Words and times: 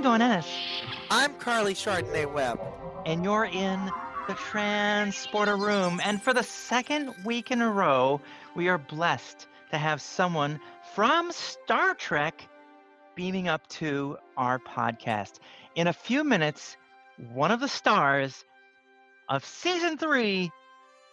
I'm 0.00 0.04
Dawn 0.04 0.22
Ennis. 0.22 0.48
I'm 1.10 1.34
Carly 1.34 1.74
Chardonnay 1.74 2.32
Webb. 2.32 2.58
And 3.04 3.22
you're 3.22 3.44
in 3.44 3.90
the 4.28 4.32
Transporter 4.32 5.58
Room. 5.58 6.00
And 6.02 6.22
for 6.22 6.32
the 6.32 6.42
second 6.42 7.14
week 7.22 7.50
in 7.50 7.60
a 7.60 7.70
row, 7.70 8.22
we 8.56 8.70
are 8.70 8.78
blessed 8.78 9.46
to 9.72 9.76
have 9.76 10.00
someone 10.00 10.58
from 10.94 11.30
Star 11.32 11.92
Trek 11.92 12.48
beaming 13.14 13.46
up 13.46 13.66
to 13.68 14.16
our 14.38 14.58
podcast. 14.58 15.32
In 15.74 15.86
a 15.86 15.92
few 15.92 16.24
minutes, 16.24 16.78
one 17.34 17.50
of 17.50 17.60
the 17.60 17.68
stars 17.68 18.46
of 19.28 19.44
season 19.44 19.98
three 19.98 20.50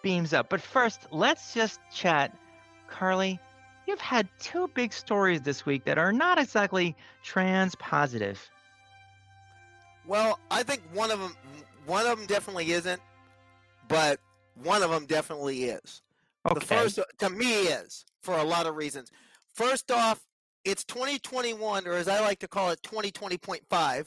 beams 0.02 0.32
up. 0.32 0.48
But 0.48 0.62
first, 0.62 1.08
let's 1.12 1.54
just 1.54 1.82
chat. 1.94 2.34
Carly, 2.88 3.38
you've 3.86 4.00
had 4.00 4.30
two 4.40 4.70
big 4.70 4.94
stories 4.94 5.42
this 5.42 5.66
week 5.66 5.84
that 5.84 5.98
are 5.98 6.14
not 6.14 6.40
exactly 6.40 6.96
trans 7.22 7.76
positive. 7.76 8.50
Well, 10.08 10.40
I 10.50 10.64
think 10.64 10.82
one 10.94 11.12
of 11.12 11.20
them, 11.20 11.36
one 11.86 12.06
of 12.08 12.18
them 12.18 12.28
definitely 12.28 12.72
isn't, 12.72 13.02
but 13.88 14.20
one 14.64 14.82
of 14.82 14.90
them 14.90 15.06
definitely 15.06 15.66
is. 15.66 16.02
Okay. 16.50 16.60
The 16.60 16.66
first, 16.66 17.00
to 17.20 17.30
me, 17.30 17.64
is 17.64 18.06
for 18.22 18.38
a 18.38 18.44
lot 18.44 18.66
of 18.66 18.76
reasons. 18.76 19.12
First 19.54 19.92
off, 19.92 20.24
it's 20.64 20.84
2021, 20.86 21.88
or 21.88 21.94
as 21.94 22.08
I 22.08 22.22
like 22.22 22.40
to 22.40 22.48
call 22.48 22.70
it, 22.70 22.82
2020.5, 22.84 24.06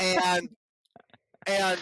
and 0.00 0.48
and 1.46 1.78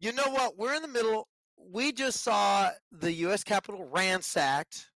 you 0.00 0.12
know 0.12 0.30
what? 0.30 0.58
We're 0.58 0.74
in 0.74 0.82
the 0.82 0.88
middle. 0.88 1.28
We 1.72 1.92
just 1.92 2.22
saw 2.22 2.70
the 2.92 3.12
U.S. 3.12 3.42
Capitol 3.42 3.88
ransacked 3.90 4.90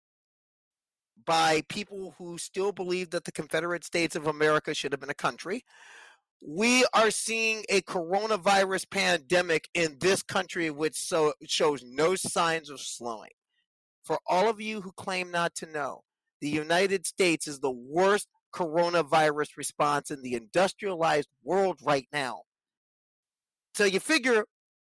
by 1.26 1.62
people 1.70 2.16
who 2.18 2.38
still 2.38 2.72
believe 2.72 3.12
that 3.12 3.24
the 3.24 3.32
Confederate 3.32 3.86
States 3.86 4.16
of 4.16 4.28
America 4.28 4.74
should 4.74 4.92
have 4.92 5.00
been 5.00 5.10
a 5.10 5.16
country. 5.16 5.64
We 6.42 6.86
are 6.94 7.12
seeing 7.12 7.66
a 7.70 7.82
coronavirus 7.82 8.90
pandemic 8.90 9.68
in 9.74 9.98
this 10.00 10.24
country, 10.24 10.70
which 10.70 10.96
so 10.96 11.34
shows 11.46 11.84
no 11.84 12.16
signs 12.16 12.70
of 12.70 12.80
slowing. 12.80 13.32
For 14.04 14.20
all 14.26 14.50
of 14.50 14.62
you 14.62 14.82
who 14.82 14.92
claim 14.94 15.32
not 15.32 15.54
to 15.56 15.66
know, 15.66 16.02
the 16.42 16.50
United 16.50 17.06
States 17.06 17.48
is 17.48 17.60
the 17.60 17.72
worst 17.72 18.28
coronavirus 18.54 19.58
response 19.58 20.10
in 20.12 20.22
the 20.22 20.34
industrialized 20.34 21.30
world 21.44 21.80
right 21.84 22.08
now. 22.12 22.44
So 23.76 23.86
you 23.86 24.00
figure 24.00 24.46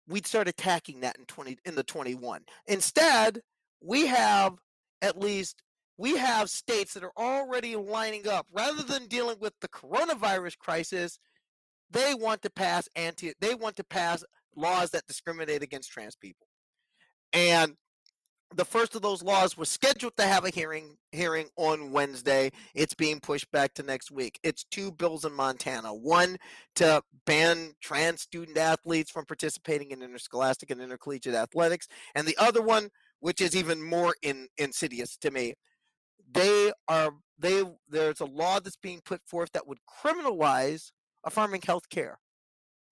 we'd 0.08 0.26
start 0.26 0.48
attacking 0.48 1.00
that 1.00 1.18
in 1.18 1.26
20 1.26 1.58
in 1.64 1.74
the 1.74 1.84
21. 1.84 2.42
Instead, 2.66 3.40
we 3.80 4.06
have 4.06 4.54
at 5.00 5.18
least 5.18 5.62
we 5.96 6.16
have 6.16 6.50
states 6.50 6.94
that 6.94 7.04
are 7.04 7.12
already 7.16 7.76
lining 7.76 8.26
up 8.26 8.46
rather 8.52 8.82
than 8.82 9.06
dealing 9.06 9.36
with 9.40 9.52
the 9.60 9.68
coronavirus 9.68 10.58
crisis 10.58 11.18
they 11.92 12.14
want 12.14 12.42
to 12.42 12.50
pass 12.50 12.88
anti 12.96 13.32
they 13.40 13.54
want 13.54 13.76
to 13.76 13.84
pass 13.84 14.24
laws 14.56 14.90
that 14.90 15.06
discriminate 15.06 15.62
against 15.62 15.90
trans 15.90 16.16
people 16.16 16.46
and 17.32 17.76
the 18.54 18.64
first 18.64 18.94
of 18.94 19.02
those 19.02 19.22
laws 19.22 19.56
was 19.56 19.70
scheduled 19.70 20.16
to 20.16 20.24
have 20.24 20.44
a 20.44 20.50
hearing 20.50 20.96
hearing 21.10 21.48
on 21.56 21.92
Wednesday. 21.92 22.50
It's 22.74 22.94
being 22.94 23.20
pushed 23.20 23.50
back 23.50 23.74
to 23.74 23.82
next 23.82 24.10
week. 24.10 24.38
It's 24.42 24.64
two 24.64 24.92
bills 24.92 25.24
in 25.24 25.32
Montana. 25.32 25.94
One 25.94 26.36
to 26.76 27.02
ban 27.26 27.74
trans 27.82 28.22
student 28.22 28.58
athletes 28.58 29.10
from 29.10 29.24
participating 29.24 29.90
in 29.90 30.02
interscholastic 30.02 30.70
and 30.70 30.80
intercollegiate 30.80 31.34
athletics, 31.34 31.88
and 32.14 32.26
the 32.26 32.36
other 32.38 32.62
one, 32.62 32.88
which 33.20 33.40
is 33.40 33.56
even 33.56 33.82
more 33.82 34.14
in, 34.22 34.48
insidious 34.58 35.16
to 35.18 35.30
me, 35.30 35.54
they 36.32 36.72
are 36.88 37.12
they 37.38 37.64
there's 37.88 38.20
a 38.20 38.26
law 38.26 38.60
that's 38.60 38.76
being 38.76 39.00
put 39.04 39.20
forth 39.26 39.52
that 39.52 39.66
would 39.66 39.78
criminalize 40.02 40.90
affirming 41.24 41.62
health 41.62 41.88
care 41.88 42.18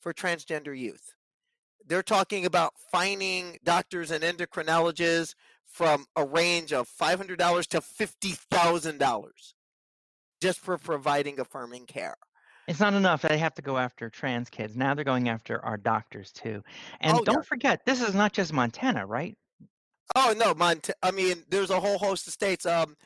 for 0.01 0.13
transgender 0.13 0.77
youth. 0.77 1.15
They're 1.87 2.03
talking 2.03 2.45
about 2.47 2.75
fining 2.93 3.59
doctors 3.65 4.11
and 4.11 4.23
endocrinologists 4.23 5.35
from 5.67 6.07
a 6.17 6.25
range 6.25 6.73
of 6.73 6.89
$500 6.89 7.67
to 7.69 7.81
$50,000 7.81 9.29
just 10.43 10.59
for 10.61 10.79
providing 10.79 11.39
affirming 11.41 11.87
care. 11.87 12.17
It's 12.69 12.81
not 12.81 12.95
enough. 12.95 13.23
They 13.23 13.39
have 13.39 13.55
to 13.55 13.63
go 13.63 13.79
after 13.79 14.09
trans 14.09 14.49
kids. 14.49 14.77
Now 14.77 14.95
they're 14.95 15.05
going 15.05 15.29
after 15.29 15.65
our 15.65 15.77
doctors 15.77 16.31
too. 16.33 16.63
And 17.01 17.19
Oh, 17.19 17.25
don't 17.25 17.37
yeah. 17.37 17.43
forget, 17.43 17.81
this 17.85 18.01
is 18.01 18.15
not 18.15 18.33
just 18.33 18.53
Montana, 18.53 19.07
right? 19.07 19.37
Oh 20.17 20.35
no, 20.37 20.55
Mont- 20.55 20.91
I 21.03 21.11
mean, 21.13 21.45
there's 21.49 21.71
a 21.71 21.79
whole 21.81 21.99
host 21.99 22.27
of 22.27 22.33
states. 22.33 22.67
Um, 22.67 22.97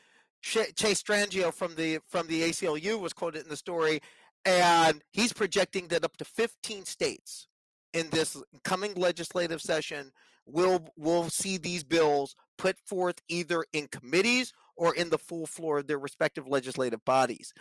Chase 0.43 1.03
Strangio 1.03 1.53
from 1.53 1.75
the 1.75 1.99
from 2.07 2.27
the 2.29 2.43
ACLU 2.43 2.99
was 3.01 3.13
quoted 3.13 3.43
in 3.45 3.49
the 3.49 3.57
story, 3.57 4.01
and 4.45 5.03
he's 5.13 5.33
projecting 5.33 5.89
that 5.89 6.05
up 6.05 6.17
to 6.19 6.25
15 6.25 6.85
states 6.85 7.49
in 7.93 8.11
this 8.11 8.37
coming 8.65 8.95
legislative 8.95 9.61
session 9.61 10.11
will 10.47 10.87
will 10.97 11.31
see 11.31 11.57
these 11.57 11.85
bills 11.85 12.35
put 12.59 12.77
forth 12.87 13.21
either 13.29 13.65
in 13.73 13.89
committees 13.89 14.53
or 14.77 14.95
in 14.95 15.09
the 15.09 15.19
full 15.19 15.47
floor 15.47 15.79
of 15.79 15.87
their 15.87 15.99
respective 15.99 16.47
legislative 16.47 17.05
bodies. 17.05 17.53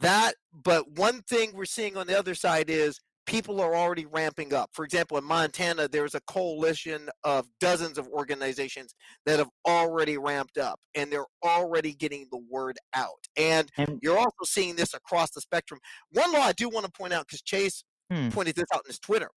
That, 0.00 0.34
but 0.52 0.90
one 0.90 1.22
thing 1.22 1.52
we're 1.54 1.64
seeing 1.64 1.96
on 1.96 2.06
the 2.06 2.18
other 2.18 2.34
side 2.34 2.68
is 2.68 3.00
people 3.28 3.60
are 3.60 3.76
already 3.76 4.06
ramping 4.06 4.54
up. 4.54 4.70
For 4.72 4.86
example, 4.86 5.18
in 5.18 5.24
Montana, 5.24 5.86
there's 5.86 6.14
a 6.14 6.20
coalition 6.22 7.10
of 7.24 7.46
dozens 7.60 7.98
of 7.98 8.08
organizations 8.08 8.94
that 9.26 9.38
have 9.38 9.50
already 9.66 10.16
ramped 10.16 10.56
up 10.56 10.80
and 10.94 11.12
they're 11.12 11.26
already 11.44 11.92
getting 11.92 12.26
the 12.32 12.40
word 12.50 12.78
out. 12.94 13.28
And 13.36 13.70
you're 14.02 14.16
also 14.16 14.44
seeing 14.44 14.76
this 14.76 14.94
across 14.94 15.30
the 15.30 15.42
spectrum. 15.42 15.78
One 16.10 16.32
law 16.32 16.40
I 16.40 16.52
do 16.52 16.70
want 16.70 16.86
to 16.86 16.92
point 16.92 17.12
out, 17.12 17.26
because 17.26 17.42
Chase 17.42 17.84
hmm, 18.10 18.30
pointed 18.30 18.56
this 18.56 18.64
out 18.74 18.80
in 18.86 18.88
his 18.88 18.98
Twitter, 18.98 19.30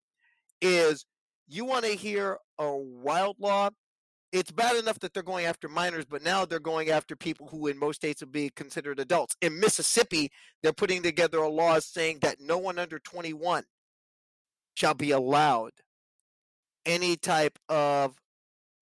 is 0.62 1.06
you 1.50 1.66
want 1.66 1.84
to 1.84 1.92
hear 1.92 2.38
a 2.58 2.74
wild 2.74 3.36
law. 3.40 3.72
It's 4.32 4.52
bad 4.52 4.78
enough 4.78 5.00
that 5.00 5.14
they're 5.14 5.22
going 5.22 5.46
after 5.46 5.68
minors, 5.68 6.06
but 6.06 6.24
now 6.24 6.46
they're 6.46 6.60
going 6.60 6.90
after 6.90 7.18
people 7.18 7.50
who, 7.50 7.68
in 7.68 7.78
most 7.78 7.98
states, 7.98 8.22
would 8.22 8.32
be 8.32 8.50
considered 8.56 9.02
adults. 9.02 9.36
In 9.42 9.60
Mississippi, 9.60 10.32
they're 10.64 10.72
putting 10.72 11.04
together 11.04 11.40
a 11.40 11.50
law 11.50 11.78
saying 11.80 12.20
that 12.22 12.38
no 12.40 12.58
one 12.58 12.80
under 12.80 12.98
21 12.98 13.66
shall 14.76 14.94
be 14.94 15.12
allowed 15.12 15.72
any 16.86 17.16
type 17.16 17.58
of 17.70 18.16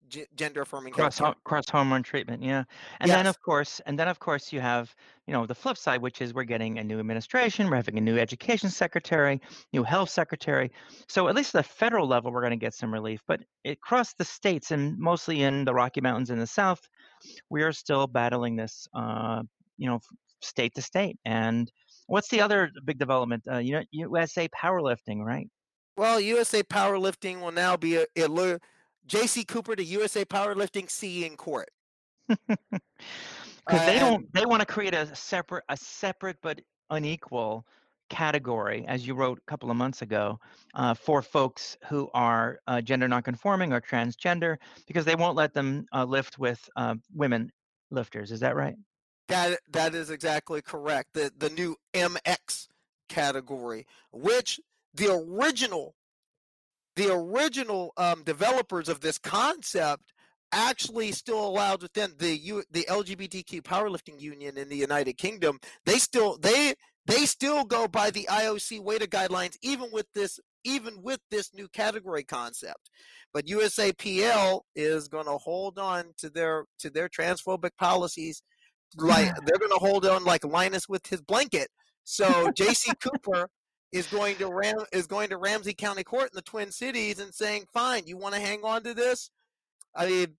g- 0.09 0.25
gender 0.35 0.61
affirming 0.61 0.93
cross 0.93 1.21
cross 1.43 1.69
hormone 1.69 2.03
treatment, 2.03 2.43
yeah. 2.43 2.63
And 2.99 3.09
then 3.11 3.27
of 3.27 3.39
course, 3.41 3.79
and 3.85 3.97
then 3.97 4.07
of 4.07 4.19
course 4.19 4.51
you 4.51 4.59
have, 4.59 4.93
you 5.27 5.33
know, 5.33 5.45
the 5.45 5.55
flip 5.55 5.77
side, 5.77 6.01
which 6.01 6.21
is 6.21 6.33
we're 6.33 6.43
getting 6.43 6.79
a 6.79 6.83
new 6.83 6.99
administration, 6.99 7.69
we're 7.69 7.75
having 7.75 7.97
a 7.97 8.01
new 8.01 8.17
education 8.17 8.69
secretary, 8.69 9.41
new 9.73 9.83
health 9.83 10.09
secretary. 10.09 10.71
So 11.07 11.27
at 11.27 11.35
least 11.35 11.55
at 11.55 11.63
the 11.63 11.69
federal 11.69 12.07
level, 12.07 12.31
we're 12.31 12.41
going 12.41 12.51
to 12.51 12.57
get 12.57 12.73
some 12.73 12.93
relief. 12.93 13.21
But 13.27 13.41
across 13.65 14.13
the 14.13 14.25
states 14.25 14.71
and 14.71 14.97
mostly 14.97 15.43
in 15.43 15.65
the 15.65 15.73
Rocky 15.73 16.01
Mountains 16.01 16.29
in 16.29 16.39
the 16.39 16.47
South, 16.47 16.81
we 17.49 17.63
are 17.63 17.71
still 17.71 18.07
battling 18.07 18.55
this, 18.55 18.87
uh, 18.93 19.43
you 19.77 19.89
know, 19.89 19.99
state 20.41 20.73
to 20.75 20.81
state. 20.81 21.17
And 21.25 21.71
what's 22.07 22.29
the 22.29 22.41
other 22.41 22.71
big 22.85 22.97
development? 22.97 23.43
Uh, 23.49 23.57
you 23.57 23.73
know, 23.73 23.83
USA 23.91 24.47
powerlifting, 24.49 25.19
right? 25.23 25.47
Well, 25.99 26.21
USA 26.21 26.63
Powerlifting 26.63 27.41
will 27.41 27.51
now 27.51 27.75
be 27.75 27.97
a, 27.97 28.03
a 28.15 28.59
JayCee 29.05 29.45
Cooper 29.45 29.75
to 29.75 29.83
USA 29.83 30.23
Powerlifting 30.23 30.89
C 30.89 31.25
in 31.25 31.35
court. 31.35 31.69
Because 32.29 33.85
they 33.85 33.99
don't, 33.99 34.33
they 34.33 34.45
want 34.45 34.61
to 34.61 34.65
create 34.65 34.93
a 34.93 35.13
separate, 35.13 35.65
a 35.67 35.75
separate 35.75 36.37
but 36.41 36.61
unequal 36.89 37.65
category, 38.09 38.85
as 38.87 39.05
you 39.05 39.13
wrote 39.13 39.39
a 39.39 39.51
couple 39.51 39.69
of 39.69 39.75
months 39.75 40.01
ago, 40.01 40.39
uh, 40.73 40.93
for 40.93 41.21
folks 41.21 41.75
who 41.89 42.09
are 42.13 42.61
uh, 42.67 42.79
gender 42.79 43.09
nonconforming 43.09 43.73
or 43.73 43.81
transgender, 43.81 44.55
because 44.87 45.03
they 45.03 45.15
won't 45.15 45.35
let 45.35 45.53
them 45.53 45.85
uh, 45.93 46.05
lift 46.05 46.39
with 46.39 46.69
uh, 46.77 46.95
women 47.13 47.51
lifters. 47.91 48.31
Is 48.31 48.39
that 48.39 48.55
right? 48.55 48.75
that 49.27 49.59
that 49.69 49.93
is 49.93 50.11
exactly 50.11 50.61
correct. 50.61 51.09
The 51.13 51.29
the 51.37 51.49
new 51.49 51.75
MX 51.93 52.69
category, 53.09 53.85
which 54.13 54.61
the 54.93 55.11
original 55.13 55.95
the 56.95 57.13
original 57.13 57.93
um, 57.95 58.23
developers 58.23 58.89
of 58.89 58.99
this 58.99 59.17
concept 59.17 60.11
actually 60.51 61.11
still 61.11 61.47
allowed 61.47 61.81
within 61.81 62.13
the 62.17 62.35
U, 62.37 62.63
the 62.71 62.85
LGBTQ 62.89 63.61
powerlifting 63.61 64.19
union 64.19 64.57
in 64.57 64.67
the 64.67 64.75
United 64.75 65.13
Kingdom. 65.13 65.59
They 65.85 65.97
still 65.97 66.37
they 66.37 66.73
they 67.05 67.25
still 67.25 67.63
go 67.63 67.87
by 67.87 68.09
the 68.09 68.27
IOC 68.29 68.81
weighted 68.81 69.11
guidelines, 69.11 69.55
even 69.61 69.89
with 69.91 70.07
this 70.13 70.39
even 70.63 71.01
with 71.01 71.19
this 71.31 71.53
new 71.53 71.67
category 71.69 72.23
concept. 72.23 72.89
But 73.33 73.45
USAPL 73.45 74.61
is 74.75 75.07
going 75.07 75.25
to 75.25 75.37
hold 75.37 75.77
on 75.77 76.13
to 76.17 76.29
their 76.29 76.65
to 76.79 76.89
their 76.89 77.07
transphobic 77.07 77.71
policies, 77.77 78.41
like 78.97 79.33
they're 79.45 79.59
going 79.59 79.71
to 79.71 79.85
hold 79.85 80.05
on 80.05 80.23
like 80.23 80.43
Linus 80.43 80.89
with 80.89 81.05
his 81.07 81.21
blanket. 81.21 81.69
So 82.03 82.25
JayCee 82.51 82.99
Cooper 83.01 83.49
is 83.91 84.07
going 84.07 84.35
to 84.37 84.47
Ram 84.47 84.85
is 84.93 85.07
going 85.07 85.29
to 85.29 85.37
Ramsey 85.37 85.73
County 85.73 86.03
Court 86.03 86.29
in 86.31 86.35
the 86.35 86.41
Twin 86.41 86.71
Cities 86.71 87.19
and 87.19 87.33
saying, 87.33 87.65
"Fine, 87.73 88.07
you 88.07 88.17
want 88.17 88.35
to 88.35 88.41
hang 88.41 88.63
on 88.63 88.83
to 88.83 88.93
this?" 88.93 89.29
I 89.95 90.07
mean, 90.07 90.37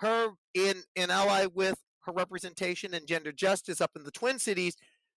her 0.00 0.30
in 0.54 0.82
in 0.96 1.10
ally 1.10 1.46
with 1.46 1.78
her 2.06 2.12
representation 2.12 2.94
and 2.94 3.06
gender 3.06 3.32
justice 3.32 3.80
up 3.80 3.92
in 3.96 4.04
the 4.04 4.10
Twin 4.10 4.38
Cities, 4.38 4.76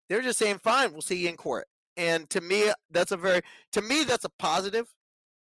they're 0.09 0.21
just 0.21 0.39
saying, 0.39 0.59
"Fine, 0.59 0.93
we'll 0.93 1.01
see 1.01 1.17
you 1.17 1.29
in 1.29 1.37
court." 1.37 1.67
and 1.97 2.29
to 2.29 2.41
me, 2.41 2.71
that's 2.91 3.11
a 3.11 3.17
very 3.17 3.41
to 3.71 3.81
me 3.81 4.03
that's 4.03 4.25
a 4.25 4.31
positive. 4.39 4.87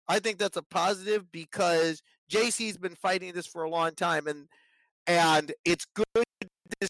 I 0.08 0.18
think 0.20 0.38
that's 0.38 0.56
a 0.56 0.62
positive 0.62 1.30
because 1.30 2.02
JayCee's 2.30 2.78
been 2.78 2.94
fighting 2.94 3.32
this 3.32 3.46
for 3.46 3.64
a 3.64 3.70
long 3.70 3.92
time, 3.94 4.26
and 4.26 4.48
and 5.06 5.52
it's 5.64 5.86
good 5.94 6.24
to 6.80 6.88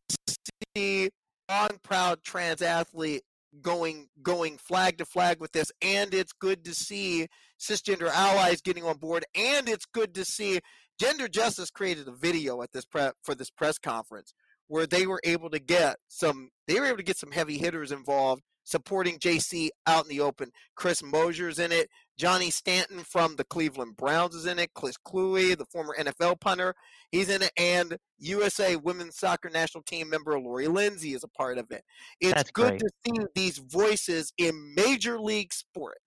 see 0.77 1.11
strong, 1.49 1.79
proud 1.83 2.23
trans 2.23 2.63
athlete 2.63 3.23
going 3.61 4.09
going 4.23 4.59
flag 4.59 4.99
to 4.99 5.05
flag 5.05 5.41
with 5.41 5.53
this, 5.53 5.71
and 5.83 6.13
it's 6.15 6.33
good 6.33 6.65
to 6.65 6.75
see 6.75 7.29
cisgender 7.59 8.11
allies 8.11 8.61
getting 8.61 8.85
on 8.85 8.99
board, 8.99 9.25
and 9.35 9.69
it's 9.69 9.87
good 9.87 10.15
to 10.15 10.25
see 10.25 10.61
Gender 10.99 11.29
Justice 11.29 11.71
created 11.71 12.09
a 12.09 12.13
video 12.13 12.63
at 12.63 12.73
this 12.73 12.85
pre- 12.85 13.11
for 13.23 13.35
this 13.35 13.51
press 13.51 13.79
conference 13.79 14.33
where 14.67 14.87
they 14.87 15.07
were 15.07 15.21
able 15.25 15.51
to 15.51 15.59
get 15.59 15.97
some 16.09 16.51
they 16.67 16.79
were 16.79 16.87
able 16.87 16.99
to 16.99 17.03
get 17.03 17.19
some 17.19 17.33
heavy 17.33 17.59
hitters 17.59 17.91
involved 17.93 18.43
supporting 18.69 19.19
JayCee 19.19 19.71
out 19.87 20.05
in 20.05 20.11
the 20.11 20.21
open. 20.21 20.51
Chris 20.77 21.03
Mosier's 21.03 21.59
in 21.59 21.73
it. 21.73 21.89
Johnny 22.19 22.51
Stanton 22.51 22.99
from 22.99 23.37
the 23.37 23.45
Cleveland 23.45 23.97
Browns 23.97 24.35
is 24.35 24.45
in 24.45 24.59
it. 24.59 24.71
Chris 24.75 24.97
Kluwe, 25.07 25.57
the 25.57 25.65
former 25.67 25.95
NFL 25.99 26.41
punter, 26.41 26.75
he's 27.11 27.31
in 27.31 27.43
it. 27.43 27.53
And 27.57 27.97
USA 28.19 28.77
women's 28.77 29.17
soccer 29.17 29.49
national 29.49 29.85
team 29.85 30.11
member 30.11 30.39
Lori 30.39 30.69
Lindsey 30.69 31.15
is 31.15 31.25
a 31.25 31.29
part 31.29 31.57
of 31.57 31.71
it. 31.71 31.83
It's 32.21 32.35
That's 32.35 32.51
good 32.51 32.79
great. 32.79 32.81
to 32.81 32.91
see 33.07 33.27
these 33.35 33.59
voices 33.59 34.33
in 34.37 34.75
major 34.75 35.19
league 35.19 35.53
sport. 35.55 35.99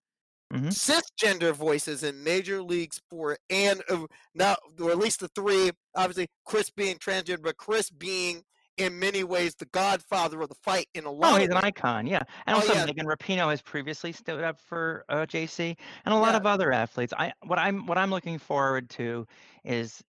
Mhm. 0.53 0.67
Cisgender 0.67 1.53
voices 1.53 2.03
in 2.03 2.23
major 2.25 2.61
league 2.61 2.93
sport, 2.93 3.39
and 3.49 3.81
uh, 3.89 4.05
now, 4.35 4.57
or 4.81 4.91
at 4.91 4.97
least 4.97 5.21
the 5.21 5.29
three, 5.29 5.71
obviously, 5.95 6.27
Chris 6.43 6.69
being 6.69 6.97
transgender, 6.97 7.41
but 7.41 7.55
Chris 7.55 7.89
being 7.89 8.43
in 8.81 8.99
many 8.99 9.23
ways 9.23 9.55
the 9.55 9.65
godfather 9.65 10.41
of 10.41 10.49
the 10.49 10.55
fight 10.55 10.87
in 10.93 11.05
a 11.05 11.11
lot 11.11 11.33
Oh, 11.33 11.35
of 11.35 11.41
he's 11.41 11.49
an 11.49 11.57
icon, 11.57 12.07
yeah. 12.07 12.21
And 12.45 12.55
Oh, 12.55 12.59
also 12.59 12.73
yeah. 12.73 12.85
Megan 12.85 13.05
Rapinoe 13.05 13.49
has 13.49 13.61
previously 13.61 14.11
stood 14.11 14.43
up 14.43 14.59
for 14.59 15.05
uh, 15.09 15.25
JayCee, 15.25 15.77
and 16.05 16.13
a 16.13 16.17
lot 16.17 16.31
Yeah. 16.33 16.37
of 16.37 16.45
other 16.45 16.71
athletes. 16.71 17.13
I 17.17 17.33
what 17.45 17.59
I'm 17.59 17.85
what 17.85 17.97
I'm 17.97 18.09
looking 18.09 18.37
forward 18.39 18.89
to 18.91 19.25
is 19.63 20.03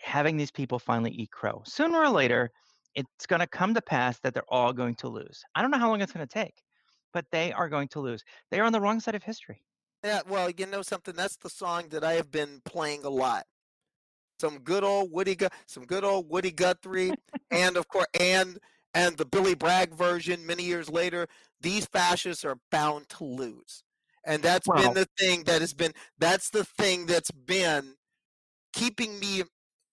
having 0.00 0.36
these 0.36 0.50
people 0.50 0.78
finally 0.78 1.10
eat 1.10 1.30
crow. 1.30 1.62
Sooner 1.66 1.98
or 1.98 2.08
later, 2.10 2.50
it's 2.94 3.26
going 3.26 3.40
to 3.40 3.46
come 3.46 3.74
to 3.74 3.82
pass 3.82 4.18
that 4.20 4.34
they're 4.34 4.42
all 4.48 4.72
going 4.72 4.94
to 4.96 5.08
lose. 5.08 5.42
I 5.54 5.62
don't 5.62 5.70
know 5.70 5.78
how 5.78 5.88
long 5.88 6.00
it's 6.00 6.12
going 6.12 6.26
to 6.26 6.32
take, 6.32 6.62
but 7.12 7.26
they 7.32 7.52
are 7.52 7.68
going 7.68 7.88
to 7.88 8.00
lose. 8.00 8.22
They 8.50 8.60
are 8.60 8.64
on 8.64 8.72
the 8.72 8.80
wrong 8.80 9.00
side 9.00 9.14
of 9.14 9.22
history. 9.22 9.62
Yeah, 10.04 10.20
well, 10.28 10.50
you 10.50 10.66
know 10.66 10.82
something. 10.82 11.14
That's 11.14 11.36
the 11.36 11.50
song 11.50 11.88
that 11.90 12.04
I 12.04 12.12
have 12.14 12.30
been 12.30 12.60
playing 12.64 13.04
a 13.04 13.10
lot. 13.10 13.44
Some 14.40 14.58
good 14.60 14.84
old 14.84 15.10
Woody, 15.10 15.36
some 15.66 15.84
good 15.84 16.04
old 16.04 16.28
Woody 16.30 16.52
Guthrie, 16.52 17.12
and 17.50 17.76
of 17.76 17.88
course, 17.88 18.06
and 18.18 18.58
and 18.94 19.16
the 19.16 19.24
Billy 19.26 19.54
Bragg 19.54 19.92
version. 19.94 20.46
Many 20.46 20.64
years 20.64 20.88
later, 20.88 21.26
these 21.60 21.86
fascists 21.86 22.44
are 22.44 22.58
bound 22.70 23.08
to 23.10 23.24
lose, 23.24 23.82
and 24.24 24.42
that's 24.42 24.66
Well- 24.66 24.82
been 24.82 24.94
the 24.94 25.08
thing 25.18 25.44
that 25.44 25.60
has 25.60 25.74
been. 25.74 25.92
That's 26.18 26.50
the 26.50 26.64
thing 26.64 27.06
that's 27.06 27.30
been 27.30 27.96
keeping 28.72 29.18
me 29.18 29.42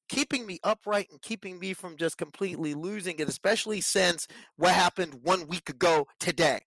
keeping 0.08 0.46
me 0.46 0.60
upright 0.64 1.10
and 1.10 1.20
keeping 1.22 1.58
me 1.60 1.74
from 1.74 1.98
just 1.98 2.18
completely 2.18 2.76
losing 2.76 3.18
it 3.18 3.28
especially 3.28 3.82
since 3.82 4.28
what 4.56 4.74
happened 4.74 5.16
one 5.24 5.48
week 5.48 5.68
ago 5.70 6.06
today 6.20 6.60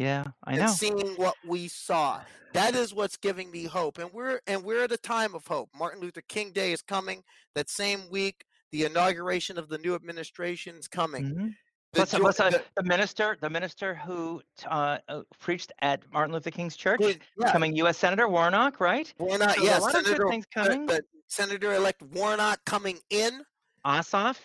Yeah, 0.00 0.24
I 0.44 0.52
and 0.52 0.60
know. 0.62 0.66
seeing 0.68 1.08
what 1.16 1.34
we 1.46 1.68
saw. 1.68 2.22
That 2.54 2.74
is 2.74 2.94
what's 2.94 3.18
giving 3.18 3.50
me 3.50 3.64
hope. 3.64 3.98
And 3.98 4.10
we're 4.14 4.40
and 4.46 4.64
we're 4.64 4.84
at 4.84 4.92
a 4.92 4.96
time 4.96 5.34
of 5.34 5.46
hope. 5.46 5.68
Martin 5.78 6.00
Luther 6.00 6.22
King 6.26 6.52
Day 6.52 6.72
is 6.72 6.80
coming. 6.80 7.22
That 7.54 7.68
same 7.68 8.08
week, 8.10 8.44
the 8.72 8.84
inauguration 8.86 9.58
of 9.58 9.68
the 9.68 9.76
new 9.76 9.94
administration 9.94 10.76
is 10.76 10.88
coming. 10.88 11.24
Mhm. 11.24 11.54
The 11.92 11.96
Plus, 12.06 12.14
plus 12.14 12.40
uh, 12.40 12.50
the- 12.50 12.64
the 12.76 12.82
minister, 12.84 13.36
the 13.42 13.50
minister 13.50 13.94
who 13.94 14.40
uh, 14.66 14.98
uh, 15.08 15.22
preached 15.38 15.70
at 15.82 16.00
Martin 16.12 16.32
Luther 16.32 16.50
King's 16.50 16.76
church, 16.76 17.00
the- 17.00 17.18
yeah, 17.36 17.46
becoming 17.46 17.76
U.S. 17.76 17.98
Senator 17.98 18.26
Warnock, 18.28 18.80
right? 18.80 19.12
not. 19.18 19.56
So 19.56 19.62
Yeah, 19.64 19.78
a 19.78 19.80
lot 19.80 19.88
of 19.88 20.04
good 20.04 20.06
Senator, 20.06 20.28
things 20.30 20.46
uh, 20.56 20.62
coming. 20.64 20.86
the 20.86 21.02
Senator-elect 21.26 22.02
Warnock 22.14 22.64
coming 22.64 22.98
in. 23.10 23.44
Ossoff, 23.84 24.38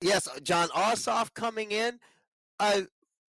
Yes, 0.00 0.28
uh, 0.28 0.38
Jon 0.40 0.68
Ossoff 0.68 1.32
coming 1.34 1.72
in. 1.72 1.98
Uh, 2.60 2.82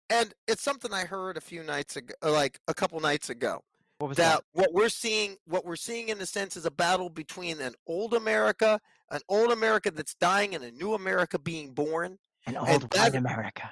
and 0.09 0.33
it's 0.47 0.61
something 0.61 0.93
I 0.93 1.05
heard 1.05 1.37
a 1.37 1.41
few 1.41 1.63
nights 1.63 1.95
ago, 1.95 2.13
uh, 2.23 2.31
like 2.31 2.59
a 2.67 2.73
couple 2.73 2.99
nights 2.99 3.29
ago. 3.29 3.61
what 3.99 4.07
was 4.09 4.17
that 4.17 4.35
that? 4.37 4.43
what 4.53 4.73
we're 4.73 4.89
seeing 4.89 5.37
what 5.45 5.65
we're 5.65 5.75
seeing 5.75 6.09
in 6.09 6.19
a 6.21 6.25
sense 6.25 6.55
is 6.57 6.65
a 6.65 6.71
battle 6.71 7.09
between 7.09 7.61
an 7.61 7.73
old 7.87 8.13
america 8.13 8.79
an 9.11 9.21
old 9.29 9.51
america 9.51 9.89
that's 9.91 10.15
dying 10.15 10.53
and 10.55 10.63
a 10.63 10.71
new 10.71 10.93
america 10.93 11.39
being 11.39 11.71
born 11.73 12.17
An 12.45 12.55
and 12.55 12.69
old 12.69 12.83
white 12.83 13.11
that- 13.13 13.15
America. 13.15 13.69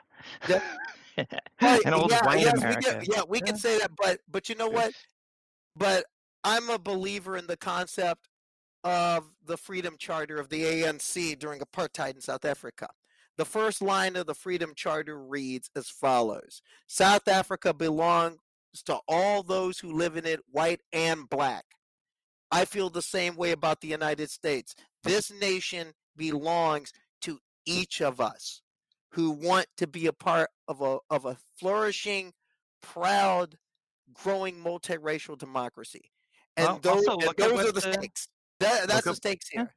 that- 0.47 0.63
An 1.85 1.94
old 1.94 2.09
yeah, 2.09 2.25
white 2.25 2.39
yes, 2.39 2.53
we 2.56 2.59
America. 2.62 2.81
can, 2.91 3.06
yeah 3.12 3.21
we 3.27 3.39
can 3.41 3.56
say 3.57 3.77
that 3.80 3.91
but 4.01 4.19
but 4.31 4.50
you 4.50 4.56
know 4.56 4.68
what 4.69 4.91
but 5.75 6.06
i'm 6.44 6.69
a 6.71 6.80
believer 6.80 7.38
in 7.38 7.45
the 7.45 7.57
concept 7.57 8.30
of 8.83 9.25
the 9.45 9.56
freedom 9.57 9.95
charter 10.00 10.38
of 10.39 10.50
the 10.50 10.63
anc 10.63 11.38
during 11.38 11.59
apartheid 11.59 12.15
in 12.15 12.21
south 12.21 12.45
africa 12.45 12.88
the 13.38 13.45
first 13.45 13.81
line 13.81 14.15
of 14.15 14.25
the 14.27 14.35
freedom 14.35 14.74
charter 14.75 15.18
reads 15.21 15.69
as 15.75 15.89
follows 15.89 16.62
south 16.88 17.27
africa 17.27 17.74
belongs 17.74 18.38
to 18.85 18.97
all 19.07 19.44
those 19.44 19.80
who 19.80 19.94
live 19.94 20.18
in 20.18 20.25
it 20.25 20.39
white 20.51 20.81
and 20.91 21.30
black 21.30 21.65
I 22.51 22.65
feel 22.65 22.91
the 22.91 23.01
same 23.01 23.35
way 23.35 23.50
about 23.50 23.81
the 23.81 23.88
United 23.88 24.30
States. 24.30 24.75
This 25.03 25.31
nation 25.31 25.94
belongs 26.15 26.91
to 27.21 27.39
each 27.65 28.00
of 28.00 28.21
us 28.21 28.62
who 29.13 29.31
want 29.31 29.65
to 29.77 29.88
be 29.88 30.06
a 30.06 30.13
part 30.13 30.51
of 30.68 30.80
a 30.81 31.00
of 31.09 31.25
a 31.25 31.35
flourishing, 31.59 32.31
proud, 32.83 33.57
growing 34.13 34.57
multiracial 34.57 35.35
democracy. 35.35 36.12
And 36.56 36.68
Well, 36.68 36.80
those, 36.80 37.07
and 37.07 37.21
those 37.39 37.59
are 37.59 37.71
the 37.71 37.71
the- 37.71 37.94
stakes. 37.94 38.27
That, 38.59 38.88
that's 38.88 39.06
the 39.06 39.15
stakes 39.15 39.50
here. 39.50 39.74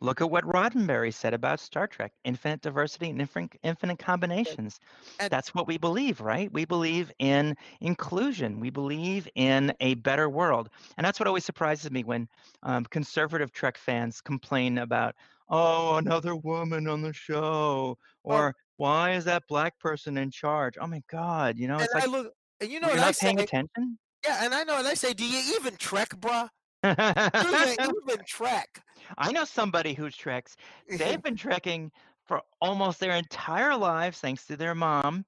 Look 0.00 0.20
at 0.20 0.30
what 0.30 0.44
Roddenberry 0.44 1.12
said 1.12 1.34
about 1.34 1.60
Star 1.60 1.86
Trek: 1.86 2.12
infinite 2.24 2.60
diversity 2.62 3.10
and 3.10 3.20
infinite, 3.20 3.58
infinite 3.62 3.98
combinations. 3.98 4.78
And- 5.18 5.30
That's 5.30 5.54
what 5.54 5.66
we 5.66 5.78
believe, 5.78 6.20
right? 6.20 6.52
We 6.52 6.64
believe 6.64 7.10
in 7.18 7.56
inclusion. 7.80 8.60
We 8.60 8.70
believe 8.70 9.28
in 9.34 9.74
a 9.80 9.94
better 9.94 10.28
world, 10.28 10.70
and 10.96 11.04
that's 11.04 11.18
what 11.20 11.26
always 11.26 11.44
surprises 11.44 11.90
me 11.90 12.04
when 12.04 12.28
um, 12.62 12.84
conservative 12.84 13.52
Trek 13.52 13.76
fans 13.78 14.20
complain 14.20 14.78
about, 14.78 15.14
"Oh, 15.48 15.96
another 15.96 16.36
woman 16.36 16.86
on 16.88 17.02
the 17.02 17.12
show," 17.12 17.98
or 18.22 18.54
"Why 18.76 19.12
is 19.12 19.24
that 19.24 19.44
black 19.48 19.78
person 19.78 20.16
in 20.18 20.30
charge?" 20.30 20.74
Oh 20.80 20.86
my 20.86 21.02
God, 21.08 21.58
you 21.58 21.68
know, 21.68 21.74
And 21.74 21.84
it's 21.84 21.94
I 21.94 22.00
like 22.00 22.08
look, 22.08 22.32
and 22.60 22.70
you 22.70 22.80
know 22.80 22.88
you're 22.88 22.96
what 22.96 23.04
I 23.04 23.06
not 23.08 23.16
say? 23.16 23.26
paying 23.26 23.40
attention. 23.40 23.98
Yeah, 24.24 24.44
and 24.44 24.54
I 24.54 24.64
know, 24.64 24.78
and 24.78 24.88
I 24.88 24.94
say, 24.94 25.12
do 25.12 25.26
you 25.26 25.56
even 25.56 25.76
trek, 25.76 26.08
bruh? 26.10 26.48
Do 26.84 27.48
you 27.48 28.02
even 28.06 28.24
trek? 28.26 28.82
I 29.16 29.32
know 29.32 29.44
somebody 29.44 29.94
who 29.94 30.10
treks. 30.10 30.56
They've 30.88 31.22
been 31.22 31.36
trekking 31.36 31.90
for 32.26 32.42
almost 32.60 33.00
their 33.00 33.12
entire 33.12 33.76
lives 33.76 34.18
thanks 34.18 34.46
to 34.46 34.56
their 34.56 34.74
mom. 34.74 35.24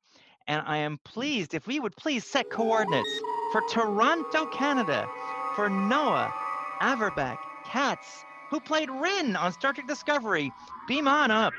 And 0.49 0.63
I 0.67 0.79
am 0.79 0.99
pleased 1.05 1.55
if 1.55 1.67
we 1.67 1.81
would 1.81 1.97
please 1.97 2.25
set 2.25 2.51
coordinates 2.51 3.11
for 3.53 3.63
Toronto, 3.69 4.47
Canada, 4.47 5.09
for 5.55 5.69
Noah 5.69 6.33
Averbach 6.81 7.39
Katz, 7.65 8.25
who 8.51 8.61
played 8.61 8.91
Ryn 8.91 9.35
on 9.35 9.53
Star 9.53 9.73
Trek 9.73 9.89
Discovery. 9.89 10.53
Beam 10.87 11.09
on 11.09 11.31
up. 11.31 11.53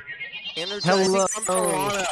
Energizing 0.55 1.27
from 1.27 1.43
Hello. 1.45 2.03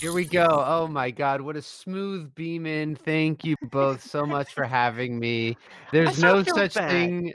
Here 0.00 0.12
we 0.12 0.24
go. 0.24 0.46
Oh 0.48 0.86
my 0.86 1.10
God, 1.10 1.40
what 1.40 1.56
a 1.56 1.62
smooth 1.62 2.32
beam 2.36 2.66
in. 2.66 2.94
Thank 2.94 3.44
you 3.44 3.56
both 3.70 4.02
so 4.02 4.24
much 4.24 4.54
for 4.54 4.64
having 4.64 5.18
me. 5.18 5.56
There's 5.90 6.22
no 6.22 6.44
such 6.44 6.74
bad. 6.74 6.90
thing. 6.90 7.32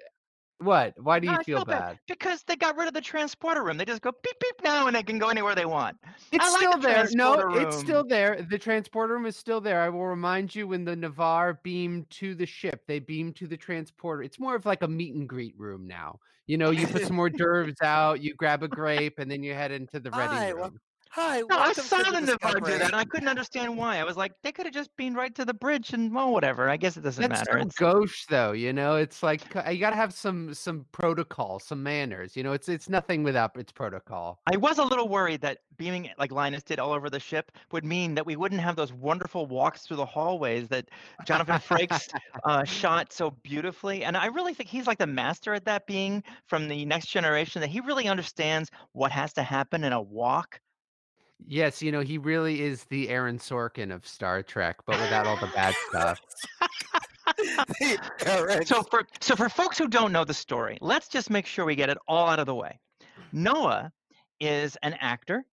What? 0.59 0.93
Why 0.97 1.19
do 1.19 1.27
you 1.27 1.33
I 1.33 1.43
feel 1.43 1.65
bad? 1.65 1.99
Because 2.07 2.43
they 2.43 2.55
got 2.55 2.77
rid 2.77 2.87
of 2.87 2.93
the 2.93 3.01
transporter 3.01 3.63
room. 3.63 3.75
They 3.75 3.83
just 3.83 4.01
go 4.01 4.11
beep 4.23 4.39
beep 4.39 4.63
now 4.63 4.87
and 4.87 4.95
they 4.95 5.03
can 5.03 5.19
go 5.19 5.27
anywhere 5.27 5.55
they 5.55 5.65
want. 5.65 5.97
It's 6.31 6.45
like 6.45 6.57
still 6.57 6.77
the 6.77 6.87
there. 6.87 7.07
No, 7.11 7.35
transporter 7.35 7.61
it's 7.61 7.77
still 7.77 8.03
there. 8.07 8.47
The 8.49 8.57
transporter 8.57 9.13
room 9.13 9.25
is 9.25 9.35
still 9.35 9.59
there. 9.59 9.81
I 9.81 9.89
will 9.89 10.05
remind 10.05 10.55
you 10.55 10.65
when 10.67 10.85
the 10.85 10.95
Ni'Var 10.95 11.59
beamed 11.63 12.09
to 12.11 12.33
the 12.33 12.45
ship, 12.45 12.83
they 12.87 12.99
beamed 12.99 13.35
to 13.37 13.47
the 13.47 13.57
transporter. 13.57 14.23
It's 14.23 14.39
more 14.39 14.55
of 14.55 14.65
like 14.65 14.83
a 14.83 14.87
meet 14.87 15.15
and 15.15 15.27
greet 15.27 15.57
room 15.57 15.85
now. 15.85 16.19
You 16.47 16.57
know, 16.57 16.71
you 16.71 16.87
put 16.87 17.05
some 17.07 17.15
more 17.15 17.29
d'oeuvres 17.29 17.81
out, 17.81 18.21
you 18.21 18.35
grab 18.35 18.63
a 18.63 18.67
grape, 18.69 19.19
and 19.19 19.29
then 19.29 19.43
you 19.43 19.53
head 19.53 19.71
into 19.71 19.99
the 19.99 20.11
ready 20.11 20.35
Hi, 20.35 20.49
room. 20.49 20.79
Hi, 21.15 21.41
No, 21.41 21.59
I 21.59 21.73
saw 21.73 21.99
to 21.99 22.11
the 22.11 22.21
the 22.21 22.21
Ni'Var 22.21 22.59
do 22.59 22.71
that, 22.71 22.87
and 22.87 22.95
I 22.95 23.05
couldn't 23.05 23.27
understand 23.27 23.77
why. 23.77 23.99
I 23.99 24.03
was 24.03 24.17
like, 24.17 24.31
they 24.41 24.51
could 24.51 24.65
have 24.65 24.73
just 24.73 24.89
been 24.97 25.13
right 25.13 25.35
to 25.35 25.45
the 25.45 25.53
bridge 25.53 25.93
and 25.93 26.11
well, 26.11 26.31
whatever. 26.31 26.71
I 26.71 26.75
guess 26.75 26.97
it 26.97 27.01
doesn't 27.01 27.21
That's 27.21 27.47
matter. 27.47 27.59
so 27.59 27.67
It's, 27.67 27.75
gauche, 27.75 28.25
though. 28.29 28.53
You 28.53 28.73
know, 28.73 28.95
it's 28.95 29.21
like 29.21 29.43
you 29.69 29.77
gotta 29.77 29.95
have 29.95 30.11
some 30.11 30.55
some 30.55 30.87
protocol, 30.91 31.59
some 31.59 31.83
manners. 31.83 32.35
You 32.35 32.41
know, 32.41 32.53
it's 32.53 32.67
it's 32.67 32.89
nothing 32.89 33.21
without 33.21 33.55
its 33.57 33.71
protocol. 33.71 34.39
I 34.51 34.57
was 34.57 34.79
a 34.79 34.83
little 34.83 35.07
worried 35.07 35.41
that 35.41 35.59
beaming 35.77 36.09
like 36.17 36.31
Linus 36.31 36.63
did 36.63 36.79
all 36.79 36.93
over 36.93 37.11
the 37.11 37.19
ship 37.19 37.51
would 37.71 37.85
mean 37.85 38.15
that 38.15 38.25
we 38.25 38.35
wouldn't 38.35 38.61
have 38.61 38.75
those 38.75 38.91
wonderful 38.91 39.45
walks 39.45 39.85
through 39.85 39.97
the 39.97 40.05
hallways 40.07 40.67
that 40.69 40.89
Jonathan 41.27 41.59
Frakes 41.59 42.09
uh, 42.43 42.63
shot 42.63 43.13
so 43.13 43.29
beautifully. 43.43 44.03
And 44.03 44.17
I 44.17 44.25
really 44.25 44.55
think 44.55 44.67
he's 44.67 44.87
like 44.87 44.97
the 44.97 45.05
master 45.05 45.53
at 45.53 45.65
that, 45.65 45.85
being 45.85 46.23
from 46.47 46.67
the 46.67 46.85
next 46.85 47.09
generation, 47.09 47.61
that 47.61 47.69
he 47.69 47.81
really 47.81 48.07
understands 48.07 48.71
what 48.93 49.11
has 49.11 49.31
to 49.33 49.43
happen 49.43 49.83
in 49.83 49.93
a 49.93 50.01
walk. 50.01 50.59
Yes, 51.47 51.81
you 51.81 51.91
know, 51.91 52.01
he 52.01 52.17
really 52.17 52.61
is 52.61 52.85
the 52.85 53.09
Aaron 53.09 53.37
Sorkin 53.37 53.93
of 53.93 54.07
Star 54.07 54.43
Trek, 54.43 54.77
but 54.85 54.99
without 54.99 55.27
all 55.27 55.37
the 55.37 55.47
bad 55.55 55.73
stuff. 55.89 56.19
So 58.65 58.83
for 58.83 59.03
so 59.21 59.35
for 59.35 59.49
folks 59.49 59.77
who 59.77 59.87
don't 59.87 60.11
know 60.11 60.23
the 60.23 60.33
story, 60.33 60.77
let's 60.81 61.07
just 61.07 61.29
make 61.29 61.45
sure 61.45 61.65
we 61.65 61.75
get 61.75 61.89
it 61.89 61.97
all 62.07 62.27
out 62.27 62.39
of 62.39 62.45
the 62.45 62.55
way. 62.55 62.79
Noah 63.31 63.91
is 64.39 64.77
an 64.83 64.93
actor. 64.99 65.45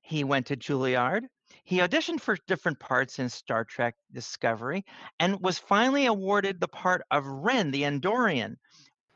He 0.00 0.24
went 0.24 0.46
to 0.46 0.56
Juilliard. 0.56 1.22
He 1.64 1.78
auditioned 1.78 2.20
for 2.20 2.36
different 2.46 2.78
parts 2.80 3.18
in 3.18 3.28
Star 3.28 3.64
Trek 3.64 3.94
Discovery 4.12 4.84
and 5.20 5.40
was 5.40 5.58
finally 5.58 6.06
awarded 6.06 6.60
the 6.60 6.68
part 6.68 7.02
of 7.10 7.26
Ryn, 7.26 7.70
the 7.70 7.82
Andorian, 7.82 8.56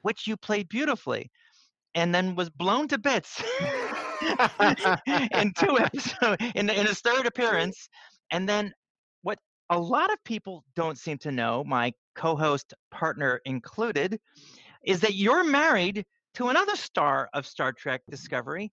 which 0.03 0.27
you 0.27 0.37
played 0.37 0.69
beautifully, 0.69 1.31
and 1.95 2.15
then 2.15 2.35
was 2.35 2.51
blown 2.51 2.89
to 2.89 2.99
bits 2.99 3.43
in 5.41 5.53
two 5.59 5.79
episodes 5.79 6.37
in, 6.55 6.71
in 6.71 6.87
his 6.87 7.01
third 7.01 7.27
appearance. 7.27 7.89
And 8.31 8.49
then 8.49 8.73
what 9.23 9.39
a 9.71 9.79
lot 9.79 10.13
of 10.13 10.19
people 10.25 10.65
don't 10.75 10.99
seem 10.99 11.19
to 11.19 11.33
know, 11.33 11.65
my 11.65 11.93
co-host 12.15 12.75
partner 12.91 13.41
included, 13.45 14.19
is 14.85 15.01
that 15.01 15.15
you're 15.15 15.45
married 15.45 16.05
to 16.35 16.49
another 16.49 16.77
star 16.77 17.29
of 17.35 17.47
Star 17.47 17.73
Trek 17.73 18.03
Discovery, 18.11 18.73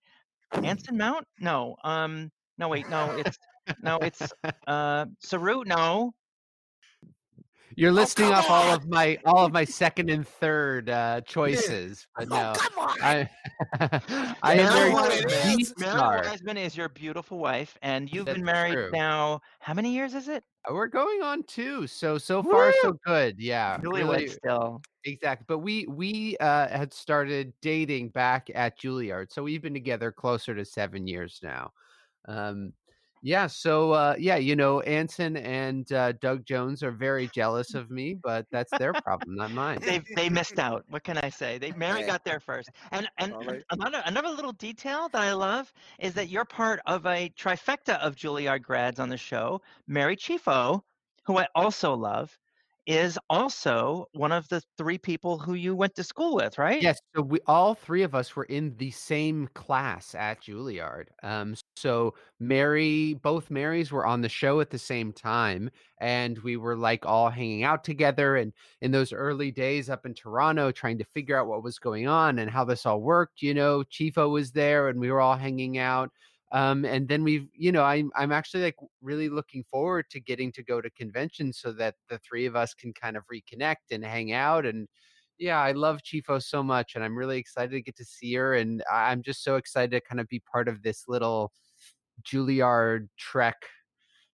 Anson 0.51 0.97
Mount? 0.97 1.25
No, 1.39 1.75
um, 1.83 2.31
no, 2.57 2.67
wait, 2.67 2.89
no, 2.89 3.11
it's 3.11 3.37
no, 3.83 3.97
it's 3.97 4.21
uh, 4.67 5.05
Saru. 5.19 5.63
No, 5.65 6.13
You're 7.75 7.91
listing 7.91 8.25
come 8.25 8.33
off 8.35 8.49
all 8.49 8.73
of 8.73 8.87
my 8.87 9.17
all 9.25 9.45
of 9.45 9.53
my 9.53 9.63
second 9.63 10.09
and 10.09 10.27
third 10.27 10.89
uh, 10.89 11.21
choices, 11.21 12.07
but 12.17 12.27
Oh, 12.31 12.35
no. 12.35 12.53
come 12.57 12.79
on! 12.89 12.97
I 13.01 13.29
I 14.41 14.53
am 14.55 14.57
know 14.57 14.73
married 14.73 14.93
what 14.93 15.11
to 15.11 15.17
it 15.19 15.25
is. 15.25 15.33
Mary 15.45 15.63
star. 15.63 16.23
Wiseman 16.25 16.57
is 16.57 16.75
your 16.75 16.89
beautiful 16.89 17.37
wife, 17.37 17.77
and 17.81 18.11
you've 18.11 18.25
been 18.25 18.43
married 18.43 18.73
true. 18.73 18.89
now. 18.91 19.41
How 19.59 19.73
many 19.73 19.93
years 19.93 20.13
is 20.13 20.27
it? 20.27 20.43
We're 20.69 20.87
going 20.87 21.21
on 21.21 21.43
two, 21.43 21.87
so 21.87 22.17
so 22.17 22.43
far 22.43 22.73
so 22.81 22.93
good. 23.05 23.39
Yeah, 23.39 23.77
Newlywed 23.77 24.09
really 24.09 24.27
still. 24.27 24.81
exactly. 25.05 25.45
But 25.47 25.59
we 25.59 25.85
we 25.87 26.37
uh, 26.37 26.67
had 26.67 26.93
started 26.93 27.53
dating 27.61 28.09
back 28.09 28.49
at 28.53 28.77
Juilliard, 28.79 29.31
so 29.31 29.43
we've 29.43 29.61
been 29.61 29.73
together 29.73 30.11
closer 30.11 30.53
to 30.55 30.65
seven 30.65 31.07
years 31.07 31.39
now. 31.41 31.71
Um, 32.27 32.73
yeah, 33.21 33.47
so 33.47 33.91
uh, 33.91 34.15
yeah, 34.17 34.37
you 34.37 34.55
know, 34.55 34.79
Anson 34.81 35.37
and 35.37 35.91
uh, 35.91 36.13
Doug 36.13 36.45
Jones 36.45 36.83
are 36.83 36.91
very 36.91 37.29
jealous 37.33 37.73
of 37.73 37.89
me, 37.89 38.13
but 38.13 38.45
that's 38.51 38.71
their 38.77 38.93
problem, 38.93 39.35
not 39.35 39.51
mine. 39.51 39.79
They 39.81 40.01
they 40.15 40.29
missed 40.29 40.59
out. 40.59 40.85
What 40.89 41.03
can 41.03 41.17
I 41.17 41.29
say? 41.29 41.57
They 41.57 41.71
Mary 41.71 42.03
got 42.03 42.23
there 42.23 42.39
first. 42.39 42.69
And 42.91 43.09
and 43.17 43.33
All 43.33 43.43
right. 43.43 43.63
another 43.71 44.01
another 44.05 44.29
little 44.29 44.53
detail 44.53 45.09
that 45.09 45.21
I 45.21 45.33
love 45.33 45.73
is 45.99 46.13
that 46.13 46.29
you're 46.29 46.45
part 46.45 46.79
of 46.85 47.05
a 47.05 47.29
trifecta 47.37 47.97
of 47.99 48.15
Juilliard 48.15 48.61
grads 48.61 48.99
on 48.99 49.09
the 49.09 49.17
show. 49.17 49.61
Mary 49.87 50.15
Chieffo, 50.15 50.81
who 51.25 51.37
I 51.37 51.47
also 51.55 51.93
love, 51.93 52.37
is 52.89 53.17
also 53.29 54.07
one 54.13 54.33
of 54.33 54.49
the 54.49 54.61
three 54.77 54.97
people 54.97 55.37
who 55.39 55.53
you 55.53 55.75
went 55.75 55.95
to 55.95 56.03
school 56.03 56.35
with, 56.35 56.57
right? 56.57 56.81
Yes, 56.81 56.97
so 57.13 57.21
we 57.21 57.39
all 57.45 57.75
three 57.75 58.03
of 58.03 58.15
us 58.15 58.37
were 58.37 58.45
in 58.45 58.77
the 58.77 58.91
same 58.91 59.49
class 59.53 60.15
at 60.15 60.41
Juilliard. 60.41 61.07
Um, 61.23 61.55
so 61.75 62.15
Mary, 62.39 63.15
both 63.15 63.51
Marys 63.51 63.91
were 63.91 64.05
on 64.05 64.21
the 64.21 64.29
show 64.29 64.61
at 64.61 64.69
the 64.69 64.79
same 64.79 65.11
time, 65.11 65.69
and 65.99 66.39
we 66.39 66.55
were 66.55 66.77
like 66.77 67.05
all 67.05 67.29
hanging 67.29 67.63
out 67.63 67.83
together. 67.83 68.37
And 68.37 68.53
in 68.81 68.91
those 68.91 69.11
early 69.11 69.51
days 69.51 69.89
up 69.89 70.05
in 70.05 70.13
Toronto, 70.13 70.71
trying 70.71 70.97
to 70.99 71.03
figure 71.13 71.37
out 71.37 71.47
what 71.47 71.63
was 71.63 71.79
going 71.79 72.07
on 72.07 72.39
and 72.39 72.49
how 72.49 72.63
this 72.63 72.85
all 72.85 73.01
worked, 73.01 73.41
you 73.41 73.53
know, 73.53 73.83
Chieffo 73.83 74.31
was 74.31 74.53
there, 74.53 74.87
and 74.87 75.01
we 75.01 75.11
were 75.11 75.19
all 75.19 75.35
hanging 75.35 75.77
out. 75.77 76.11
Um, 76.51 76.83
and 76.83 77.07
then 77.07 77.23
we've, 77.23 77.47
you 77.53 77.71
know, 77.71 77.83
I'm 77.83 78.11
I'm 78.15 78.31
actually 78.31 78.63
like 78.63 78.75
really 79.01 79.29
looking 79.29 79.63
forward 79.69 80.05
to 80.09 80.19
getting 80.19 80.51
to 80.53 80.63
go 80.63 80.81
to 80.81 80.89
conventions 80.91 81.59
so 81.59 81.71
that 81.73 81.95
the 82.09 82.17
three 82.19 82.45
of 82.47 82.55
us 82.55 82.73
can 82.73 82.91
kind 82.93 83.15
of 83.15 83.23
reconnect 83.31 83.91
and 83.91 84.03
hang 84.03 84.31
out 84.33 84.65
and 84.65 84.87
yeah, 85.39 85.59
I 85.59 85.71
love 85.71 86.01
Chieffo 86.03 86.43
so 86.43 86.61
much, 86.61 86.95
and 86.95 87.03
I'm 87.03 87.17
really 87.17 87.37
excited 87.37 87.71
to 87.71 87.81
get 87.81 87.95
to 87.95 88.05
see 88.05 88.33
her. 88.35 88.55
And 88.55 88.83
I'm 88.91 89.23
just 89.23 89.43
so 89.43 89.55
excited 89.55 89.91
to 89.91 90.01
kind 90.01 90.19
of 90.19 90.27
be 90.27 90.41
part 90.51 90.67
of 90.67 90.83
this 90.83 91.05
little 91.07 91.53
Juilliard 92.23 93.07
Trek 93.17 93.55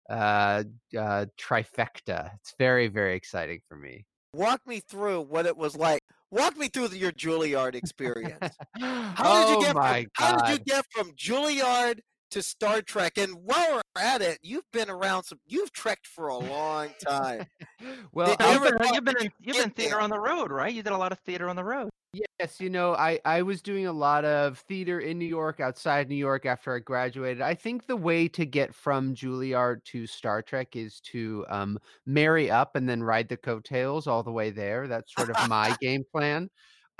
uh, 0.09 0.63
uh, 0.97 1.25
trifecta. 1.39 2.31
It's 2.35 2.53
very, 2.57 2.87
very 2.87 3.15
exciting 3.15 3.61
for 3.67 3.75
me. 3.75 4.05
Walk 4.33 4.61
me 4.65 4.79
through 4.79 5.21
what 5.21 5.45
it 5.45 5.57
was 5.57 5.75
like. 5.75 6.00
Walk 6.31 6.57
me 6.57 6.69
through 6.69 6.87
the, 6.87 6.97
your 6.97 7.11
Juilliard 7.11 7.75
experience. 7.75 8.55
How 8.79 9.13
oh 9.19 9.47
did 9.47 9.59
you 9.59 9.65
get 9.65 9.75
my 9.75 10.05
from, 10.15 10.25
How 10.25 10.37
did 10.37 10.53
you 10.53 10.59
oh 10.59 10.63
get 10.65 10.85
from 10.91 11.11
Juilliard 11.11 11.99
to 12.31 12.41
Star 12.41 12.81
Trek? 12.81 13.17
And 13.17 13.33
while 13.43 13.75
we're 13.75 14.01
at 14.01 14.21
it, 14.21 14.39
you've 14.41 14.69
been 14.71 14.89
around 14.89 15.23
some. 15.23 15.39
You've 15.45 15.73
trekked 15.73 16.07
for 16.07 16.29
a 16.29 16.37
long 16.37 16.89
time. 17.05 17.45
well, 18.13 18.29
you 18.29 18.35
I 18.39 18.55
uh, 18.55 18.63
you've 18.63 18.63
been, 18.63 18.93
you've 18.93 19.03
been 19.03 19.17
in 19.19 19.31
you've 19.41 19.57
been 19.57 19.69
theater 19.71 19.95
there? 19.95 20.01
on 20.01 20.09
the 20.09 20.19
road, 20.19 20.51
right? 20.51 20.73
You 20.73 20.83
did 20.83 20.93
a 20.93 20.97
lot 20.97 21.11
of 21.11 21.19
theater 21.19 21.49
on 21.49 21.57
the 21.57 21.65
road. 21.65 21.89
Yes, 22.13 22.59
you 22.59 22.69
know, 22.69 22.93
I 22.93 23.19
I 23.23 23.41
was 23.41 23.61
doing 23.61 23.85
a 23.87 23.93
lot 23.93 24.25
of 24.25 24.59
theater 24.59 24.99
in 24.99 25.17
New 25.17 25.25
York, 25.25 25.61
outside 25.61 26.09
New 26.09 26.15
York 26.15 26.45
after 26.45 26.75
I 26.75 26.79
graduated. 26.79 27.41
I 27.41 27.53
think 27.55 27.87
the 27.87 27.95
way 27.95 28.27
to 28.29 28.45
get 28.45 28.75
from 28.75 29.15
Juilliard 29.15 29.85
to 29.85 30.05
Star 30.07 30.41
Trek 30.41 30.75
is 30.75 30.99
to 31.11 31.45
um, 31.47 31.79
marry 32.05 32.51
up 32.51 32.75
and 32.75 32.89
then 32.89 33.01
ride 33.01 33.29
the 33.29 33.37
coattails 33.37 34.07
all 34.07 34.23
the 34.23 34.31
way 34.31 34.49
there. 34.49 34.89
That's 34.89 35.13
sort 35.15 35.29
of 35.29 35.37
my 35.39 35.73
game 35.81 36.03
plan. 36.11 36.49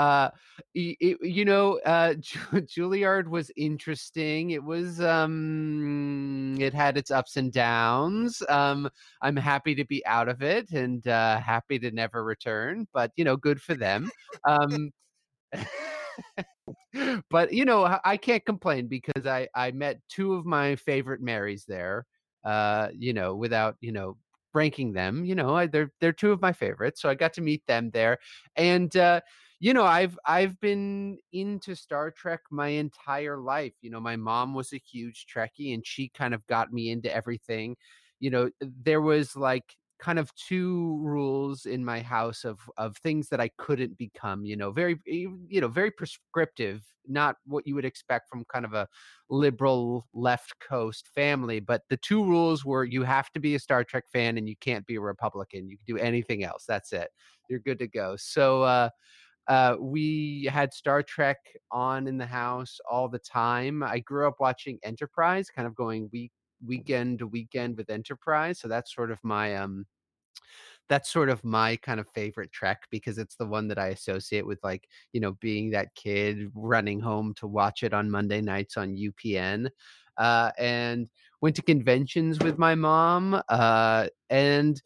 Uh, 0.02 0.32
it, 0.74 1.18
you 1.22 1.46
know, 1.46 1.80
uh, 1.86 2.14
Juilliard 2.74 3.28
was 3.28 3.52
interesting. 3.56 4.50
It 4.50 4.64
was 4.64 5.00
um, 5.00 6.56
it 6.60 6.74
had 6.74 6.98
its 6.98 7.12
ups 7.12 7.38
and 7.38 7.54
downs. 7.54 8.42
Um, 8.50 8.90
I'm 9.22 9.36
happy 9.36 9.76
to 9.76 9.86
be 9.86 10.04
out 10.08 10.28
of 10.28 10.42
it 10.42 10.72
and 10.72 11.08
uh, 11.08 11.40
happy 11.40 11.78
to 11.80 11.92
never 11.92 12.24
return. 12.24 12.88
But 12.94 13.12
you 13.16 13.24
know, 13.24 13.38
good 13.38 13.62
for 13.62 13.76
them. 13.76 14.10
Um, 14.48 14.90
but 17.30 17.54
you 17.54 17.66
know, 17.66 18.00
I 18.04 18.18
can't 18.18 18.46
complain 18.46 18.88
because 18.88 19.26
I 19.26 19.48
I 19.56 19.72
met 19.72 20.00
two 20.10 20.34
of 20.34 20.46
my 20.46 20.76
favorite 20.78 21.22
Marys 21.22 21.66
there. 21.68 22.06
Uh, 22.44 22.88
you 22.98 23.14
know, 23.14 23.36
without 23.36 23.76
you 23.82 23.92
know 23.92 24.18
ranking 24.54 24.94
them, 24.94 25.26
you 25.26 25.36
know, 25.36 25.56
I, 25.56 25.68
they're 25.68 25.92
they're 26.02 26.12
two 26.14 26.32
of 26.32 26.42
my 26.42 26.54
favorites, 26.54 27.02
so 27.02 27.10
I 27.10 27.16
got 27.16 27.34
to 27.34 27.42
meet 27.42 27.66
them 27.68 27.92
there, 27.92 28.18
and 28.56 28.96
uh, 28.96 29.22
you 29.62 29.74
know, 29.76 29.86
I've 29.86 30.20
I've 30.28 30.60
been 30.62 31.20
into 31.34 31.76
Star 31.76 32.12
Trek 32.12 32.42
my 32.52 32.70
entire 32.70 33.38
life. 33.40 33.74
You 33.82 33.92
know, 33.92 34.02
my 34.02 34.18
mom 34.18 34.56
was 34.56 34.74
a 34.74 34.80
huge 34.80 35.28
Trekkie, 35.34 35.74
and 35.76 35.88
she 35.88 36.10
kind 36.10 36.34
of 36.36 36.46
got 36.48 36.74
me 36.74 36.92
into 36.92 37.14
everything. 37.16 37.78
You 38.20 38.32
know, 38.32 38.52
there 38.62 39.02
was 39.02 39.36
like 39.38 39.76
kind 40.00 40.18
of 40.20 40.34
two 40.36 41.00
rules 41.04 41.66
in 41.68 41.86
my 41.86 42.02
house 42.02 42.44
of 42.44 42.60
of 42.78 42.98
things 42.98 43.30
that 43.30 43.40
I 43.42 43.50
couldn't 43.60 43.98
become, 44.00 44.46
you 44.46 44.58
know, 44.58 44.72
very 44.72 45.00
you 45.06 45.62
know, 45.62 45.68
very 45.70 45.92
prescriptive, 45.92 46.84
not 47.08 47.36
what 47.46 47.68
you 47.68 47.76
would 47.76 47.86
expect 47.86 48.30
from 48.30 48.44
kind 48.52 48.66
of 48.66 48.74
a 48.74 48.88
liberal 49.30 50.08
left 50.14 50.54
coast 50.60 51.08
family, 51.14 51.60
but 51.60 51.84
the 51.90 51.98
two 51.98 52.24
rules 52.26 52.66
were 52.66 52.84
you 52.84 53.04
have 53.04 53.32
to 53.34 53.40
be 53.40 53.56
a 53.56 53.60
Star 53.60 53.84
Trek 53.84 54.06
fan 54.12 54.38
and 54.40 54.50
you 54.50 54.56
can't 54.60 54.86
be 54.88 54.96
a 54.96 55.02
Republican. 55.02 55.70
You 55.70 55.78
can 55.78 55.96
do 55.98 56.02
anything 56.04 56.44
else. 56.44 56.66
That's 56.68 56.94
it. 56.94 57.10
You're 57.50 57.60
good 57.60 57.80
to 57.80 57.88
go. 57.88 58.16
So 58.18 58.64
uh 58.64 58.90
uh, 59.48 59.76
we 59.80 60.50
had 60.52 60.74
Star 60.74 61.04
Trek 61.04 61.38
on 61.72 62.08
in 62.08 62.18
the 62.18 62.26
house 62.26 62.80
all 62.90 63.10
the 63.10 63.20
time. 63.20 63.84
I 63.84 64.00
grew 64.00 64.28
up 64.28 64.40
watching 64.40 64.80
Enterprise, 64.84 65.50
kind 65.50 65.68
of 65.68 65.76
going 65.76 66.10
week 66.12 66.32
weekend 66.66 67.20
to 67.20 67.28
weekend 67.28 67.78
with 67.78 67.90
Enterprise. 67.90 68.60
So 68.60 68.68
that's 68.68 68.94
sort 68.94 69.12
of 69.12 69.20
my 69.24 69.56
um 69.56 69.86
that's 70.90 71.10
sort 71.10 71.30
of 71.30 71.44
my 71.44 71.78
kind 71.78 72.00
of 72.00 72.08
favorite 72.10 72.52
trek 72.52 72.84
because 72.92 73.18
it's 73.18 73.36
the 73.36 73.46
one 73.46 73.68
that 73.70 73.80
I 73.80 73.88
associate 73.88 74.46
with 74.46 74.60
like, 74.62 74.90
you 75.14 75.22
know, 75.22 75.34
being 75.40 75.70
that 75.72 75.96
kid 75.96 76.52
running 76.54 77.00
home 77.00 77.34
to 77.36 77.48
watch 77.48 77.84
it 77.84 77.94
on 77.94 78.12
Monday 78.12 78.42
nights 78.42 78.76
on 78.76 78.98
UPN. 78.98 79.70
Uh, 80.18 80.52
and 80.60 81.10
went 81.40 81.56
to 81.56 81.62
conventions 81.62 82.40
with 82.40 82.58
my 82.58 82.76
mom. 82.76 83.42
Uh, 83.48 84.08
and 84.30 84.82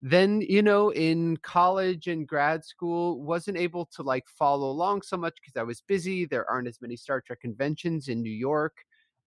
then, 0.00 0.40
you 0.42 0.62
know, 0.62 0.90
in 0.90 1.36
college 1.38 2.06
and 2.06 2.26
grad 2.26 2.64
school, 2.64 3.20
wasn't 3.22 3.56
able 3.56 3.86
to 3.86 4.02
like 4.02 4.28
follow 4.28 4.70
along 4.70 5.02
so 5.02 5.16
much 5.16 5.36
because 5.40 5.58
I 5.58 5.64
was 5.64 5.80
busy. 5.80 6.24
There 6.24 6.48
aren't 6.48 6.68
as 6.68 6.80
many 6.80 6.96
Star 6.96 7.20
Trek 7.20 7.40
conventions 7.40 8.08
in 8.08 8.22
New 8.22 8.30
York. 8.30 8.76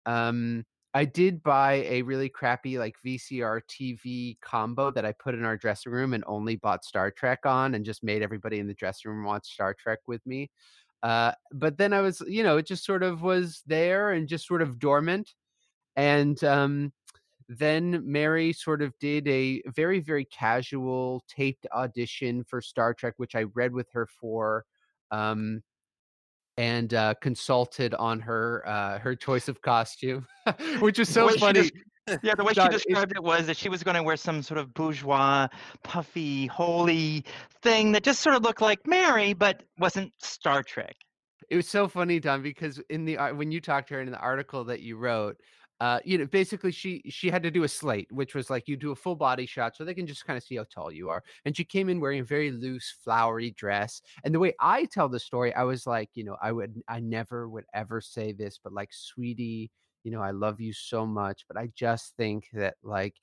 Um, 0.06 0.66
I 0.94 1.06
did 1.06 1.44
buy 1.44 1.86
a 1.88 2.02
really 2.02 2.30
crappy 2.30 2.80
like 2.80 2.96
VCR 3.06 3.62
TV 3.70 4.40
combo 4.42 4.90
that 4.92 5.06
I 5.06 5.12
put 5.14 5.36
in 5.36 5.46
our 5.46 5.58
dressing 5.58 5.92
room 5.92 6.14
and 6.14 6.24
only 6.26 6.56
bought 6.56 6.84
Star 6.84 7.12
Trek 7.12 7.46
on 7.46 7.76
and 7.76 7.86
just 7.86 8.04
made 8.04 8.24
everybody 8.24 8.60
in 8.60 8.68
the 8.68 8.74
dressing 8.74 9.12
room 9.12 9.24
watch 9.24 9.52
Star 9.54 9.76
Trek 9.76 10.00
with 10.08 10.26
me. 10.26 10.50
Uh, 11.04 11.32
but 11.52 11.78
then 11.78 11.94
I 11.94 12.02
was, 12.02 12.22
you 12.28 12.44
know, 12.44 12.58
it 12.58 12.66
just 12.66 12.86
sort 12.86 13.04
of 13.04 13.22
was 13.22 13.62
there 13.68 14.12
and 14.12 14.28
just 14.28 14.48
sort 14.48 14.62
of 14.62 14.80
dormant. 14.80 15.34
And 15.96 16.44
um, 16.44 16.92
then 17.50 18.04
Mary 18.06 18.54
sort 18.54 18.84
of 18.84 18.94
did 19.00 19.28
a 19.28 19.62
very, 19.66 20.00
very 20.00 20.24
casual 20.26 21.24
taped 21.28 21.66
audition 21.74 22.44
for 22.44 22.62
Star 22.62 22.94
Trek, 22.94 23.16
which 23.18 23.34
I 23.36 23.46
read 23.56 23.74
with 23.74 23.88
her 23.94 24.06
for. 24.06 24.66
Um, 25.12 25.64
and 26.58 26.94
uh, 26.94 27.14
consulted 27.22 27.94
on 27.96 28.20
her 28.20 28.68
uh, 28.68 29.00
her 29.00 29.16
choice 29.16 29.48
of 29.48 29.62
costume, 29.62 30.28
which 30.80 31.00
The 31.00 31.06
so 31.06 31.30
funny. 31.30 31.72
yeah, 32.22 32.36
the 32.36 32.44
way 32.44 32.54
she 32.54 32.68
described 32.68 33.14
it 33.16 33.24
was 33.24 33.48
that 33.48 33.56
she 33.56 33.70
was 33.70 33.82
going 33.82 33.96
to 33.96 34.04
wear 34.04 34.18
some 34.18 34.44
sort 34.44 34.58
of 34.58 34.74
bourgeois, 34.74 35.48
puffy, 35.84 36.48
holy 36.48 37.24
thing 37.62 37.94
that 37.94 38.04
just 38.04 38.20
sort 38.20 38.36
of 38.36 38.44
looked 38.44 38.62
like 38.62 38.86
Mary, 38.86 39.34
but 39.34 39.64
wasn't 39.78 40.12
Star 40.18 40.62
Trek. 40.62 40.96
it 41.50 41.56
was 41.56 41.68
so 41.68 41.88
funny, 41.88 42.20
Dawn, 42.20 42.42
because 42.42 42.82
in 42.90 43.06
the 43.06 43.16
when 43.34 43.52
you 43.52 43.62
talked 43.62 43.88
to 43.88 43.94
her 43.96 44.02
in 44.02 44.12
the 44.12 44.20
article 44.20 44.66
that 44.66 44.82
you 44.82 44.98
wrote, 44.98 45.38
uh, 45.80 46.00
you 46.04 46.18
know, 46.18 46.26
basically 46.26 46.72
she 46.72 47.02
she 47.10 47.30
had 47.30 47.42
to 47.44 47.52
do 47.52 47.64
a 47.64 47.68
slate, 47.68 48.12
which 48.12 48.36
was 48.36 48.50
like 48.50 48.68
you 48.68 48.76
do 48.76 48.92
a 48.92 48.96
full 48.96 49.16
body 49.16 49.46
shot 49.46 49.76
so 49.76 49.86
they 49.86 49.94
can 49.94 50.08
just 50.08 50.26
kind 50.26 50.36
of 50.36 50.44
see 50.44 50.58
how 50.58 50.66
tall 50.74 50.92
you 50.92 51.10
are. 51.10 51.24
And 51.46 51.56
she 51.56 51.64
came 51.64 51.88
in 51.90 52.02
wearing 52.02 52.20
a 52.20 52.24
very 52.26 52.52
loose, 52.52 52.94
flowery 53.04 53.52
dress. 53.52 54.02
And 54.24 54.36
the 54.36 54.40
way 54.40 54.54
I 54.60 54.86
tell 54.86 55.08
the 55.08 55.20
story, 55.20 55.54
I 55.54 55.64
was 55.64 55.88
like, 55.88 56.10
you 56.16 56.26
know, 56.26 56.36
I 56.42 56.52
would 56.52 56.82
I 56.90 57.00
never 57.00 57.48
would 57.50 57.66
ever 57.74 58.02
say 58.02 58.34
this, 58.34 58.60
but 58.62 58.74
like, 58.74 58.90
sweetie, 58.92 59.72
you 60.04 60.12
know, 60.12 60.22
I 60.22 60.32
love 60.32 60.60
you 60.60 60.74
so 60.74 61.06
much, 61.06 61.46
but 61.48 61.58
I 61.58 61.70
just 61.76 62.16
think 62.18 62.46
that 62.54 62.76
like 62.84 63.16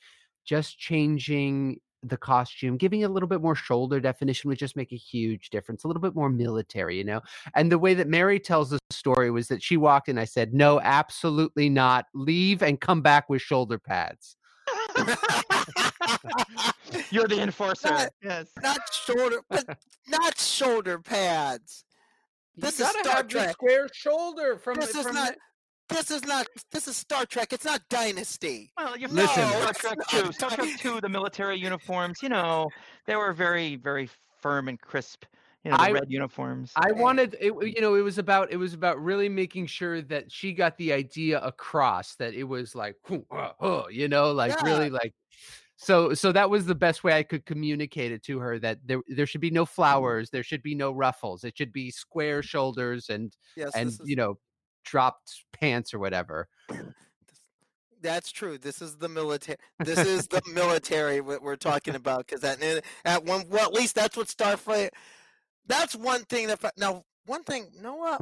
just 0.44 0.78
changing 0.78 1.80
the 2.08 2.16
costume, 2.16 2.76
giving 2.76 3.00
it 3.00 3.04
a 3.04 3.08
little 3.08 3.28
bit 3.28 3.40
more 3.40 3.54
shoulder 3.54 4.00
definition 4.00 4.48
would 4.48 4.58
just 4.58 4.76
make 4.76 4.92
a 4.92 4.96
huge 4.96 5.50
difference, 5.50 5.84
a 5.84 5.88
little 5.88 6.00
bit 6.00 6.14
more 6.14 6.30
military, 6.30 6.96
you 6.96 7.04
know? 7.04 7.20
And 7.54 7.70
the 7.70 7.78
way 7.78 7.94
that 7.94 8.08
Mary 8.08 8.38
tells 8.40 8.70
the 8.70 8.78
story 8.90 9.30
was 9.30 9.48
that 9.48 9.62
she 9.62 9.76
walked 9.76 10.08
in, 10.08 10.18
I 10.18 10.24
said, 10.24 10.54
No, 10.54 10.80
absolutely 10.80 11.68
not. 11.68 12.06
Leave 12.14 12.62
and 12.62 12.80
come 12.80 13.02
back 13.02 13.28
with 13.28 13.42
shoulder 13.42 13.78
pads. 13.78 14.36
You're 17.10 17.28
the 17.28 17.40
enforcer. 17.40 17.88
Not- 17.90 18.12
yes. 18.22 18.48
not 18.62 18.80
shoulder, 18.92 19.42
but 19.48 19.78
not 20.08 20.38
shoulder 20.38 20.98
pads. 20.98 21.84
This 22.56 22.80
is 22.80 22.88
Star 22.88 23.22
Trek. 23.22 23.52
square 23.52 23.88
shoulder 23.92 24.56
from 24.58 24.76
This 24.76 24.94
is 24.94 25.06
not. 25.06 25.34
This 25.88 26.10
is 26.10 26.24
not. 26.24 26.46
This 26.72 26.88
is 26.88 26.96
Star 26.96 27.24
Trek. 27.26 27.52
It's 27.52 27.64
not 27.64 27.80
Dynasty. 27.88 28.72
Well, 28.76 28.96
you've 28.96 29.12
Listen. 29.12 29.48
seen 29.48 29.60
Star 29.60 29.72
Trek 29.72 29.98
not 29.98 30.08
2. 30.26 30.32
Star 30.32 30.50
Trek 30.50 30.78
2, 30.78 31.00
the 31.00 31.08
military 31.08 31.56
uniforms, 31.58 32.18
you 32.22 32.28
know, 32.28 32.68
they 33.06 33.14
were 33.16 33.32
very, 33.32 33.76
very 33.76 34.08
firm 34.40 34.68
and 34.68 34.80
crisp. 34.80 35.24
You 35.64 35.70
know, 35.72 35.78
the 35.78 35.82
I- 35.84 35.90
red 35.92 36.04
uniforms. 36.08 36.72
I 36.76 36.92
wanted 36.92 37.36
it, 37.40 37.52
you 37.74 37.80
know, 37.80 37.94
it 37.96 38.02
was 38.02 38.18
about 38.18 38.52
it 38.52 38.56
was 38.56 38.72
about 38.74 39.02
really 39.02 39.28
making 39.28 39.66
sure 39.66 40.00
that 40.02 40.30
she 40.30 40.52
got 40.52 40.76
the 40.76 40.92
idea 40.92 41.40
across 41.40 42.14
that 42.16 42.34
it 42.34 42.44
was 42.44 42.74
like, 42.76 42.94
"Hoo, 43.06 43.24
uh, 43.32 43.50
uh," 43.60 43.84
you 43.90 44.06
know, 44.08 44.30
like 44.32 44.52
Yeah. 44.52 44.64
really 44.64 44.90
like 44.90 45.12
so 45.76 46.14
so 46.14 46.30
that 46.32 46.48
was 46.50 46.66
the 46.66 46.74
best 46.76 47.02
way 47.04 47.14
I 47.14 47.24
could 47.24 47.44
communicate 47.46 48.12
it 48.12 48.22
to 48.24 48.38
her 48.38 48.58
that 48.60 48.78
there 48.84 49.00
there 49.08 49.26
should 49.26 49.40
be 49.40 49.50
no 49.50 49.66
flowers, 49.66 50.30
there 50.30 50.44
should 50.44 50.62
be 50.62 50.76
no 50.76 50.92
ruffles. 50.92 51.42
It 51.42 51.58
should 51.58 51.72
be 51.72 51.90
square 51.90 52.42
shoulders 52.44 53.10
and 53.10 53.36
Yes, 53.56 53.72
and 53.74 53.88
is, 53.88 54.00
you 54.04 54.14
know, 54.14 54.38
dropped 54.86 55.44
pants 55.52 55.92
or 55.92 55.98
whatever. 55.98 56.48
that's 58.00 58.32
true. 58.32 58.56
This 58.56 58.80
is 58.80 58.96
the 58.96 59.08
military. 59.08 59.58
This 59.80 59.98
is 59.98 60.28
the 60.28 60.40
military 60.52 61.20
what 61.20 61.42
we're 61.42 61.56
talking 61.56 61.94
about 62.02 62.26
because 62.26 62.42
at 62.44 62.62
eh, 62.62 62.80
at 63.04 63.24
one 63.24 63.44
well 63.50 63.66
at 63.66 63.74
least 63.74 63.94
that's 63.94 64.16
what 64.16 64.28
Starfleet. 64.28 64.90
That's 65.66 65.94
one 65.94 66.22
thing 66.24 66.46
that 66.46 66.60
now 66.78 67.04
one 67.26 67.42
thing 67.42 67.66
Noah. 67.82 68.18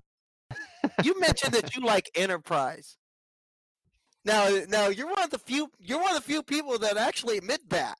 You 1.02 1.18
mentioned 1.20 1.54
that 1.54 1.74
you 1.74 1.84
like 1.84 2.10
Enterprise. 2.14 2.96
Now, 4.24 4.44
eh, 4.46 4.66
now 4.68 4.88
you're 4.88 5.10
one 5.10 5.22
of 5.22 5.30
the 5.30 5.38
few. 5.38 5.68
You're 5.78 6.00
one 6.00 6.16
of 6.16 6.22
the 6.22 6.28
few 6.28 6.42
people 6.42 6.78
that 6.78 6.96
actually 6.96 7.38
admit 7.38 7.68
that. 7.70 7.98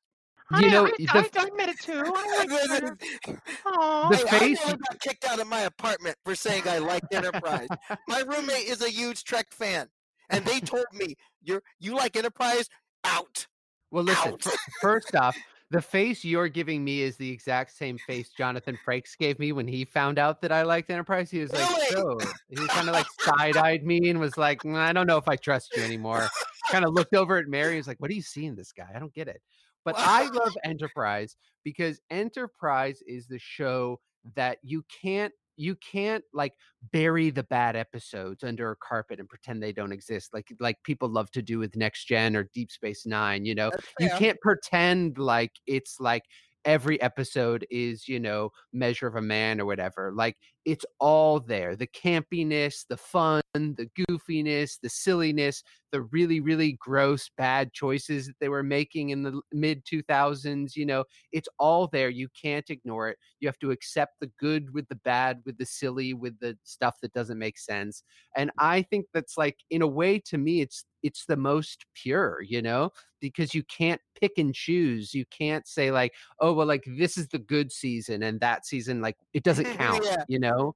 You 0.51 0.69
I, 0.69 0.71
know, 0.71 0.87
I, 0.87 0.91
the 0.99 1.09
I, 1.13 1.19
f- 1.21 1.31
I 1.39 1.47
admit 1.47 1.69
it 1.71 1.81
too. 1.81 2.03
The. 3.25 3.39
The 3.65 4.27
Hey, 4.29 4.55
face- 4.55 4.61
I 4.67 4.71
got 4.73 5.01
kicked 5.01 5.25
out 5.25 5.41
of 5.41 5.47
my 5.47 5.61
apartment 5.63 6.17
for 6.25 6.35
saying 6.35 6.65
I 6.69 6.79
liked 6.79 7.13
Enterprise. 7.15 7.69
my 8.09 8.21
roommate 8.21 8.67
is 8.67 8.83
a 8.83 8.91
huge 8.91 9.25
Trek 9.25 9.47
fan, 9.51 9.89
and 10.31 10.45
they 10.45 10.61
told 10.73 10.85
me 10.93 11.15
you're 11.43 11.63
you 11.81 11.97
like 11.97 12.17
Enterprise 12.17 12.69
out. 13.05 13.47
Well, 13.91 14.05
listen, 14.05 14.33
Out. 14.35 14.45
first 14.81 15.15
off, 15.17 15.37
the 15.71 15.81
face 15.81 16.25
you're 16.25 16.49
giving 16.49 16.85
me 16.85 17.01
is 17.03 17.17
the 17.17 17.31
exact 17.31 17.75
same 17.77 17.97
face 18.07 18.31
Jonathan 18.37 18.79
Frakes 18.87 19.17
gave 19.19 19.39
me 19.39 19.53
when 19.53 19.67
he 19.67 19.85
found 19.85 20.19
out 20.19 20.43
that 20.43 20.53
I 20.53 20.63
liked 20.63 20.91
Enterprise. 20.91 21.31
He 21.31 21.41
was 21.41 21.53
like, 21.53 21.69
Really? 21.69 21.87
so 21.91 22.19
he 22.49 22.67
kind 22.69 22.89
of 22.89 22.95
like 22.95 23.07
side 23.21 23.57
eyed 23.57 23.85
me 23.85 24.11
and 24.11 24.21
was 24.21 24.37
like, 24.37 24.63
"Mm, 24.63 24.77
I 24.77 24.93
don't 24.93 25.07
know 25.07 25.17
if 25.17 25.29
I 25.29 25.37
trust 25.37 25.75
you 25.77 25.83
anymore. 25.83 26.29
kind 26.71 26.85
of 26.85 26.93
looked 26.93 27.15
over 27.15 27.37
at 27.39 27.47
Mary 27.47 27.71
and 27.73 27.79
was 27.79 27.87
like, 27.89 28.01
What 28.01 28.11
are 28.11 28.15
you 28.15 28.23
seeing 28.23 28.55
this 28.55 28.73
guy? 28.73 28.89
I 28.95 28.99
don't 28.99 29.15
get 29.15 29.29
it. 29.29 29.41
But 29.85 29.97
I 29.99 30.29
love 30.29 30.57
Enterprise 30.65 31.37
because 31.65 32.01
Enterprise 32.11 33.03
is 33.07 33.27
the 33.27 33.39
show 33.39 34.01
that 34.37 34.59
you 34.63 34.85
can't 35.03 35.33
you 35.57 35.77
can't 35.77 36.25
like 36.33 36.53
bury 36.93 37.31
the 37.31 37.45
bad 37.45 37.77
episodes 37.77 38.43
under 38.43 38.73
a 38.73 38.77
carpet 38.77 39.21
and 39.21 39.29
pretend 39.29 39.63
they 39.63 39.73
don't 39.73 39.93
exist 39.93 40.31
like 40.33 40.49
like 40.59 40.77
people 40.83 41.09
love 41.09 41.31
to 41.31 41.43
do 41.43 41.59
with 41.59 41.77
next 41.77 42.07
gen 42.07 42.35
or 42.35 42.49
deep 42.55 42.71
space 42.71 43.07
nine 43.07 43.45
you 43.45 43.55
know? 43.55 43.71
You 44.01 44.11
can't 44.19 44.41
pretend 44.41 45.19
like 45.19 45.53
it's 45.67 46.01
like 46.01 46.25
every 46.65 47.01
episode 47.01 47.67
is 47.71 48.09
you 48.09 48.19
know 48.19 48.51
measure 48.73 49.07
of 49.07 49.17
a 49.17 49.23
man 49.23 49.61
or 49.61 49.67
whatever 49.67 50.13
like 50.15 50.37
it's 50.65 50.85
all 50.99 51.41
there 51.41 51.77
the 51.77 51.87
campiness 51.87 52.85
the 52.89 52.97
fun 52.97 53.43
the 53.55 53.89
goofiness 54.09 54.79
the 54.83 54.89
silliness 54.89 55.63
the 55.93 56.03
really 56.03 56.41
really 56.41 56.73
gross 56.81 57.31
bad 57.37 57.73
choices 57.73 58.27
that 58.27 58.35
they 58.41 58.49
were 58.49 58.63
making 58.63 59.11
in 59.11 59.23
the 59.23 59.41
mid 59.53 59.85
2000s 59.85 60.75
you 60.75 60.87
know 60.87 61.05
it's 61.33 61.49
all 61.59 61.87
there 61.93 62.09
you 62.09 62.29
can't 62.41 62.71
ignore 62.71 63.09
it 63.09 63.19
you 63.41 63.49
have 63.49 63.59
to 63.59 63.71
accept 63.71 64.15
the 64.21 64.31
good 64.41 64.73
with 64.73 64.89
the 64.89 64.97
bad 64.97 65.41
with 65.45 65.57
the 65.59 65.67
silly 65.67 66.15
with 66.15 66.39
the 66.41 66.57
stuff 66.65 66.97
that 67.03 67.13
doesn't 67.13 67.39
make 67.39 67.59
sense 67.59 68.03
and 68.37 68.51
i 68.59 68.83
think 68.83 69.07
that's 69.13 69.37
like 69.37 69.57
in 69.71 69.83
a 69.83 69.87
way 69.87 70.19
to 70.19 70.39
me 70.39 70.61
it's 70.61 70.85
it's 71.03 71.27
the 71.27 71.37
most 71.37 71.85
pure 71.95 72.41
you 72.43 72.63
know 72.63 72.91
because 73.21 73.55
you 73.55 73.63
can't 73.65 74.01
pick 74.21 74.33
and 74.39 74.55
choose 74.55 75.15
you 75.15 75.25
can't 75.27 75.67
say 75.69 75.91
like 75.91 76.13
oh 76.41 76.53
well 76.53 76.67
like 76.67 76.85
this 76.99 77.17
is 77.19 77.29
the 77.29 77.39
good 77.39 77.71
season 77.71 78.23
and 78.23 78.41
that 78.41 78.67
season 78.67 79.01
like 79.01 79.17
it 79.33 79.43
doesn't 79.43 79.65
count 79.79 80.05
Yeah. 80.05 80.25
you 80.29 80.39
know 80.39 80.54
um 80.59 80.75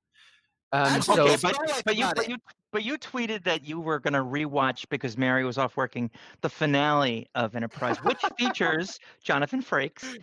Actually, 0.72 1.16
so 1.16 1.22
okay, 1.24 1.36
but, 1.42 1.56
what 1.56 1.68
I 1.68 1.72
like 1.72 1.84
but 1.84 1.96
you 1.96 2.06
but 2.14 2.28
you 2.28 2.36
but 2.72 2.84
you 2.84 2.98
tweeted 2.98 3.44
that 3.44 3.64
you 3.66 3.80
were 3.80 3.98
going 3.98 4.12
to 4.12 4.22
rewatch 4.22 4.86
because 4.90 5.16
Mary 5.16 5.44
was 5.44 5.56
off 5.56 5.76
working 5.76 6.10
the 6.42 6.50
finale 6.50 7.26
of 7.34 7.56
Enterprise, 7.56 7.96
which 8.02 8.20
features 8.38 8.98
Jonathan 9.22 9.62
Frakes, 9.62 10.18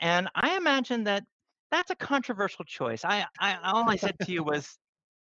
and 0.00 0.28
I 0.34 0.56
imagine 0.56 1.04
that 1.04 1.24
that's 1.70 1.90
a 1.90 1.96
controversial 1.96 2.64
choice. 2.64 3.04
I, 3.04 3.26
I 3.40 3.56
all 3.62 3.88
I 3.88 3.96
said 3.96 4.16
to 4.22 4.32
you 4.32 4.42
was, 4.42 4.76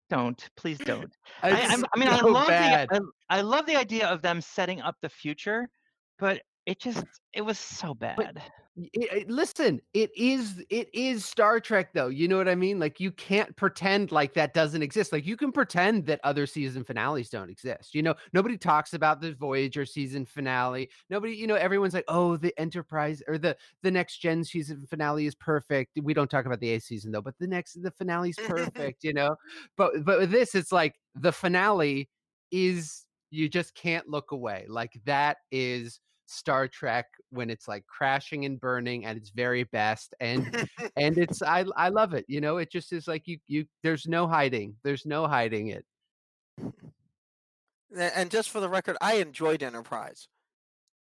"Don't, 0.09 0.49
please 0.57 0.79
don't." 0.79 1.11
I, 1.43 1.83
I 1.93 1.99
mean, 1.99 2.09
I 2.09 2.21
love 2.21 2.47
bad. 2.47 2.89
the 2.89 3.01
I, 3.29 3.37
I 3.37 3.41
love 3.41 3.65
the 3.65 3.75
idea 3.75 4.07
of 4.07 4.21
them 4.21 4.41
setting 4.41 4.81
up 4.81 4.95
the 5.01 5.09
future, 5.09 5.69
but 6.17 6.41
it 6.65 6.79
just 6.79 7.03
it 7.33 7.41
was 7.41 7.59
so 7.59 7.93
bad. 7.93 8.17
Y- 8.17 8.31
it- 8.77 8.89
it- 9.13 9.29
listen, 9.31 9.79
it 9.93 10.11
is 10.17 10.61
it 10.69 10.89
is 10.93 11.23
Star 11.25 11.61
Trek 11.61 11.93
though. 11.93 12.09
You 12.09 12.27
know 12.27 12.37
what 12.37 12.49
I 12.49 12.55
mean? 12.55 12.77
Like 12.77 12.99
you 12.99 13.09
can't 13.11 13.55
pretend 13.55 14.11
like 14.11 14.33
that 14.33 14.53
doesn't 14.53 14.81
exist. 14.81 15.13
Like 15.13 15.25
you 15.25 15.37
can 15.37 15.53
pretend 15.53 16.05
that 16.07 16.19
other 16.25 16.45
season 16.45 16.83
finales 16.83 17.29
don't 17.29 17.49
exist. 17.49 17.95
You 17.95 18.03
know, 18.03 18.15
nobody 18.33 18.57
talks 18.57 18.93
about 18.93 19.21
the 19.21 19.33
Voyager 19.33 19.85
season 19.85 20.25
finale. 20.25 20.89
Nobody, 21.09 21.33
you 21.35 21.47
know, 21.47 21.55
everyone's 21.55 21.93
like, 21.93 22.03
"Oh, 22.09 22.35
the 22.35 22.53
Enterprise 22.59 23.23
or 23.27 23.37
the 23.37 23.55
the 23.81 23.91
next 23.91 24.17
gen 24.17 24.43
season 24.43 24.85
finale 24.87 25.25
is 25.25 25.35
perfect." 25.35 25.97
We 26.01 26.13
don't 26.13 26.29
talk 26.29 26.45
about 26.45 26.59
the 26.59 26.71
A 26.71 26.79
season 26.79 27.11
though, 27.13 27.21
but 27.21 27.37
the 27.39 27.47
next 27.47 27.81
the 27.81 27.91
finale 27.91 28.31
is 28.31 28.37
perfect, 28.45 29.03
you 29.05 29.13
know? 29.13 29.37
But 29.77 30.03
but 30.03 30.19
with 30.19 30.31
this 30.31 30.53
it's 30.53 30.71
like 30.73 30.95
the 31.15 31.31
finale 31.31 32.09
is 32.51 33.05
you 33.31 33.49
just 33.49 33.73
can't 33.75 34.07
look 34.09 34.31
away. 34.31 34.65
Like 34.67 34.99
that 35.05 35.37
is 35.51 35.99
Star 36.27 36.67
Trek 36.67 37.05
when 37.29 37.49
it's 37.49 37.67
like 37.67 37.85
crashing 37.87 38.45
and 38.45 38.59
burning 38.59 39.05
at 39.05 39.17
its 39.17 39.29
very 39.29 39.63
best 39.65 40.13
and 40.19 40.67
and 40.97 41.17
it's 41.17 41.41
I 41.41 41.65
I 41.75 41.89
love 41.89 42.13
it. 42.13 42.25
You 42.27 42.41
know, 42.41 42.57
it 42.57 42.71
just 42.71 42.91
is 42.93 43.07
like 43.07 43.27
you 43.27 43.37
you 43.47 43.65
there's 43.83 44.07
no 44.07 44.27
hiding. 44.27 44.75
There's 44.83 45.05
no 45.05 45.27
hiding 45.27 45.67
it. 45.67 45.85
And 47.95 48.29
just 48.29 48.49
for 48.49 48.59
the 48.59 48.69
record, 48.69 48.97
I 48.99 49.15
enjoyed 49.15 49.63
Enterprise. 49.63 50.27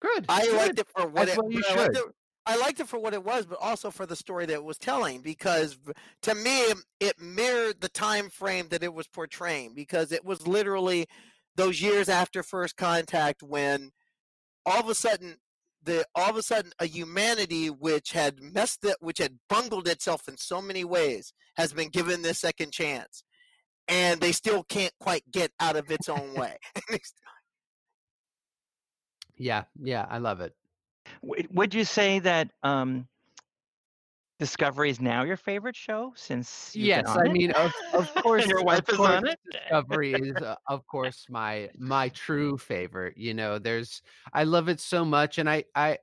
Good. 0.02 0.26
I 0.30 0.42
good. 0.46 0.56
liked 0.58 0.80
it 0.80 0.88
for 0.96 1.08
what 1.08 1.26
That's 1.28 1.38
it. 1.38 1.44
what 1.44 1.52
you 1.52 1.64
I 1.68 1.76
liked 1.76 1.98
it- 1.98 2.04
I 2.48 2.58
liked 2.58 2.80
it 2.80 2.88
for 2.88 3.00
what 3.00 3.16
it 3.16 3.24
was, 3.24 3.48
but 3.48 3.58
also 3.60 3.90
for 3.90 4.06
the 4.06 4.16
story 4.16 4.46
that 4.46 4.54
it 4.54 4.64
was 4.64 4.78
telling. 4.78 5.22
Because 5.22 5.80
to 6.22 6.36
me, 6.36 6.74
it 7.00 7.20
mirrored 7.20 7.82
the 7.82 7.90
time 7.90 8.30
frame 8.30 8.68
that 8.70 8.84
it 8.84 8.94
was 8.94 9.08
portraying. 9.08 9.74
Because 9.74 10.12
it 10.12 10.24
was 10.24 10.46
literally 10.46 11.08
those 11.56 11.82
years 11.82 12.08
after 12.08 12.44
first 12.44 12.78
contact 12.78 13.42
when 13.42 13.92
all 14.66 14.80
of 14.80 14.90
a 14.90 14.96
sudden 14.96 15.38
the 15.84 16.06
all 16.16 16.30
of 16.30 16.38
a 16.38 16.44
sudden 16.44 16.72
a 16.80 16.86
humanity 16.86 17.68
which 17.68 18.12
had 18.12 18.42
messed 18.42 18.84
it 18.84 18.96
which 19.00 19.20
had 19.20 19.38
bungled 19.50 19.88
itself 19.88 20.28
in 20.28 20.38
so 20.38 20.62
many 20.62 20.84
ways 20.84 21.34
has 21.58 21.74
been 21.74 21.90
given 21.90 22.22
this 22.22 22.40
second 22.40 22.72
chance 22.72 23.24
and 23.88 24.20
they 24.20 24.32
still 24.32 24.64
can't 24.64 24.94
quite 25.00 25.24
get 25.32 25.52
out 25.60 25.76
of 25.76 25.92
its 25.92 26.10
own 26.10 26.34
way 26.34 26.58
Yeah, 29.38 29.64
yeah, 29.82 30.06
I 30.10 30.20
love 30.20 30.42
it. 30.42 30.54
Would 31.22 31.74
you 31.74 31.84
say 31.84 32.20
that 32.20 32.50
um, 32.64 33.08
Discovery 34.38 34.90
is 34.90 35.00
now 35.00 35.24
your 35.24 35.38
favorite 35.38 35.76
show 35.78 36.14
since 36.16 36.76
Yes, 36.78 37.16
I 37.16 37.28
it? 37.28 37.30
mean, 37.30 37.52
of 37.52 37.72
of 37.94 38.14
course, 38.22 38.50
your 38.50 38.64
wife 38.64 38.90
is 38.90 39.04
on 39.06 39.28
it? 39.28 39.40
Discovery 39.70 40.18
is, 40.30 40.42
uh, 40.42 40.56
of 40.68 40.86
course, 40.88 41.28
my 41.30 41.70
my 41.78 42.10
true 42.10 42.58
favorite. 42.58 43.18
You 43.18 43.34
know, 43.34 43.60
there's 43.60 44.02
I 44.34 44.44
love 44.44 44.68
it 44.70 44.80
so 44.82 45.06
much, 45.06 45.38
and 45.38 45.50
I 45.50 45.64
I 45.76 46.00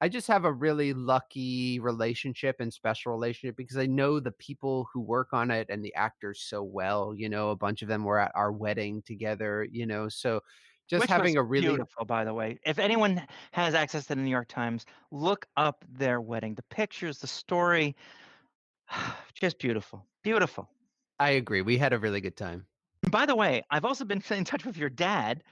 I 0.00 0.08
just 0.10 0.28
have 0.28 0.44
a 0.44 0.52
really 0.52 0.94
lucky 0.94 1.80
relationship 1.80 2.56
and 2.60 2.72
special 2.72 3.12
relationship 3.12 3.56
because 3.56 3.78
I 3.78 3.86
know 3.86 4.20
the 4.20 4.32
people 4.32 4.88
who 4.92 5.00
work 5.00 5.32
on 5.32 5.50
it 5.50 5.68
and 5.70 5.84
the 5.84 5.94
actors 5.94 6.40
so 6.42 6.62
well. 6.62 7.14
You 7.16 7.28
know, 7.28 7.50
a 7.50 7.56
bunch 7.56 7.82
of 7.82 7.88
them 7.88 8.04
were 8.04 8.20
at 8.20 8.32
our 8.36 8.52
wedding 8.52 9.02
together. 9.02 9.64
You 9.70 9.86
know, 9.86 10.08
so 10.08 10.42
just 10.88 11.02
Which 11.02 11.10
having 11.10 11.36
a 11.36 11.42
really 11.42 11.68
beautiful, 11.68 12.04
by 12.04 12.24
the 12.24 12.32
way. 12.32 12.58
If 12.64 12.78
anyone 12.78 13.22
has 13.52 13.74
access 13.74 14.06
to 14.06 14.14
the 14.14 14.22
New 14.22 14.30
York 14.30 14.48
Times, 14.48 14.86
look 15.10 15.46
up 15.56 15.84
their 15.88 16.20
wedding. 16.20 16.54
The 16.54 16.62
pictures, 16.64 17.18
the 17.18 17.26
story, 17.26 17.94
just 19.34 19.58
beautiful. 19.58 20.04
Beautiful. 20.22 20.68
I 21.20 21.30
agree. 21.30 21.62
We 21.62 21.76
had 21.76 21.92
a 21.92 21.98
really 21.98 22.20
good 22.20 22.36
time. 22.36 22.64
By 23.10 23.26
the 23.26 23.36
way, 23.36 23.62
I've 23.70 23.84
also 23.84 24.04
been 24.04 24.22
in 24.30 24.44
touch 24.44 24.64
with 24.64 24.76
your 24.76 24.90
dad, 24.90 25.44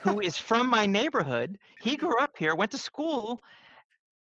who 0.00 0.20
is 0.20 0.36
from 0.36 0.68
my 0.68 0.86
neighborhood. 0.86 1.58
He 1.80 1.96
grew 1.96 2.18
up 2.18 2.36
here, 2.36 2.54
went 2.54 2.72
to 2.72 2.78
school 2.78 3.40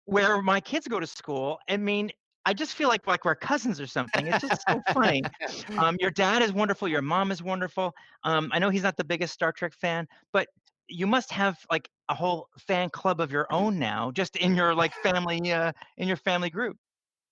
where 0.06 0.41
my 0.41 0.60
kids 0.60 0.88
go 0.88 0.99
to 0.99 1.08
school. 1.08 1.60
I 1.69 1.78
mean, 1.78 2.12
I 2.45 2.53
just 2.53 2.73
feel 2.73 2.89
like 2.89 3.08
like 3.08 3.25
we're 3.25 3.36
cousins 3.36 3.79
or 3.79 3.88
something. 3.88 4.27
It's 4.27 4.41
just 4.41 4.63
so 4.67 4.82
funny. 4.93 5.23
Um, 5.77 5.97
your 5.99 6.12
dad 6.12 6.41
is 6.41 6.51
wonderful. 6.53 6.88
Your 6.88 7.01
mom 7.01 7.32
is 7.32 7.41
wonderful. 7.41 7.93
Um, 8.23 8.49
I 8.53 8.60
know 8.60 8.69
he's 8.69 8.84
not 8.84 8.95
the 8.97 9.03
biggest 9.03 9.34
Star 9.34 9.51
Trek 9.51 9.73
fan, 9.73 10.08
but 10.32 10.47
you 10.88 11.08
must 11.08 11.32
have 11.32 11.58
like 11.71 11.89
a 12.10 12.13
whole 12.13 12.47
fan 12.60 12.89
club 12.89 13.19
of 13.19 13.32
your 13.32 13.47
own 13.51 13.79
now, 13.79 14.12
just 14.12 14.36
in 14.36 14.56
your 14.56 14.75
like 14.75 14.93
family, 14.95 15.51
uh, 15.51 15.71
in 15.97 16.08
your 16.08 16.17
family 16.17 16.49
group. 16.49 16.77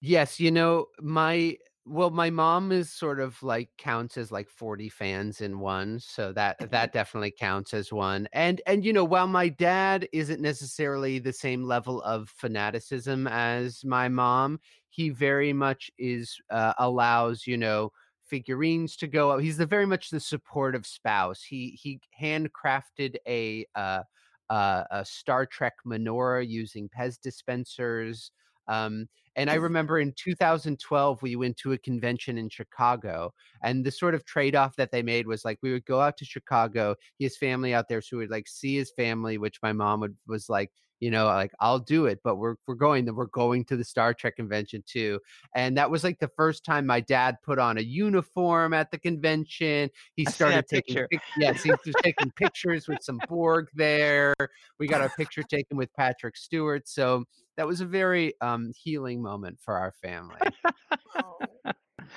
Yes, 0.01 0.39
you 0.39 0.51
know, 0.51 0.87
my 0.99 1.57
well, 1.85 2.11
my 2.11 2.29
mom 2.29 2.71
is 2.71 2.91
sort 2.91 3.19
of 3.19 3.41
like 3.41 3.69
counts 3.77 4.17
as 4.17 4.31
like 4.31 4.49
40 4.49 4.87
fans 4.89 5.41
in 5.41 5.59
one, 5.59 5.99
so 5.99 6.31
that 6.33 6.57
that 6.71 6.93
definitely 6.93 7.31
counts 7.31 7.73
as 7.73 7.91
one. 7.91 8.27
And 8.33 8.61
and 8.67 8.85
you 8.85 8.93
know, 8.93 9.03
while 9.03 9.27
my 9.27 9.49
dad 9.49 10.07
isn't 10.13 10.41
necessarily 10.41 11.19
the 11.19 11.33
same 11.33 11.63
level 11.63 12.01
of 12.03 12.29
fanaticism 12.29 13.27
as 13.27 13.83
my 13.83 14.09
mom, 14.09 14.59
he 14.89 15.09
very 15.09 15.53
much 15.53 15.89
is 15.97 16.39
uh, 16.51 16.73
allows, 16.77 17.47
you 17.47 17.57
know, 17.57 17.91
figurines 18.23 18.95
to 18.97 19.07
go. 19.07 19.37
He's 19.39 19.57
the 19.57 19.65
very 19.65 19.85
much 19.87 20.09
the 20.11 20.19
supportive 20.19 20.85
spouse. 20.85 21.41
He 21.43 21.71
he 21.81 21.99
handcrafted 22.19 23.15
a 23.27 23.65
uh 23.75 24.03
uh, 24.49 24.83
a 24.91 25.05
Star 25.05 25.45
Trek 25.45 25.75
menorah 25.85 26.47
using 26.47 26.89
Pez 26.89 27.19
dispensers. 27.19 28.31
Um, 28.71 29.07
and 29.35 29.49
I 29.49 29.55
remember 29.55 29.99
in 29.99 30.13
2012, 30.17 31.21
we 31.21 31.35
went 31.35 31.57
to 31.57 31.71
a 31.71 31.77
convention 31.77 32.37
in 32.37 32.49
Chicago, 32.49 33.33
and 33.63 33.85
the 33.85 33.91
sort 33.91 34.13
of 34.13 34.25
trade 34.25 34.55
off 34.55 34.75
that 34.75 34.91
they 34.91 35.01
made 35.01 35.25
was 35.25 35.45
like 35.45 35.57
we 35.61 35.71
would 35.71 35.85
go 35.85 36.01
out 36.01 36.17
to 36.17 36.25
Chicago. 36.25 36.95
He 37.17 37.25
has 37.25 37.37
family 37.37 37.73
out 37.73 37.87
there, 37.87 38.01
so 38.01 38.17
we 38.17 38.23
would 38.23 38.31
like 38.31 38.47
see 38.47 38.75
his 38.75 38.91
family, 38.91 39.37
which 39.37 39.57
my 39.63 39.71
mom 39.71 40.01
would 40.01 40.15
was 40.27 40.49
like, 40.49 40.69
you 40.99 41.11
know, 41.11 41.25
like 41.25 41.51
I'll 41.61 41.79
do 41.79 42.07
it, 42.07 42.19
but 42.25 42.35
we're 42.35 42.55
we're 42.67 42.75
going. 42.75 43.05
Then 43.05 43.15
we're 43.15 43.27
going 43.27 43.63
to 43.65 43.77
the 43.77 43.85
Star 43.85 44.13
Trek 44.13 44.35
convention 44.35 44.83
too, 44.85 45.19
and 45.55 45.77
that 45.77 45.89
was 45.89 46.03
like 46.03 46.19
the 46.19 46.31
first 46.35 46.65
time 46.65 46.85
my 46.85 46.99
dad 46.99 47.37
put 47.41 47.57
on 47.57 47.77
a 47.77 47.81
uniform 47.81 48.73
at 48.73 48.91
the 48.91 48.99
convention. 48.99 49.89
He 50.15 50.25
started 50.25 50.65
taking 50.67 50.95
picture. 50.95 51.07
pic- 51.09 51.21
yes, 51.37 51.63
he 51.63 51.71
was 51.71 51.95
taking 52.03 52.31
pictures 52.31 52.87
with 52.89 52.99
some 53.01 53.19
Borg 53.29 53.67
there. 53.75 54.35
We 54.77 54.87
got 54.87 55.01
a 55.01 55.09
picture 55.09 55.43
taken 55.43 55.77
with 55.77 55.89
Patrick 55.97 56.35
Stewart, 56.35 56.87
so 56.87 57.23
that 57.57 57.67
was 57.67 57.81
a 57.81 57.85
very 57.85 58.33
um, 58.41 58.71
healing 58.75 59.21
moment 59.21 59.59
for 59.59 59.75
our 59.75 59.91
family. 59.91 60.39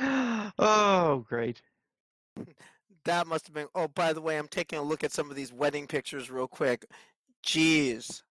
oh, 0.59 1.25
great. 1.29 1.61
That 3.05 3.27
must 3.27 3.47
have 3.47 3.55
been. 3.55 3.67
Oh, 3.75 3.89
by 3.89 4.13
the 4.13 4.21
way, 4.21 4.39
I'm 4.39 4.49
taking 4.49 4.79
a 4.79 4.83
look 4.83 5.05
at 5.05 5.13
some 5.13 5.31
of 5.31 5.37
these 5.37 5.53
wedding 5.53 5.87
pictures 5.87 6.31
real 6.31 6.49
quick. 6.49 6.85
Jeez, 7.47 8.23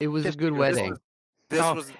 It 0.00 0.08
was 0.08 0.26
a 0.26 0.32
good 0.32 0.54
beautiful. 0.54 0.64
this 0.64 0.76
wedding. 0.76 0.90
was 0.90 1.00
this 1.48 1.60
Oh, 1.62 1.74
was 1.74 1.90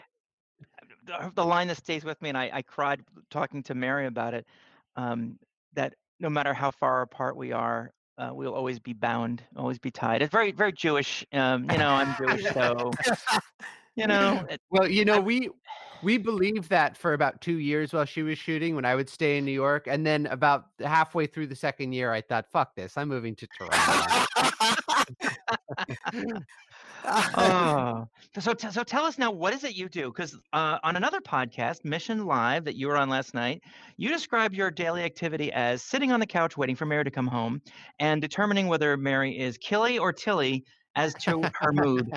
the, 1.06 1.32
the 1.34 1.44
line 1.44 1.68
that 1.68 1.78
stays 1.78 2.04
with 2.04 2.20
me, 2.20 2.28
and 2.28 2.38
I, 2.38 2.50
I 2.52 2.62
cried 2.62 3.00
talking 3.30 3.62
to 3.64 3.74
Mary 3.74 4.06
about 4.06 4.34
it, 4.34 4.46
um, 4.96 5.38
that 5.74 5.94
no 6.20 6.28
matter 6.28 6.52
how 6.52 6.70
far 6.70 7.02
apart 7.02 7.36
we 7.36 7.52
are, 7.52 7.92
uh, 8.18 8.30
we'll 8.32 8.54
always 8.54 8.78
be 8.78 8.92
bound, 8.92 9.42
always 9.56 9.78
be 9.78 9.90
tied. 9.90 10.20
It's 10.22 10.30
very, 10.30 10.52
very 10.52 10.72
Jewish. 10.72 11.24
Um, 11.32 11.68
you 11.70 11.78
know, 11.78 11.88
I'm 11.88 12.14
Jewish, 12.16 12.44
so 12.54 12.92
you 13.96 14.06
know, 14.08 14.44
it, 14.48 14.60
Well, 14.70 14.88
you 14.88 15.04
know, 15.04 15.16
I- 15.16 15.20
we 15.20 15.48
we 16.02 16.18
believed 16.18 16.68
that 16.70 16.96
for 16.96 17.12
about 17.14 17.40
two 17.40 17.58
years 17.58 17.92
while 17.92 18.04
she 18.04 18.22
was 18.24 18.36
shooting 18.36 18.74
when 18.74 18.84
I 18.84 18.96
would 18.96 19.08
stay 19.08 19.38
in 19.38 19.44
New 19.44 19.52
York, 19.52 19.86
and 19.86 20.04
then 20.04 20.26
about 20.26 20.64
halfway 20.80 21.26
through 21.26 21.46
the 21.46 21.54
second 21.54 21.92
year, 21.92 22.12
I 22.12 22.20
thought, 22.20 22.46
"Fuck 22.50 22.74
this! 22.74 22.96
I'm 22.96 23.08
moving 23.08 23.36
to 23.36 23.46
Toronto." 23.46 24.26
oh, 27.04 28.06
so 28.38 28.54
t- 28.54 28.70
so 28.70 28.82
tell 28.82 29.04
us 29.04 29.18
now, 29.18 29.30
what 29.30 29.52
is 29.54 29.64
it 29.64 29.74
you 29.74 29.88
do? 29.88 30.08
Because 30.08 30.36
uh, 30.52 30.78
on 30.82 30.96
another 30.96 31.20
podcast, 31.20 31.84
Mission 31.84 32.26
Live, 32.26 32.64
that 32.64 32.76
you 32.76 32.88
were 32.88 32.96
on 32.96 33.08
last 33.08 33.34
night, 33.34 33.62
you 33.96 34.08
described 34.08 34.54
your 34.54 34.70
daily 34.70 35.02
activity 35.02 35.52
as 35.52 35.82
sitting 35.82 36.12
on 36.12 36.20
the 36.20 36.26
couch 36.26 36.56
waiting 36.56 36.76
for 36.76 36.86
Mary 36.86 37.04
to 37.04 37.10
come 37.10 37.26
home 37.26 37.60
and 37.98 38.20
determining 38.20 38.66
whether 38.68 38.96
Mary 38.96 39.38
is 39.38 39.58
Killy 39.58 39.98
or 39.98 40.12
Tilly 40.12 40.64
as 40.96 41.14
to 41.14 41.42
her 41.54 41.72
mood. 41.72 42.12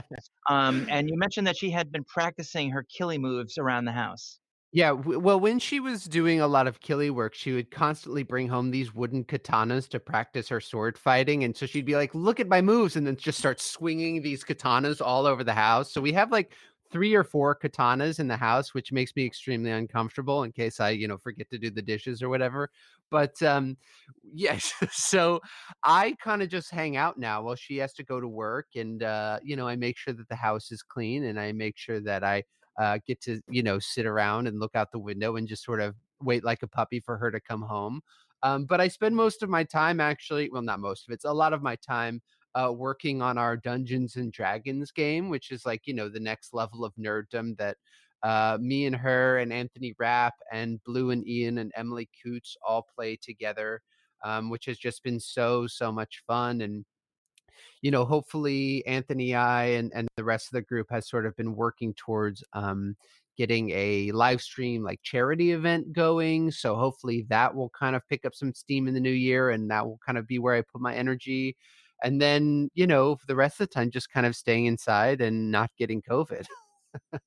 Um, 0.50 0.88
and 0.90 1.10
you 1.10 1.18
mentioned 1.18 1.48
that 1.48 1.58
she 1.58 1.72
had 1.72 1.92
been 1.92 2.04
practicing 2.04 2.70
her 2.72 2.84
Killy 2.84 3.18
moves 3.18 3.58
around 3.58 3.86
the 3.86 3.92
house. 3.92 4.40
Yeah, 4.76 4.92
well, 4.92 5.40
when 5.40 5.60
she 5.60 5.80
was 5.80 6.04
doing 6.04 6.42
a 6.42 6.48
lot 6.50 6.68
of 6.68 6.82
killy 6.82 7.10
work, 7.10 7.34
she 7.34 7.54
would 7.54 7.72
constantly 7.72 8.24
bring 8.24 8.50
home 8.50 8.72
these 8.72 8.94
wooden 8.94 9.24
katanas 9.24 9.88
to 9.88 10.02
practice 10.02 10.50
her 10.50 10.60
sword 10.60 10.98
fighting, 10.98 11.46
and 11.46 11.56
so 11.56 11.66
she'd 11.66 11.86
be 11.86 11.96
like, 11.96 12.14
"Look 12.14 12.42
at 12.42 12.50
my 12.50 12.62
moves," 12.62 12.98
and 12.98 13.08
then 13.08 13.16
just 13.16 13.40
start 13.40 13.62
swinging 13.62 14.22
these 14.22 14.44
katanas 14.44 15.00
all 15.00 15.28
over 15.28 15.46
the 15.46 15.54
house. 15.54 15.94
So 15.94 16.02
we 16.02 16.12
have 16.12 16.30
like 16.30 16.52
three 16.92 17.14
or 17.16 17.24
four 17.24 17.58
katanas 17.58 18.20
in 18.20 18.28
the 18.28 18.38
house, 18.38 18.74
which 18.74 18.92
makes 18.92 19.16
me 19.16 19.26
extremely 19.26 19.72
uncomfortable 19.72 20.44
in 20.44 20.52
case 20.52 20.80
I, 20.80 20.92
you 20.92 21.08
know, 21.08 21.18
forget 21.18 21.50
to 21.50 21.58
do 21.58 21.70
the 21.70 21.82
dishes 21.82 22.22
or 22.22 22.30
whatever. 22.30 22.70
But 23.12 23.42
um, 23.44 23.78
yes, 24.34 24.74
so 24.92 25.42
I 25.84 26.16
kind 26.24 26.42
of 26.42 26.50
just 26.50 26.72
hang 26.72 26.98
out 26.98 27.18
now 27.18 27.42
while 27.44 27.56
she 27.56 27.78
has 27.78 27.94
to 27.96 28.04
go 28.04 28.20
to 28.20 28.28
work, 28.28 28.68
and 28.76 29.04
uh, 29.04 29.40
you 29.44 29.56
know, 29.56 29.68
I 29.68 29.76
make 29.76 29.98
sure 29.98 30.14
that 30.14 30.30
the 30.30 30.36
house 30.36 30.72
is 30.72 30.84
clean, 30.84 31.26
and 31.26 31.40
I 31.40 31.52
make 31.52 31.78
sure 31.78 32.00
that 32.02 32.24
I 32.24 32.44
uh, 32.80 33.00
get 33.06 33.22
to 33.22 33.42
you 33.50 33.64
know 33.64 33.80
sit 33.80 34.06
around 34.06 34.48
and 34.48 34.60
look 34.60 34.76
out 34.76 34.92
the 34.92 35.00
window 35.00 35.36
and 35.36 35.48
just 35.48 35.64
sort 35.64 35.82
of 35.82 35.96
wait 36.22 36.44
like 36.44 36.64
a 36.64 36.68
puppy 36.68 37.00
for 37.00 37.18
her 37.18 37.32
to 37.32 37.40
come 37.40 37.62
home. 37.62 38.02
Um, 38.44 38.66
but 38.66 38.80
I 38.80 38.88
spend 38.90 39.16
most 39.16 39.42
of 39.44 39.50
my 39.50 39.64
time 39.64 40.00
actually, 40.00 40.50
well, 40.52 40.62
not 40.62 40.80
most 40.80 41.08
of 41.08 41.12
it, 41.12 41.16
it's 41.16 41.26
a 41.26 41.34
lot 41.34 41.54
of 41.54 41.62
my 41.64 41.76
time 41.78 42.22
uh, 42.56 42.72
working 42.72 43.22
on 43.22 43.38
our 43.38 43.58
Dungeons 43.58 44.16
and 44.16 44.32
Dragons 44.32 44.92
game, 44.92 45.30
which 45.30 45.52
is 45.52 45.66
like 45.66 45.82
you 45.86 45.94
know 45.94 46.10
the 46.10 46.20
next 46.20 46.54
level 46.54 46.84
of 46.84 46.94
nerddom 46.96 47.58
that 47.58 47.78
uh, 48.24 48.58
me 48.60 48.86
and 48.86 48.96
her 48.96 49.38
and 49.38 49.54
Anthony 49.54 49.94
Rapp 50.00 50.34
and 50.52 50.84
Blu 50.84 51.12
and 51.12 51.28
Ian 51.28 51.60
and 51.60 51.72
Emily 51.76 52.10
Coutts 52.24 52.58
all 52.68 52.88
play 52.96 53.18
together, 53.22 53.82
um, 54.24 54.50
which 54.50 54.66
has 54.66 54.78
just 54.78 55.04
been 55.04 55.20
so 55.20 55.68
so 55.68 55.92
much 55.92 56.24
fun 56.28 56.62
and 56.62 56.86
you 57.82 57.92
know, 57.92 58.06
hopefully 58.06 58.86
Anthony 58.88 59.36
I 59.36 59.66
and, 59.66 59.92
and 59.94 60.08
the 60.18 60.24
rest 60.24 60.48
of 60.48 60.54
the 60.54 60.62
group 60.62 60.88
has 60.90 61.08
sort 61.08 61.26
of 61.26 61.36
been 61.36 61.56
working 61.56 61.94
towards 61.94 62.44
um, 62.54 62.96
getting 63.38 63.70
a 63.72 64.12
live 64.12 64.42
stream 64.42 64.84
like 64.84 65.00
charity 65.04 65.52
event 65.52 65.94
going. 65.94 66.52
So 66.52 66.76
hopefully 66.76 67.26
that 67.30 67.54
will 67.54 67.70
kind 67.70 67.96
of 67.96 68.08
pick 68.10 68.26
up 68.26 68.34
some 68.34 68.54
steam 68.54 68.88
in 68.88 68.94
the 68.94 69.00
new 69.00 69.10
year 69.10 69.52
and 69.52 69.70
that 69.70 69.86
will 69.86 70.00
kind 70.06 70.18
of 70.18 70.28
be 70.28 70.40
where 70.40 70.56
I 70.56 70.62
put 70.62 70.82
my 70.82 70.96
energy. 70.96 71.56
And 72.04 72.22
then, 72.22 72.70
you 72.74 72.88
know, 72.88 73.16
for 73.16 73.26
the 73.28 73.36
rest 73.36 73.60
of 73.60 73.68
the 73.70 73.74
time, 73.74 73.92
just 73.92 74.10
kind 74.12 74.26
of 74.26 74.36
staying 74.36 74.66
inside 74.66 75.22
and 75.22 75.52
not 75.52 75.70
getting 75.78 76.02
COVID. 76.02 76.46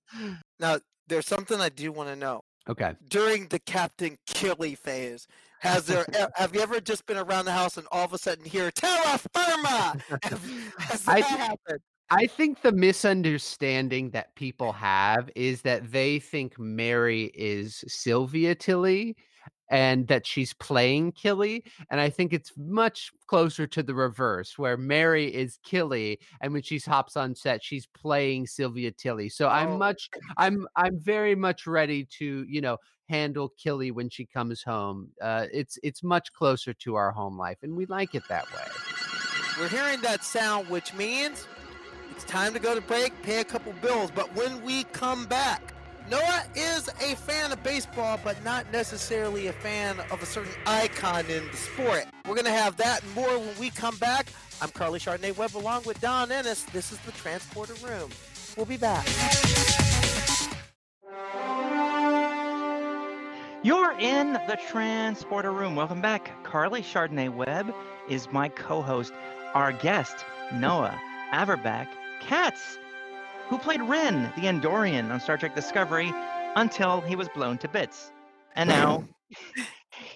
now, 0.60 0.78
there's 1.08 1.26
something 1.26 1.60
I 1.60 1.68
do 1.68 1.90
want 1.92 2.10
to 2.10 2.16
know. 2.16 2.42
okay. 2.68 2.94
During 3.08 3.48
the 3.48 3.58
Captain 3.60 4.16
Killy 4.26 4.74
phase, 4.74 5.26
has 5.60 5.86
there 5.86 6.06
have 6.34 6.54
you 6.54 6.60
ever 6.60 6.80
just 6.80 7.06
been 7.06 7.16
around 7.16 7.46
the 7.46 7.52
house 7.52 7.76
and 7.76 7.86
all 7.90 8.04
of 8.04 8.12
a 8.12 8.18
sudden 8.18 8.44
hear 8.44 8.70
terra 8.70 9.18
firma? 9.34 9.96
Has 10.78 11.04
that 11.04 11.16
I- 11.16 11.20
happened? 11.20 11.80
I 12.10 12.26
think 12.26 12.62
the 12.62 12.72
misunderstanding 12.72 14.08
that 14.10 14.34
people 14.34 14.72
have 14.72 15.30
is 15.36 15.60
that 15.62 15.92
they 15.92 16.18
think 16.18 16.58
Mary 16.58 17.30
is 17.34 17.84
Sylvia 17.86 18.54
Tilly 18.54 19.14
and 19.70 20.06
that 20.08 20.26
she's 20.26 20.54
playing 20.54 21.12
Killy. 21.12 21.64
And 21.90 22.00
I 22.00 22.10
think 22.10 22.32
it's 22.32 22.52
much 22.56 23.10
closer 23.26 23.66
to 23.66 23.82
the 23.82 23.94
reverse, 23.94 24.58
where 24.58 24.76
Mary 24.76 25.26
is 25.34 25.58
Killy, 25.62 26.18
and 26.40 26.52
when 26.52 26.62
she 26.62 26.78
hops 26.78 27.16
on 27.16 27.34
set, 27.34 27.62
she's 27.62 27.86
playing 27.86 28.46
Sylvia 28.46 28.90
Tilly. 28.92 29.28
So 29.28 29.46
Oh. 29.46 29.50
I'm 29.50 29.78
much 29.78 30.08
I'm 30.36 30.66
I'm 30.76 30.98
very 30.98 31.34
much 31.34 31.66
ready 31.66 32.04
to, 32.18 32.44
you 32.48 32.60
know, 32.60 32.78
handle 33.08 33.50
Killy 33.62 33.90
when 33.90 34.08
she 34.10 34.24
comes 34.26 34.62
home. 34.62 35.08
Uh 35.22 35.46
it's 35.52 35.78
it's 35.82 36.02
much 36.02 36.32
closer 36.32 36.72
to 36.74 36.94
our 36.94 37.10
home 37.10 37.36
life, 37.38 37.58
and 37.62 37.76
we 37.76 37.86
like 37.86 38.14
it 38.14 38.22
that 38.28 38.46
way. 38.52 38.64
We're 39.58 39.68
hearing 39.68 40.00
that 40.02 40.22
sound, 40.24 40.68
which 40.68 40.94
means 40.94 41.46
it's 42.12 42.24
time 42.24 42.52
to 42.52 42.58
go 42.60 42.74
to 42.74 42.80
break, 42.80 43.12
pay 43.22 43.40
a 43.40 43.44
couple 43.44 43.72
bills. 43.82 44.10
But 44.14 44.34
when 44.36 44.62
we 44.62 44.84
come 44.84 45.26
back, 45.26 45.74
Noah 46.10 46.42
is 46.54 46.88
a 47.02 47.14
fan 47.16 47.52
of 47.52 47.62
baseball, 47.62 48.18
but 48.24 48.42
not 48.42 48.70
necessarily 48.72 49.48
a 49.48 49.52
fan 49.52 49.98
of 50.10 50.22
a 50.22 50.26
certain 50.26 50.52
icon 50.66 51.26
in 51.26 51.46
the 51.50 51.56
sport. 51.56 52.06
We're 52.26 52.34
going 52.34 52.46
to 52.46 52.50
have 52.50 52.78
that 52.78 53.02
and 53.02 53.14
more 53.14 53.38
when 53.38 53.58
we 53.60 53.68
come 53.68 53.96
back. 53.98 54.32
I'm 54.62 54.70
Carly 54.70 54.98
Chardonnay 54.98 55.36
Webb 55.36 55.54
along 55.54 55.82
with 55.84 56.00
Dawn 56.00 56.32
Ennis. 56.32 56.62
This 56.64 56.92
is 56.92 56.98
the 57.00 57.12
Transporter 57.12 57.74
Room. 57.86 58.10
We'll 58.56 58.64
be 58.64 58.78
back. 58.78 59.06
You're 63.62 63.92
in 63.98 64.32
the 64.32 64.58
Transporter 64.70 65.52
Room. 65.52 65.76
Welcome 65.76 66.00
back. 66.00 66.42
Carly 66.42 66.80
Chardonnay 66.80 67.34
Webb 67.34 67.74
is 68.08 68.32
my 68.32 68.48
co 68.48 68.80
host. 68.80 69.12
Our 69.52 69.72
guest, 69.72 70.24
Noah 70.54 70.98
Averbach 71.32 71.88
Katz, 72.20 72.78
who 73.48 73.58
played 73.58 73.80
Ryn, 73.82 74.24
the 74.36 74.42
Andorian, 74.42 75.10
on 75.10 75.20
Star 75.20 75.36
Trek 75.38 75.54
Discovery 75.54 76.12
until 76.56 77.00
he 77.00 77.16
was 77.16 77.28
blown 77.28 77.58
to 77.58 77.68
bits. 77.68 78.12
And 78.56 78.68
now. 78.68 79.04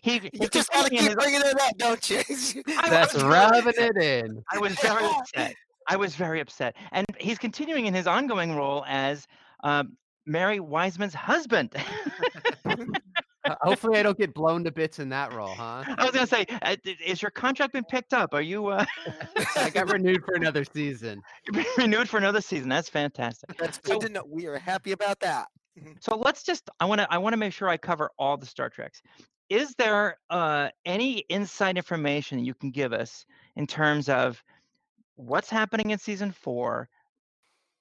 He, 0.02 0.18
he 0.20 0.30
you 0.32 0.48
just 0.48 0.70
gotta 0.72 0.90
keep 0.90 1.00
his... 1.00 1.14
bringing 1.14 1.40
it 1.40 1.60
up, 1.60 1.78
don't 1.78 2.10
you? 2.10 2.22
That's 2.66 3.14
rubbing 3.22 3.72
it 3.76 3.96
in. 3.96 4.42
I 4.52 4.58
was 4.58 4.74
very 4.74 5.04
upset. 5.04 5.54
I 5.88 5.96
was 5.96 6.14
very 6.14 6.40
upset. 6.40 6.76
And 6.92 7.06
he's 7.18 7.38
continuing 7.38 7.86
in 7.86 7.94
his 7.94 8.06
ongoing 8.06 8.54
role 8.54 8.84
as 8.86 9.26
um, 9.64 9.96
Mary 10.26 10.60
Wiseman's 10.60 11.14
husband. 11.14 11.74
Uh, 13.52 13.56
hopefully, 13.68 13.98
I 13.98 14.02
don't 14.02 14.18
get 14.18 14.34
blown 14.34 14.64
to 14.64 14.70
bits 14.70 14.98
in 14.98 15.08
that 15.10 15.32
role, 15.32 15.54
huh? 15.54 15.84
I 15.98 16.04
was 16.04 16.12
gonna 16.12 16.26
say, 16.26 16.46
uh, 16.62 16.76
is 17.04 17.22
your 17.22 17.30
contract 17.30 17.72
been 17.72 17.84
picked 17.84 18.14
up? 18.14 18.34
Are 18.34 18.42
you? 18.42 18.68
Uh... 18.68 18.84
I 19.56 19.70
got 19.70 19.90
renewed 19.90 20.24
for 20.24 20.34
another 20.34 20.64
season. 20.64 21.22
renewed 21.78 22.08
for 22.08 22.18
another 22.18 22.40
season. 22.40 22.68
That's 22.68 22.88
fantastic. 22.88 23.56
That's 23.56 23.78
good 23.78 24.02
so, 24.02 24.06
to 24.06 24.12
know. 24.12 24.24
We 24.26 24.46
are 24.46 24.58
happy 24.58 24.92
about 24.92 25.20
that. 25.20 25.46
So 26.00 26.16
let's 26.16 26.42
just. 26.42 26.68
I 26.80 26.84
want 26.84 27.00
to. 27.00 27.12
I 27.12 27.18
want 27.18 27.32
to 27.34 27.38
make 27.38 27.52
sure 27.52 27.68
I 27.68 27.76
cover 27.76 28.10
all 28.18 28.36
the 28.36 28.46
Star 28.46 28.68
Treks. 28.68 29.02
Is 29.48 29.74
there 29.76 30.16
uh, 30.30 30.68
any 30.86 31.18
inside 31.28 31.76
information 31.76 32.44
you 32.44 32.54
can 32.54 32.70
give 32.70 32.92
us 32.92 33.26
in 33.56 33.66
terms 33.66 34.08
of 34.08 34.42
what's 35.16 35.50
happening 35.50 35.90
in 35.90 35.98
season 35.98 36.32
four, 36.32 36.88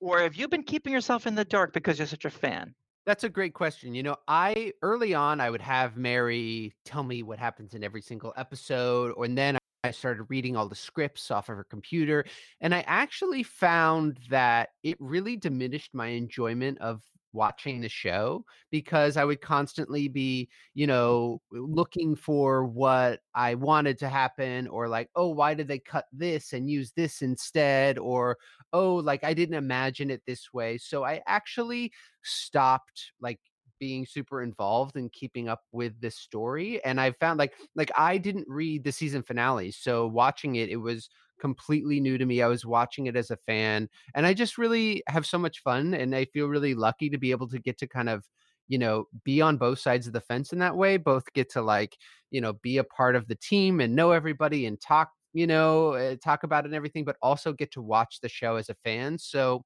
or 0.01 0.19
have 0.19 0.35
you 0.35 0.47
been 0.47 0.63
keeping 0.63 0.91
yourself 0.91 1.27
in 1.27 1.35
the 1.35 1.45
dark 1.45 1.73
because 1.73 1.97
you're 1.97 2.07
such 2.07 2.25
a 2.25 2.29
fan? 2.29 2.75
That's 3.05 3.23
a 3.23 3.29
great 3.29 3.53
question. 3.53 3.95
You 3.95 4.03
know, 4.03 4.15
I 4.27 4.73
early 4.81 5.13
on 5.13 5.41
I 5.41 5.49
would 5.49 5.61
have 5.61 5.97
Mary 5.97 6.73
tell 6.85 7.03
me 7.03 7.23
what 7.23 7.39
happens 7.39 7.73
in 7.73 7.83
every 7.83 8.01
single 8.01 8.33
episode, 8.37 9.15
and 9.17 9.37
then 9.37 9.57
I 9.83 9.91
started 9.91 10.25
reading 10.29 10.55
all 10.55 10.67
the 10.69 10.75
scripts 10.75 11.31
off 11.31 11.49
of 11.49 11.55
her 11.57 11.63
computer, 11.63 12.25
and 12.59 12.75
I 12.75 12.81
actually 12.81 13.41
found 13.41 14.19
that 14.29 14.69
it 14.83 14.97
really 14.99 15.35
diminished 15.35 15.95
my 15.95 16.07
enjoyment 16.07 16.77
of 16.79 17.01
watching 17.33 17.81
the 17.81 17.89
show 17.89 18.45
because 18.69 19.17
I 19.17 19.25
would 19.25 19.41
constantly 19.41 20.07
be, 20.07 20.49
you 20.73 20.85
mm-hmm. 20.85 20.93
know, 20.93 21.41
looking 21.51 22.15
for 22.15 22.65
what 22.65 23.19
I 23.35 23.55
wanted 23.55 23.97
to 23.99 24.09
happen 24.09 24.67
or 24.67 24.87
like, 24.87 25.09
oh, 25.15 25.29
why 25.29 25.53
did 25.53 25.67
they 25.67 25.79
cut 25.79 26.05
this 26.11 26.53
and 26.53 26.69
use 26.69 26.91
this 26.91 27.21
instead? 27.21 27.97
Or, 27.97 28.37
oh, 28.73 28.95
like 28.95 29.23
I 29.23 29.33
didn't 29.33 29.55
imagine 29.55 30.09
it 30.09 30.21
this 30.25 30.53
way. 30.53 30.77
So 30.77 31.03
I 31.03 31.21
actually 31.27 31.91
stopped 32.23 33.11
like 33.19 33.39
being 33.81 34.05
super 34.05 34.41
involved 34.43 34.95
in 34.95 35.09
keeping 35.09 35.49
up 35.49 35.63
with 35.73 35.99
this 35.99 36.15
story 36.15 36.81
and 36.85 37.01
i 37.01 37.11
found 37.19 37.37
like 37.39 37.53
like 37.75 37.91
i 37.97 38.17
didn't 38.17 38.45
read 38.47 38.83
the 38.85 38.91
season 38.91 39.23
finale 39.23 39.71
so 39.71 40.07
watching 40.07 40.55
it 40.55 40.69
it 40.69 40.77
was 40.77 41.09
completely 41.41 41.99
new 41.99 42.17
to 42.17 42.25
me. 42.25 42.41
I 42.41 42.47
was 42.47 42.65
watching 42.65 43.07
it 43.07 43.17
as 43.17 43.31
a 43.31 43.37
fan, 43.47 43.89
and 44.15 44.25
I 44.25 44.33
just 44.33 44.57
really 44.57 45.03
have 45.07 45.25
so 45.25 45.37
much 45.39 45.59
fun. 45.63 45.93
And 45.93 46.15
I 46.15 46.25
feel 46.25 46.47
really 46.47 46.75
lucky 46.75 47.09
to 47.09 47.17
be 47.17 47.31
able 47.31 47.49
to 47.49 47.59
get 47.59 47.77
to 47.79 47.87
kind 47.87 48.07
of, 48.07 48.23
you 48.69 48.77
know, 48.77 49.05
be 49.25 49.41
on 49.41 49.57
both 49.57 49.79
sides 49.79 50.07
of 50.07 50.13
the 50.13 50.21
fence 50.21 50.53
in 50.53 50.59
that 50.59 50.77
way. 50.77 50.97
Both 50.97 51.33
get 51.33 51.49
to 51.53 51.61
like, 51.61 51.97
you 52.29 52.39
know, 52.39 52.53
be 52.53 52.77
a 52.77 52.83
part 52.83 53.15
of 53.15 53.27
the 53.27 53.35
team 53.35 53.81
and 53.81 53.95
know 53.95 54.11
everybody 54.11 54.67
and 54.67 54.79
talk, 54.79 55.09
you 55.33 55.47
know, 55.47 55.93
uh, 55.93 56.15
talk 56.23 56.43
about 56.43 56.63
it 56.63 56.67
and 56.67 56.75
everything, 56.75 57.03
but 57.03 57.17
also 57.21 57.51
get 57.51 57.71
to 57.71 57.81
watch 57.81 58.19
the 58.21 58.29
show 58.29 58.55
as 58.55 58.69
a 58.69 58.75
fan. 58.83 59.17
So 59.17 59.65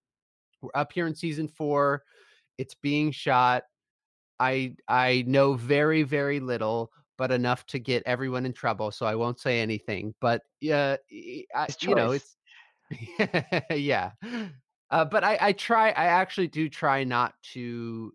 we're 0.62 0.72
up 0.76 0.94
here 0.94 1.08
in 1.08 1.16
season 1.16 1.48
four. 1.48 2.04
It's 2.58 2.76
being 2.76 3.12
shot. 3.12 3.64
I 4.40 4.76
I 4.88 5.24
know 5.28 5.54
very 5.54 6.04
very 6.04 6.40
little, 6.40 6.92
but 7.18 7.32
enough 7.32 7.66
to 7.68 7.80
get 7.80 8.04
everyone 8.06 8.46
in 8.46 8.54
trouble. 8.54 8.92
So 8.92 9.06
I 9.06 9.16
won't 9.16 9.40
say 9.40 9.60
anything. 9.62 10.14
But 10.20 10.44
yeah, 10.62 10.98
uh, 11.54 11.68
you 11.82 11.96
know, 11.96 12.12
it's 12.12 12.36
yeah. 13.72 14.12
Uh, 14.92 15.06
but 15.06 15.24
I, 15.24 15.38
I 15.42 15.54
try. 15.54 15.90
I 15.90 16.06
actually 16.06 16.48
do 16.48 16.70
try 16.70 17.04
not 17.04 17.34
to 17.54 18.14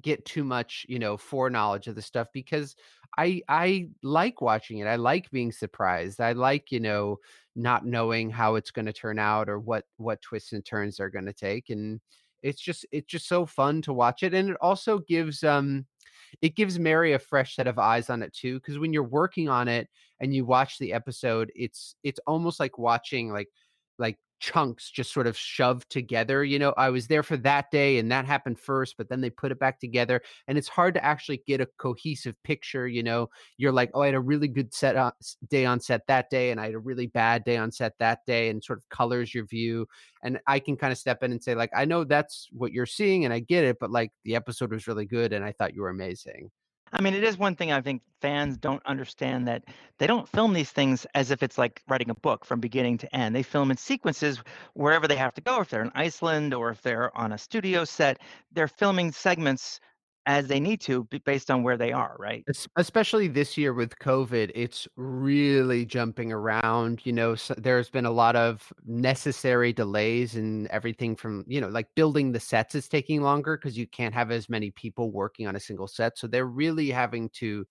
get 0.00 0.24
too 0.24 0.44
much, 0.44 0.86
you 0.88 0.98
know, 0.98 1.16
foreknowledge 1.16 1.86
of 1.86 1.94
the 1.94 2.02
stuff 2.02 2.28
because 2.32 2.76
I 3.18 3.42
I 3.48 3.88
like 4.02 4.40
watching 4.40 4.78
it. 4.78 4.86
I 4.86 4.96
like 4.96 5.30
being 5.30 5.52
surprised. 5.52 6.20
I 6.20 6.32
like, 6.32 6.72
you 6.72 6.80
know, 6.80 7.18
not 7.54 7.84
knowing 7.86 8.30
how 8.30 8.54
it's 8.56 8.70
going 8.70 8.86
to 8.86 8.92
turn 8.92 9.18
out 9.18 9.48
or 9.48 9.58
what 9.58 9.84
what 9.96 10.22
twists 10.22 10.52
and 10.52 10.64
turns 10.64 10.96
they're 10.96 11.10
going 11.10 11.26
to 11.26 11.32
take 11.32 11.70
and 11.70 12.00
it's 12.42 12.60
just 12.60 12.86
it's 12.92 13.06
just 13.06 13.28
so 13.28 13.46
fun 13.46 13.82
to 13.82 13.92
watch 13.92 14.22
it 14.22 14.34
and 14.34 14.50
it 14.50 14.56
also 14.60 14.98
gives 14.98 15.44
um 15.44 15.86
it 16.40 16.56
gives 16.56 16.78
Mary 16.78 17.12
a 17.12 17.18
fresh 17.18 17.56
set 17.56 17.66
of 17.66 17.78
eyes 17.78 18.08
on 18.08 18.22
it 18.22 18.32
too. 18.32 18.54
Because 18.54 18.78
when 18.78 18.92
you're 18.92 19.02
working 19.02 19.48
on 19.48 19.68
it 19.68 19.88
and 20.20 20.34
you 20.34 20.44
watch 20.44 20.78
the 20.78 20.92
episode, 20.92 21.52
it's 21.54 21.96
it's 22.02 22.20
almost 22.26 22.58
like 22.58 22.78
watching 22.78 23.30
like 23.30 23.48
like 23.98 24.18
chunks 24.42 24.90
just 24.90 25.12
sort 25.12 25.28
of 25.28 25.36
shoved 25.36 25.88
together. 25.88 26.42
You 26.42 26.58
know, 26.58 26.74
I 26.76 26.90
was 26.90 27.06
there 27.06 27.22
for 27.22 27.36
that 27.38 27.70
day 27.70 27.98
and 27.98 28.10
that 28.10 28.26
happened 28.26 28.58
first, 28.58 28.96
but 28.98 29.08
then 29.08 29.20
they 29.20 29.30
put 29.30 29.52
it 29.52 29.60
back 29.60 29.78
together. 29.78 30.20
And 30.48 30.58
it's 30.58 30.68
hard 30.68 30.94
to 30.94 31.04
actually 31.04 31.42
get 31.46 31.60
a 31.60 31.68
cohesive 31.78 32.34
picture. 32.42 32.88
You 32.88 33.04
know, 33.04 33.30
you're 33.56 33.72
like, 33.72 33.90
oh, 33.94 34.02
I 34.02 34.06
had 34.06 34.16
a 34.16 34.20
really 34.20 34.48
good 34.48 34.74
set 34.74 34.96
on, 34.96 35.12
day 35.48 35.64
on 35.64 35.78
set 35.78 36.06
that 36.08 36.28
day, 36.28 36.50
and 36.50 36.60
I 36.60 36.66
had 36.66 36.74
a 36.74 36.80
really 36.80 37.06
bad 37.06 37.44
day 37.44 37.56
on 37.56 37.70
set 37.70 37.92
that 38.00 38.26
day, 38.26 38.48
and 38.50 38.62
sort 38.62 38.80
of 38.80 38.88
colors 38.88 39.32
your 39.32 39.46
view. 39.46 39.86
And 40.24 40.40
I 40.46 40.58
can 40.58 40.76
kind 40.76 40.92
of 40.92 40.98
step 40.98 41.22
in 41.22 41.30
and 41.30 41.42
say, 41.42 41.54
like, 41.54 41.70
I 41.74 41.84
know 41.84 42.04
that's 42.04 42.48
what 42.52 42.72
you're 42.72 42.86
seeing 42.86 43.24
and 43.24 43.32
I 43.32 43.40
get 43.40 43.64
it, 43.64 43.78
but 43.80 43.90
like 43.90 44.12
the 44.24 44.34
episode 44.36 44.72
was 44.72 44.86
really 44.86 45.06
good 45.06 45.32
and 45.32 45.44
I 45.44 45.52
thought 45.52 45.74
you 45.74 45.82
were 45.82 45.88
amazing. 45.88 46.50
I 46.92 47.00
mean, 47.00 47.14
it 47.14 47.24
is 47.24 47.38
one 47.38 47.56
thing 47.56 47.72
I 47.72 47.80
think 47.80 48.02
fans 48.20 48.58
don't 48.58 48.84
understand 48.84 49.48
that 49.48 49.64
they 49.98 50.06
don't 50.06 50.28
film 50.28 50.52
these 50.52 50.70
things 50.70 51.06
as 51.14 51.30
if 51.30 51.42
it's 51.42 51.56
like 51.56 51.82
writing 51.88 52.10
a 52.10 52.14
book 52.14 52.44
from 52.44 52.60
beginning 52.60 52.98
to 52.98 53.16
end. 53.16 53.34
They 53.34 53.42
film 53.42 53.70
in 53.70 53.78
sequences 53.78 54.40
wherever 54.74 55.08
they 55.08 55.16
have 55.16 55.34
to 55.34 55.40
go. 55.40 55.60
If 55.60 55.70
they're 55.70 55.82
in 55.82 55.92
Iceland 55.94 56.52
or 56.52 56.70
if 56.70 56.82
they're 56.82 57.16
on 57.16 57.32
a 57.32 57.38
studio 57.38 57.84
set, 57.84 58.18
they're 58.52 58.68
filming 58.68 59.12
segments 59.12 59.80
as 60.26 60.46
they 60.46 60.60
need 60.60 60.80
to 60.82 61.06
based 61.24 61.50
on 61.50 61.62
where 61.62 61.76
they 61.76 61.92
are, 61.92 62.16
right? 62.18 62.44
Especially 62.76 63.28
this 63.28 63.56
year 63.56 63.74
with 63.74 63.98
COVID, 63.98 64.52
it's 64.54 64.86
really 64.96 65.84
jumping 65.84 66.32
around. 66.32 67.04
You 67.04 67.12
know, 67.12 67.34
so 67.34 67.54
there's 67.56 67.90
been 67.90 68.06
a 68.06 68.10
lot 68.10 68.36
of 68.36 68.72
necessary 68.86 69.72
delays 69.72 70.36
and 70.36 70.68
everything 70.68 71.16
from, 71.16 71.44
you 71.48 71.60
know, 71.60 71.68
like 71.68 71.88
building 71.96 72.32
the 72.32 72.40
sets 72.40 72.74
is 72.74 72.88
taking 72.88 73.22
longer 73.22 73.56
because 73.56 73.76
you 73.76 73.86
can't 73.86 74.14
have 74.14 74.30
as 74.30 74.48
many 74.48 74.70
people 74.70 75.10
working 75.10 75.46
on 75.46 75.56
a 75.56 75.60
single 75.60 75.88
set. 75.88 76.16
So 76.18 76.26
they're 76.26 76.46
really 76.46 76.90
having 76.90 77.28
to 77.30 77.66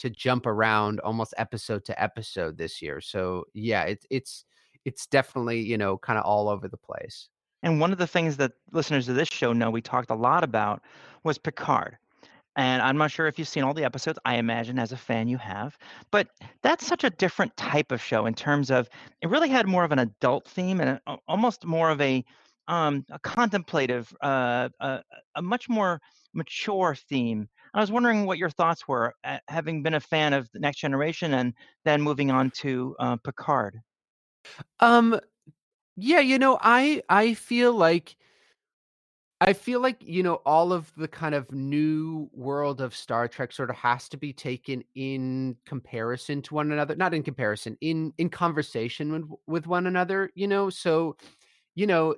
to 0.00 0.10
jump 0.10 0.46
around 0.46 1.00
almost 1.00 1.34
episode 1.38 1.84
to 1.86 2.02
episode 2.02 2.58
this 2.58 2.82
year. 2.82 3.00
So 3.00 3.44
yeah, 3.54 3.84
it's 3.84 4.06
it's 4.10 4.44
it's 4.84 5.06
definitely, 5.06 5.60
you 5.60 5.78
know, 5.78 5.96
kind 5.96 6.18
of 6.18 6.24
all 6.24 6.48
over 6.48 6.68
the 6.68 6.76
place. 6.76 7.28
And 7.64 7.80
one 7.80 7.92
of 7.92 7.98
the 7.98 8.06
things 8.06 8.36
that 8.36 8.52
listeners 8.72 9.08
of 9.08 9.16
this 9.16 9.28
show 9.28 9.54
know 9.54 9.70
we 9.70 9.80
talked 9.80 10.10
a 10.10 10.14
lot 10.14 10.44
about 10.44 10.82
was 11.24 11.38
Picard. 11.38 11.96
And 12.56 12.82
I'm 12.82 12.98
not 12.98 13.10
sure 13.10 13.26
if 13.26 13.38
you've 13.38 13.48
seen 13.48 13.64
all 13.64 13.72
the 13.72 13.84
episodes. 13.84 14.18
I 14.26 14.36
imagine 14.36 14.78
as 14.78 14.92
a 14.92 14.98
fan 14.98 15.28
you 15.28 15.38
have. 15.38 15.76
But 16.10 16.28
that's 16.62 16.86
such 16.86 17.04
a 17.04 17.10
different 17.10 17.56
type 17.56 17.90
of 17.90 18.02
show 18.02 18.26
in 18.26 18.34
terms 18.34 18.70
of 18.70 18.88
it 19.22 19.30
really 19.30 19.48
had 19.48 19.66
more 19.66 19.82
of 19.82 19.92
an 19.92 19.98
adult 19.98 20.46
theme 20.46 20.78
and 20.80 21.00
a, 21.06 21.16
almost 21.26 21.64
more 21.64 21.90
of 21.90 22.00
a 22.02 22.22
um, 22.68 23.04
a 23.10 23.18
contemplative, 23.18 24.14
uh, 24.22 24.68
a, 24.80 25.02
a, 25.34 25.42
much 25.42 25.68
more 25.68 26.00
mature 26.32 26.94
theme. 27.10 27.46
I 27.74 27.80
was 27.80 27.92
wondering 27.92 28.24
what 28.24 28.38
your 28.38 28.48
thoughts 28.48 28.88
were, 28.88 29.12
uh, 29.22 29.38
having 29.48 29.82
been 29.82 29.92
a 29.92 30.00
fan 30.00 30.32
of 30.32 30.48
the 30.52 30.60
Next 30.60 30.78
Generation 30.78 31.34
and 31.34 31.52
then 31.84 32.00
moving 32.00 32.30
on 32.30 32.50
to 32.62 32.96
uh, 32.98 33.16
Picard. 33.16 33.80
Um, 34.80 35.20
yeah, 35.96 36.20
you 36.20 36.38
know, 36.38 36.58
I 36.60 37.02
I 37.08 37.34
feel 37.34 37.72
like 37.72 38.16
I 39.40 39.52
feel 39.52 39.80
like, 39.80 39.96
you 40.00 40.22
know, 40.22 40.36
all 40.46 40.72
of 40.72 40.92
the 40.96 41.08
kind 41.08 41.34
of 41.34 41.50
new 41.52 42.30
world 42.32 42.80
of 42.80 42.94
Star 42.94 43.28
Trek 43.28 43.52
sort 43.52 43.68
of 43.68 43.76
has 43.76 44.08
to 44.10 44.16
be 44.16 44.32
taken 44.32 44.82
in 44.94 45.56
comparison 45.66 46.40
to 46.42 46.54
one 46.54 46.72
another, 46.72 46.94
not 46.96 47.12
in 47.14 47.22
comparison, 47.22 47.76
in 47.80 48.12
in 48.16 48.30
conversation 48.30 49.12
with 49.12 49.24
with 49.46 49.66
one 49.66 49.86
another, 49.86 50.30
you 50.34 50.46
know? 50.46 50.70
So, 50.70 51.16
you 51.74 51.86
know, 51.86 52.16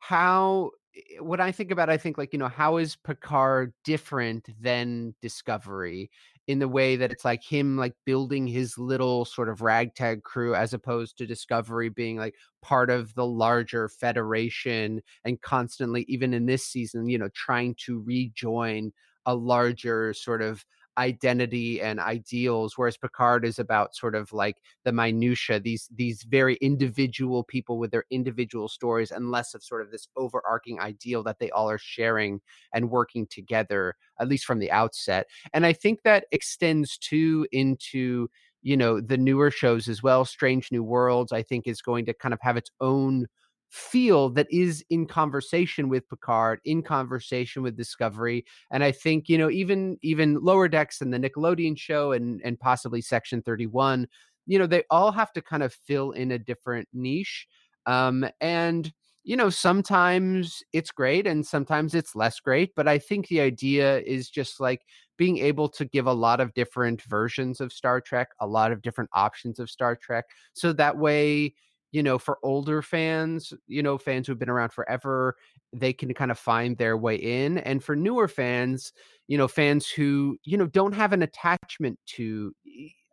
how 0.00 0.72
eh, 0.96 1.20
when 1.20 1.40
I 1.40 1.52
think 1.52 1.70
about 1.72 1.90
I 1.90 1.96
think 1.98 2.18
like, 2.18 2.32
you 2.32 2.38
know, 2.38 2.48
how 2.48 2.78
is 2.78 2.96
Picard 2.96 3.72
different 3.84 4.48
than 4.60 5.14
Discovery? 5.22 6.10
In 6.48 6.58
the 6.58 6.66
way 6.68 6.96
that 6.96 7.12
it's 7.12 7.24
like 7.24 7.44
him 7.44 7.76
like 7.76 7.94
building 8.06 8.46
his 8.46 8.78
little 8.78 9.24
sort 9.24 9.48
of 9.48 9.60
ragtag 9.60 10.24
crew 10.24 10.54
as 10.54 10.72
opposed 10.74 11.16
to 11.18 11.26
discovery 11.26 11.90
being 11.90 12.16
like 12.16 12.34
part 12.62 12.90
of 12.90 13.14
the 13.14 13.26
larger 13.26 13.88
federation 13.88 15.00
and 15.24 15.40
constantly 15.42 16.04
even 16.08 16.34
in 16.34 16.46
this 16.46 16.66
season 16.66 17.08
you 17.08 17.18
know 17.18 17.28
trying 17.34 17.74
to 17.76 18.00
rejoin 18.00 18.90
a 19.26 19.34
larger 19.34 20.12
sort 20.14 20.42
of 20.42 20.64
identity 20.98 21.80
and 21.80 22.00
ideals 22.00 22.74
whereas 22.76 22.96
picard 22.96 23.44
is 23.44 23.58
about 23.58 23.94
sort 23.94 24.14
of 24.14 24.32
like 24.32 24.56
the 24.84 24.92
minutia 24.92 25.60
these 25.60 25.88
these 25.94 26.24
very 26.24 26.56
individual 26.56 27.44
people 27.44 27.78
with 27.78 27.90
their 27.92 28.04
individual 28.10 28.68
stories 28.68 29.10
and 29.12 29.30
less 29.30 29.54
of 29.54 29.62
sort 29.62 29.80
of 29.82 29.90
this 29.90 30.08
overarching 30.16 30.80
ideal 30.80 31.22
that 31.22 31.38
they 31.38 31.50
all 31.50 31.70
are 31.70 31.78
sharing 31.78 32.40
and 32.74 32.90
working 32.90 33.26
together 33.30 33.94
at 34.20 34.28
least 34.28 34.44
from 34.44 34.58
the 34.58 34.70
outset. 34.72 35.26
And 35.54 35.64
i 35.64 35.72
think 35.72 36.02
that 36.02 36.26
extends 36.32 36.98
too 36.98 37.46
into 37.52 38.28
you 38.62 38.76
know 38.76 39.00
the 39.00 39.16
newer 39.16 39.50
shows 39.52 39.88
as 39.88 40.02
well. 40.02 40.24
Strange 40.24 40.72
new 40.72 40.82
worlds 40.82 41.32
i 41.32 41.42
think 41.42 41.66
is 41.66 41.80
going 41.82 42.04
to 42.06 42.14
kind 42.14 42.34
of 42.34 42.40
have 42.42 42.56
its 42.56 42.70
own 42.80 43.26
feel 43.70 44.30
that 44.30 44.46
is 44.50 44.84
in 44.90 45.06
conversation 45.06 45.88
with 45.88 46.08
Picard, 46.08 46.60
in 46.64 46.82
conversation 46.82 47.62
with 47.62 47.76
Discovery, 47.76 48.44
and 48.70 48.82
I 48.82 48.92
think 48.92 49.28
you 49.28 49.38
know 49.38 49.50
even 49.50 49.98
even 50.02 50.40
Lower 50.42 50.68
Decks 50.68 51.00
and 51.00 51.12
the 51.12 51.18
Nickelodeon 51.18 51.78
show 51.78 52.12
and 52.12 52.40
and 52.44 52.58
possibly 52.58 53.00
Section 53.00 53.42
Thirty 53.42 53.66
One, 53.66 54.06
you 54.46 54.58
know 54.58 54.66
they 54.66 54.84
all 54.90 55.12
have 55.12 55.32
to 55.32 55.42
kind 55.42 55.62
of 55.62 55.74
fill 55.74 56.12
in 56.12 56.32
a 56.32 56.38
different 56.38 56.88
niche, 56.92 57.46
um, 57.86 58.24
and 58.40 58.92
you 59.24 59.36
know 59.36 59.50
sometimes 59.50 60.62
it's 60.72 60.90
great 60.90 61.26
and 61.26 61.46
sometimes 61.46 61.94
it's 61.94 62.16
less 62.16 62.40
great, 62.40 62.74
but 62.74 62.88
I 62.88 62.98
think 62.98 63.28
the 63.28 63.40
idea 63.40 64.00
is 64.00 64.30
just 64.30 64.60
like 64.60 64.82
being 65.18 65.38
able 65.38 65.68
to 65.68 65.84
give 65.84 66.06
a 66.06 66.12
lot 66.12 66.40
of 66.40 66.54
different 66.54 67.02
versions 67.02 67.60
of 67.60 67.72
Star 67.72 68.00
Trek, 68.00 68.28
a 68.40 68.46
lot 68.46 68.72
of 68.72 68.82
different 68.82 69.10
options 69.12 69.58
of 69.58 69.68
Star 69.68 69.94
Trek, 69.94 70.24
so 70.54 70.72
that 70.72 70.96
way 70.96 71.54
you 71.92 72.02
know, 72.02 72.18
for 72.18 72.38
older 72.42 72.82
fans, 72.82 73.52
you 73.66 73.82
know, 73.82 73.96
fans 73.98 74.26
who've 74.26 74.38
been 74.38 74.50
around 74.50 74.72
forever, 74.72 75.36
they 75.72 75.92
can 75.92 76.12
kind 76.14 76.30
of 76.30 76.38
find 76.38 76.76
their 76.76 76.96
way 76.96 77.16
in. 77.16 77.58
And 77.58 77.82
for 77.82 77.96
newer 77.96 78.28
fans, 78.28 78.92
you 79.26 79.38
know, 79.38 79.48
fans 79.48 79.88
who, 79.88 80.36
you 80.44 80.56
know, 80.56 80.66
don't 80.66 80.92
have 80.92 81.12
an 81.12 81.22
attachment 81.22 81.98
to, 82.06 82.52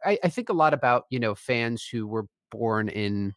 I, 0.06 0.18
I 0.24 0.30
think 0.30 0.50
a 0.50 0.54
lot 0.54 0.74
about, 0.74 1.06
you 1.10 1.20
know, 1.20 1.36
fans 1.36 1.88
who 1.88 2.08
were 2.08 2.26
born 2.52 2.90
in 2.90 3.34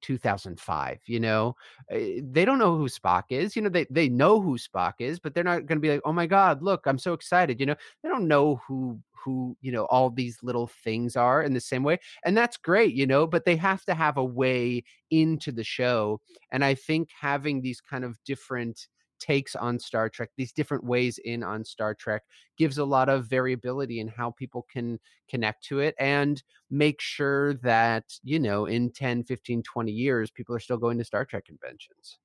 2005 0.00 0.98
you 1.06 1.20
know? 1.20 1.54
Eh, 1.90 2.20
they 2.22 2.44
don't 2.44 2.58
know 2.58 2.76
who 2.76 2.88
spock 2.88 3.24
is 3.30 3.56
you 3.56 3.62
know 3.62 3.68
they 3.68 3.86
they 3.90 4.08
know 4.08 4.40
who 4.40 4.56
spock 4.58 4.94
is 4.98 5.18
but 5.20 5.34
they're 5.34 5.44
not 5.44 5.66
going 5.66 5.78
to 5.78 5.80
be 5.80 5.90
like 5.90 6.00
oh 6.04 6.12
my 6.12 6.26
god 6.26 6.62
look 6.62 6.86
i'm 6.86 6.98
so 6.98 7.12
excited 7.12 7.60
you 7.60 7.66
know? 7.66 7.76
They 8.02 8.08
don't 8.08 8.28
know 8.28 8.60
who 8.66 9.00
who 9.24 9.56
you 9.60 9.72
know 9.72 9.84
all 9.86 10.10
these 10.10 10.38
little 10.42 10.66
things 10.66 11.16
are 11.16 11.42
in 11.42 11.52
the 11.52 11.60
same 11.60 11.82
way 11.82 11.98
and 12.24 12.36
that's 12.36 12.56
great 12.56 12.94
you 12.94 13.06
know 13.06 13.26
but 13.26 13.44
they 13.44 13.56
have 13.56 13.84
to 13.84 13.94
have 13.94 14.16
a 14.16 14.24
way 14.24 14.82
into 15.10 15.50
the 15.52 15.64
show 15.64 16.20
and 16.52 16.64
i 16.64 16.74
think 16.74 17.10
having 17.18 17.60
these 17.60 17.80
kind 17.80 18.04
of 18.04 18.16
different 18.24 18.86
takes 19.18 19.56
on 19.56 19.78
Star 19.78 20.08
Trek, 20.08 20.30
these 20.36 20.52
different 20.52 20.84
ways 20.84 21.18
in 21.24 21.42
on 21.42 21.64
Star 21.64 21.94
Trek 21.94 22.22
gives 22.56 22.78
a 22.78 22.84
lot 22.84 23.08
of 23.08 23.26
variability 23.26 24.00
in 24.00 24.08
how 24.08 24.30
people 24.32 24.66
can 24.70 24.98
connect 25.28 25.64
to 25.64 25.80
it 25.80 25.94
and 25.98 26.42
make 26.70 27.00
sure 27.00 27.54
that, 27.54 28.04
you 28.22 28.38
know, 28.38 28.66
in 28.66 28.90
10, 28.90 29.24
15, 29.24 29.62
20 29.62 29.92
years, 29.92 30.30
people 30.30 30.54
are 30.54 30.60
still 30.60 30.78
going 30.78 30.98
to 30.98 31.04
Star 31.04 31.24
Trek 31.24 31.44
conventions. 31.44 32.18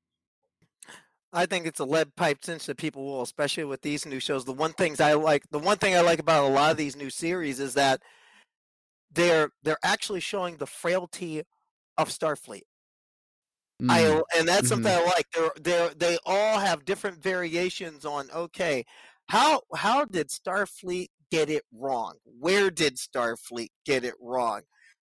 I 1.35 1.47
think 1.47 1.65
it's 1.65 1.79
a 1.79 1.85
lead 1.85 2.15
pipe 2.15 2.45
cinch 2.45 2.67
that 2.67 2.77
people 2.77 3.03
will, 3.03 3.23
especially 3.23 3.63
with 3.63 3.81
these 3.81 4.05
new 4.05 4.19
shows. 4.19 4.45
The 4.45 4.53
one 4.53 4.73
things 4.73 4.99
I 4.99 5.13
like, 5.13 5.49
the 5.49 5.57
one 5.57 5.77
thing 5.77 5.95
I 5.95 6.01
like 6.01 6.19
about 6.19 6.43
a 6.43 6.53
lot 6.53 6.71
of 6.71 6.77
these 6.77 6.95
new 6.95 7.09
series 7.09 7.59
is 7.59 7.73
that 7.73 8.01
they're 9.11 9.49
they're 9.63 9.77
actually 9.83 10.19
showing 10.19 10.57
the 10.57 10.67
frailty 10.67 11.41
of 11.97 12.09
Starfleet. 12.09 12.63
Mm. 13.81 13.89
I 13.89 14.21
and 14.37 14.47
that's 14.47 14.61
mm-hmm. 14.61 14.67
something 14.67 14.91
I 14.91 15.03
like. 15.03 15.27
They're 15.33 15.51
they 15.61 15.89
they 15.97 16.17
all 16.25 16.59
have 16.59 16.85
different 16.85 17.21
variations 17.21 18.05
on 18.05 18.29
okay, 18.33 18.85
how 19.29 19.61
how 19.75 20.05
did 20.05 20.29
Starfleet 20.29 21.07
get 21.31 21.49
it 21.49 21.63
wrong? 21.73 22.15
Where 22.39 22.69
did 22.69 22.97
Starfleet 22.97 23.69
get 23.85 24.03
it 24.03 24.15
wrong? 24.21 24.61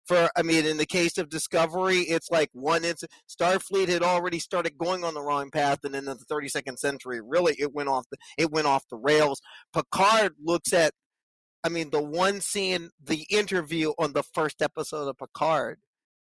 For 0.06 0.30
I 0.36 0.42
mean, 0.42 0.66
in 0.66 0.76
the 0.76 0.86
case 0.86 1.18
of 1.18 1.28
Discovery, 1.28 2.00
it's 2.00 2.30
like 2.30 2.50
one 2.52 2.84
incident. 2.84 3.12
Starfleet 3.28 3.88
had 3.88 4.02
already 4.02 4.38
started 4.38 4.78
going 4.78 5.04
on 5.04 5.14
the 5.14 5.22
wrong 5.22 5.50
path, 5.50 5.80
and 5.84 5.94
in 5.94 6.04
the 6.04 6.14
32nd 6.14 6.78
century, 6.78 7.20
really, 7.22 7.54
it 7.58 7.74
went 7.74 7.88
off 7.88 8.06
the 8.10 8.18
it 8.36 8.50
went 8.50 8.66
off 8.66 8.84
the 8.90 8.96
rails. 8.96 9.40
Picard 9.72 10.34
looks 10.42 10.72
at, 10.72 10.92
I 11.64 11.68
mean, 11.68 11.90
the 11.90 12.02
one 12.02 12.40
scene, 12.40 12.90
the 13.02 13.26
interview 13.30 13.92
on 13.98 14.12
the 14.12 14.22
first 14.22 14.62
episode 14.62 15.08
of 15.08 15.18
Picard, 15.18 15.78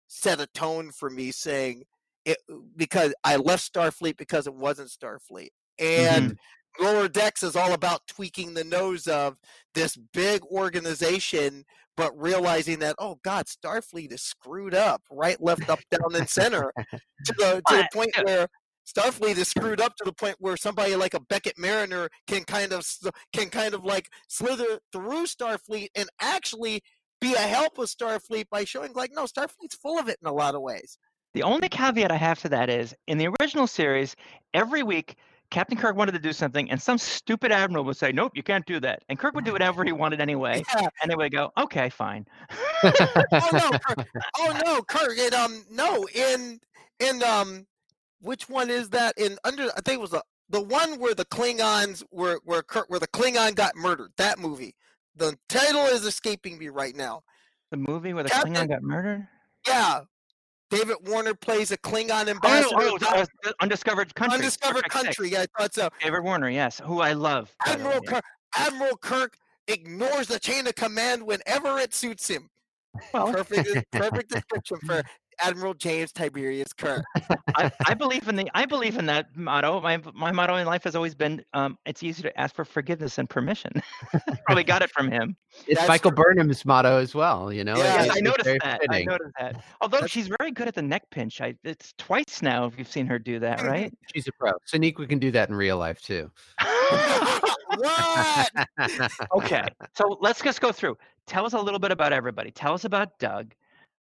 set 0.08 0.42
a 0.42 0.48
tone 0.48 0.92
for 0.92 1.10
me, 1.10 1.32
saying 1.32 1.84
it, 2.26 2.38
because 2.76 3.14
I 3.24 3.38
left 3.38 3.72
Starfleet 3.74 4.18
because 4.18 4.48
it 4.48 4.54
wasn't 4.54 4.90
Starfleet. 4.90 5.50
And 5.80 6.32
mm-hmm. 6.32 6.84
Lower 6.84 7.08
Decks 7.08 7.44
is 7.44 7.56
all 7.56 7.74
about 7.74 8.08
tweaking 8.08 8.54
the 8.54 8.64
nose 8.64 9.08
of 9.08 9.38
this 9.74 9.98
big 10.14 10.44
organization, 10.44 11.66
but 11.98 12.18
realizing 12.18 12.80
that, 12.80 12.96
oh 13.00 13.20
God, 13.24 13.46
Starfleet 13.48 14.14
is 14.14 14.22
screwed 14.22 14.74
up, 14.74 15.02
right, 15.12 15.42
left, 15.42 15.70
up, 15.70 15.80
down, 15.92 16.16
and 16.16 16.30
center 16.30 16.72
to 16.78 17.34
the, 17.38 17.62
to 17.68 17.76
the 17.78 17.88
point 17.94 18.12
where 18.24 18.48
Starfleet 18.88 19.38
is 19.38 19.48
screwed 19.48 19.82
up 19.82 19.96
to 19.98 20.04
the 20.04 20.14
point 20.14 20.36
where 20.40 20.58
somebody 20.58 20.96
like 20.96 21.14
a 21.14 21.20
Beckett 21.20 21.58
Mariner 21.58 22.10
can 22.28 22.44
kind 22.44 22.74
of 22.74 22.86
can 23.34 23.50
kind 23.50 23.74
of 23.74 23.84
like 23.86 24.10
slither 24.28 24.80
through 24.92 25.26
Starfleet 25.26 25.90
and 25.96 26.10
actually 26.20 26.82
be 27.20 27.34
a 27.34 27.38
help 27.38 27.78
with 27.78 27.96
Starfleet 27.96 28.46
by 28.50 28.64
showing 28.64 28.94
like 28.94 29.12
no 29.14 29.26
Starfleet's 29.26 29.76
full 29.76 30.00
of 30.00 30.10
it 30.10 30.18
in 30.22 30.28
a 30.28 30.34
lot 30.34 30.56
of 30.56 30.62
ways. 30.62 30.98
The 31.34 31.44
only 31.44 31.70
caveat 31.70 32.12
I 32.12 32.18
have 32.18 32.40
to 32.40 32.50
that 32.50 32.70
is 32.70 32.94
in 33.08 33.18
the 33.18 33.30
original 33.40 33.68
series, 33.68 34.16
every 34.54 34.84
week 34.84 35.16
Captain 35.52 35.78
Kirk 35.78 35.98
wanted 35.98 36.14
to 36.14 36.20
do 36.20 36.32
something, 36.34 36.72
and 36.72 36.82
some 36.82 36.98
stupid 36.98 37.52
admiral 37.52 37.84
would 37.84 37.98
say, 37.98 38.12
"Nope, 38.12 38.32
you 38.36 38.42
can't 38.42 38.66
do 38.66 38.80
that." 38.80 39.04
And 39.10 39.20
Kirk 39.20 39.36
would 39.36 39.44
do 39.44 39.52
whatever 39.52 39.84
he 39.84 39.92
wanted 39.92 40.22
anyway, 40.22 40.64
yeah. 40.76 40.88
and 41.02 41.12
they 41.12 41.16
would 41.16 41.32
go, 41.32 41.52
"Okay, 41.58 41.90
fine." 41.90 42.26
oh 42.84 43.50
no, 43.52 43.72
Kirk. 43.72 44.08
oh 44.40 44.62
no, 44.66 44.82
Kirk! 44.82 45.18
It, 45.18 45.34
um, 45.34 45.66
no, 45.70 46.08
in 46.16 46.60
in 47.00 47.22
um, 47.22 47.68
which 48.22 48.48
one 48.48 48.70
is 48.70 48.90
that? 48.92 49.14
In 49.18 49.38
under, 49.44 49.66
I 49.76 49.82
think 49.82 49.96
it 49.96 50.02
was 50.02 50.12
the 50.12 50.24
the 50.50 50.62
one 50.62 51.00
where 51.00 51.14
the 51.14 51.26
Klingons 51.26 52.02
were 52.12 52.40
where 52.46 52.64
Kirk 52.64 52.90
where 52.90 53.02
the 53.02 53.08
Klingon 53.10 53.54
got 53.54 53.76
murdered. 53.76 54.12
That 54.18 54.40
movie. 54.40 54.74
The 55.18 55.38
title 55.50 55.82
is 55.88 56.06
escaping 56.06 56.58
me 56.58 56.70
right 56.70 56.96
now. 56.96 57.24
The 57.72 57.78
movie 57.78 58.14
where 58.14 58.24
the 58.24 58.30
Captain, 58.30 58.54
Klingon 58.54 58.70
got 58.70 58.84
murdered. 58.84 59.28
Yeah, 59.68 60.02
David 60.72 60.96
Warner 61.06 61.36
plays 61.36 61.72
a 61.72 61.78
Klingon 61.78 62.30
ambassador. 62.30 62.76
Oh, 62.78 62.98
oh, 63.02 63.26
uh, 63.46 63.52
undiscovered 63.62 64.16
country. 64.16 64.38
Undiscovered 64.38 64.90
country. 64.90 65.30
Yeah, 65.30 65.42
I 65.42 65.46
thought 65.60 65.74
so. 65.74 65.90
David 66.02 66.24
Warner, 66.24 66.50
yes, 66.50 66.82
who 66.84 67.02
I 67.02 67.12
love. 67.12 67.54
Admiral 67.68 68.02
Kirk, 68.02 68.24
Admiral 68.56 68.98
Kirk 68.98 69.38
ignores 69.68 70.28
the 70.28 70.40
chain 70.40 70.66
of 70.68 70.76
command 70.76 71.24
whenever 71.24 71.78
it 71.78 71.94
suits 71.94 72.28
him. 72.28 72.50
Well. 73.14 73.32
Perfect, 73.32 73.86
perfect 73.92 74.32
description 74.32 74.78
for 74.86 75.04
Admiral 75.42 75.74
James 75.74 76.12
Tiberius 76.12 76.74
Kirk. 76.74 77.04
I, 77.56 77.72
I, 77.86 77.94
believe 77.94 78.28
in 78.28 78.36
the 78.36 78.50
I 78.54 78.66
believe 78.66 78.98
in 78.98 79.06
that 79.08 79.36
motto. 79.36 79.82
My 79.82 80.02
my 80.14 80.32
motto 80.32 80.56
in 80.56 80.66
life 80.66 80.84
has 80.84 80.96
always 80.96 81.16
been 81.16 81.44
um, 81.54 81.78
it's 81.86 82.04
easy 82.04 82.24
to 82.24 82.40
ask 82.40 82.56
for 82.56 82.66
forgiveness 82.66 83.18
and 83.18 83.30
permission. 83.30 83.72
Probably 84.46 84.64
got 84.64 84.82
it 84.82 84.90
from 84.92 85.12
him. 85.12 85.36
It's 85.68 85.80
That's 85.80 85.88
Michael 85.88 86.12
true. 86.12 86.24
Burnham's 86.24 86.66
motto 86.66 86.98
as 86.98 87.14
well, 87.14 87.52
you 87.52 87.64
know. 87.64 87.76
Yeah, 87.78 88.08
I 88.12 88.20
noticed 88.20 88.60
that. 88.62 88.82
Fitting. 88.82 89.10
I 89.10 89.12
noticed 89.12 89.34
that. 89.40 89.64
Although 89.82 90.02
That's... 90.02 90.12
she's 90.12 90.30
very 90.40 90.52
good 90.52 90.68
at 90.68 90.76
the 90.76 90.82
neck 90.82 91.04
pinch. 91.12 91.42
I 91.42 91.56
it's 91.64 91.94
twice 91.98 92.42
now 92.42 92.66
if 92.66 92.78
you've 92.78 92.88
seen 92.88 93.06
her 93.08 93.20
do 93.20 93.40
that, 93.40 93.62
right? 93.64 93.94
She's 94.14 94.28
a 94.28 94.32
pro. 94.34 94.52
we 94.74 94.92
can 94.92 95.20
do 95.20 95.32
that 95.32 95.50
in 95.50 95.56
real 95.56 95.78
life 95.78 96.02
too. 96.02 96.32
what? 97.78 98.52
okay. 99.36 99.64
So 99.96 100.18
let's 100.22 100.42
just 100.42 100.62
go 100.62 100.72
through. 100.72 100.98
Tell 101.28 101.46
us 101.46 101.54
a 101.54 101.60
little 101.60 101.80
bit 101.80 101.92
about 101.92 102.14
everybody. 102.14 102.52
Tell 102.52 102.74
us 102.74 102.86
about 102.86 103.18
Doug. 103.20 103.54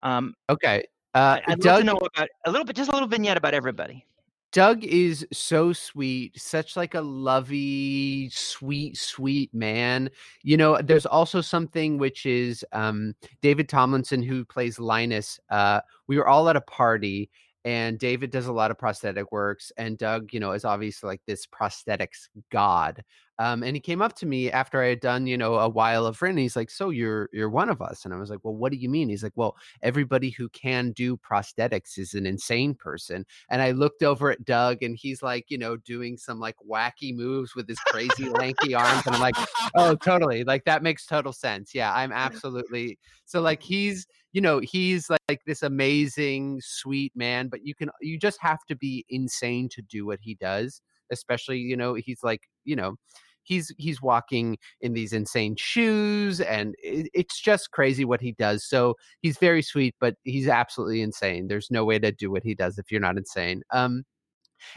Um, 0.02 0.34
okay. 0.48 0.84
Uh, 1.14 1.40
I'd 1.46 1.60
Doug, 1.60 1.66
love 1.66 1.78
to 1.78 1.84
know 1.84 2.08
about 2.14 2.28
a 2.46 2.50
little 2.50 2.64
bit, 2.64 2.76
just 2.76 2.90
a 2.90 2.92
little 2.92 3.08
vignette 3.08 3.36
about 3.36 3.54
everybody. 3.54 4.04
Doug 4.50 4.82
is 4.82 5.26
so 5.30 5.74
sweet, 5.74 6.40
such 6.40 6.74
like 6.74 6.94
a 6.94 7.00
lovey, 7.00 8.30
sweet, 8.30 8.96
sweet 8.96 9.52
man. 9.52 10.08
You 10.42 10.56
know, 10.56 10.80
there's 10.82 11.04
also 11.04 11.42
something 11.42 11.98
which 11.98 12.24
is 12.24 12.64
um, 12.72 13.14
David 13.42 13.68
Tomlinson, 13.68 14.22
who 14.22 14.46
plays 14.46 14.78
Linus. 14.78 15.38
Uh, 15.50 15.80
we 16.06 16.16
were 16.16 16.26
all 16.26 16.48
at 16.48 16.56
a 16.56 16.62
party, 16.62 17.28
and 17.68 17.98
David 17.98 18.30
does 18.30 18.46
a 18.46 18.52
lot 18.52 18.70
of 18.70 18.78
prosthetic 18.78 19.30
works, 19.30 19.70
and 19.76 19.98
Doug, 19.98 20.32
you 20.32 20.40
know, 20.40 20.52
is 20.52 20.64
obviously 20.64 21.06
like 21.06 21.20
this 21.26 21.44
prosthetics 21.46 22.28
god. 22.50 23.04
Um, 23.38 23.62
and 23.62 23.76
he 23.76 23.80
came 23.80 24.00
up 24.00 24.16
to 24.16 24.26
me 24.26 24.50
after 24.50 24.82
I 24.82 24.88
had 24.88 25.00
done, 25.00 25.26
you 25.26 25.36
know, 25.36 25.56
a 25.56 25.68
while 25.68 26.06
of 26.06 26.20
Ryn. 26.22 26.38
He's 26.38 26.56
like, 26.56 26.70
"So 26.70 26.88
you're 26.88 27.28
you're 27.30 27.50
one 27.50 27.68
of 27.68 27.82
us?" 27.82 28.06
And 28.06 28.14
I 28.14 28.16
was 28.16 28.30
like, 28.30 28.38
"Well, 28.42 28.54
what 28.56 28.72
do 28.72 28.78
you 28.78 28.88
mean?" 28.88 29.10
He's 29.10 29.22
like, 29.22 29.34
"Well, 29.36 29.54
everybody 29.82 30.30
who 30.30 30.48
can 30.48 30.92
do 30.92 31.18
prosthetics 31.18 31.98
is 31.98 32.14
an 32.14 32.24
insane 32.24 32.74
person." 32.74 33.26
And 33.50 33.60
I 33.60 33.72
looked 33.72 34.02
over 34.02 34.30
at 34.30 34.46
Doug, 34.46 34.82
and 34.82 34.96
he's 34.96 35.22
like, 35.22 35.44
you 35.50 35.58
know, 35.58 35.76
doing 35.76 36.16
some 36.16 36.40
like 36.40 36.56
wacky 36.66 37.14
moves 37.14 37.54
with 37.54 37.68
his 37.68 37.78
crazy 37.80 38.30
lanky 38.30 38.74
arms, 38.74 39.02
and 39.04 39.14
I'm 39.14 39.20
like, 39.20 39.36
"Oh, 39.74 39.94
totally! 39.94 40.42
Like 40.42 40.64
that 40.64 40.82
makes 40.82 41.04
total 41.04 41.34
sense." 41.34 41.74
Yeah, 41.74 41.92
I'm 41.92 42.12
absolutely 42.46 42.98
so 43.26 43.42
like 43.42 43.62
he's 43.62 44.06
you 44.32 44.40
know 44.40 44.60
he's 44.60 45.08
like 45.08 45.18
like 45.28 45.40
this 45.46 45.62
amazing 45.62 46.60
sweet 46.62 47.12
man 47.14 47.48
but 47.48 47.60
you 47.64 47.74
can 47.74 47.90
you 48.00 48.18
just 48.18 48.38
have 48.40 48.58
to 48.66 48.74
be 48.74 49.04
insane 49.10 49.68
to 49.68 49.82
do 49.82 50.06
what 50.06 50.18
he 50.22 50.34
does 50.34 50.80
especially 51.12 51.58
you 51.58 51.76
know 51.76 51.94
he's 51.94 52.22
like 52.22 52.40
you 52.64 52.74
know 52.74 52.96
he's 53.42 53.72
he's 53.78 54.00
walking 54.00 54.56
in 54.80 54.94
these 54.94 55.12
insane 55.12 55.54
shoes 55.56 56.40
and 56.40 56.74
it, 56.82 57.08
it's 57.14 57.40
just 57.40 57.70
crazy 57.72 58.04
what 58.04 58.20
he 58.20 58.32
does 58.32 58.64
so 58.64 58.94
he's 59.20 59.38
very 59.38 59.62
sweet 59.62 59.94
but 60.00 60.14
he's 60.24 60.48
absolutely 60.48 61.02
insane 61.02 61.46
there's 61.46 61.70
no 61.70 61.84
way 61.84 61.98
to 61.98 62.10
do 62.10 62.30
what 62.30 62.42
he 62.42 62.54
does 62.54 62.78
if 62.78 62.90
you're 62.90 63.00
not 63.00 63.18
insane 63.18 63.62
um 63.72 64.02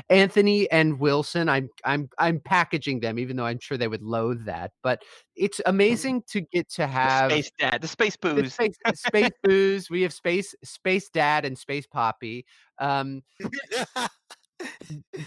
Anthony 0.09 0.69
and 0.71 0.99
Wilson, 0.99 1.49
I'm 1.49 1.69
I'm 1.85 2.09
I'm 2.17 2.39
packaging 2.39 2.99
them, 2.99 3.19
even 3.19 3.35
though 3.35 3.45
I'm 3.45 3.59
sure 3.59 3.77
they 3.77 3.87
would 3.87 4.01
loathe 4.01 4.45
that. 4.45 4.71
But 4.83 5.03
it's 5.35 5.61
amazing 5.65 6.23
to 6.29 6.41
get 6.41 6.69
to 6.73 6.87
have 6.87 7.29
the 7.29 7.41
space 7.41 7.51
dad, 7.59 7.81
the 7.81 7.87
space 7.87 8.17
the 8.21 8.35
booze. 8.35 8.53
space, 8.53 8.75
space 8.93 9.31
booze. 9.43 9.89
We 9.89 10.01
have 10.03 10.13
space 10.13 10.53
space 10.63 11.09
dad 11.09 11.45
and 11.45 11.57
space 11.57 11.87
poppy. 11.87 12.45
Um, 12.79 13.23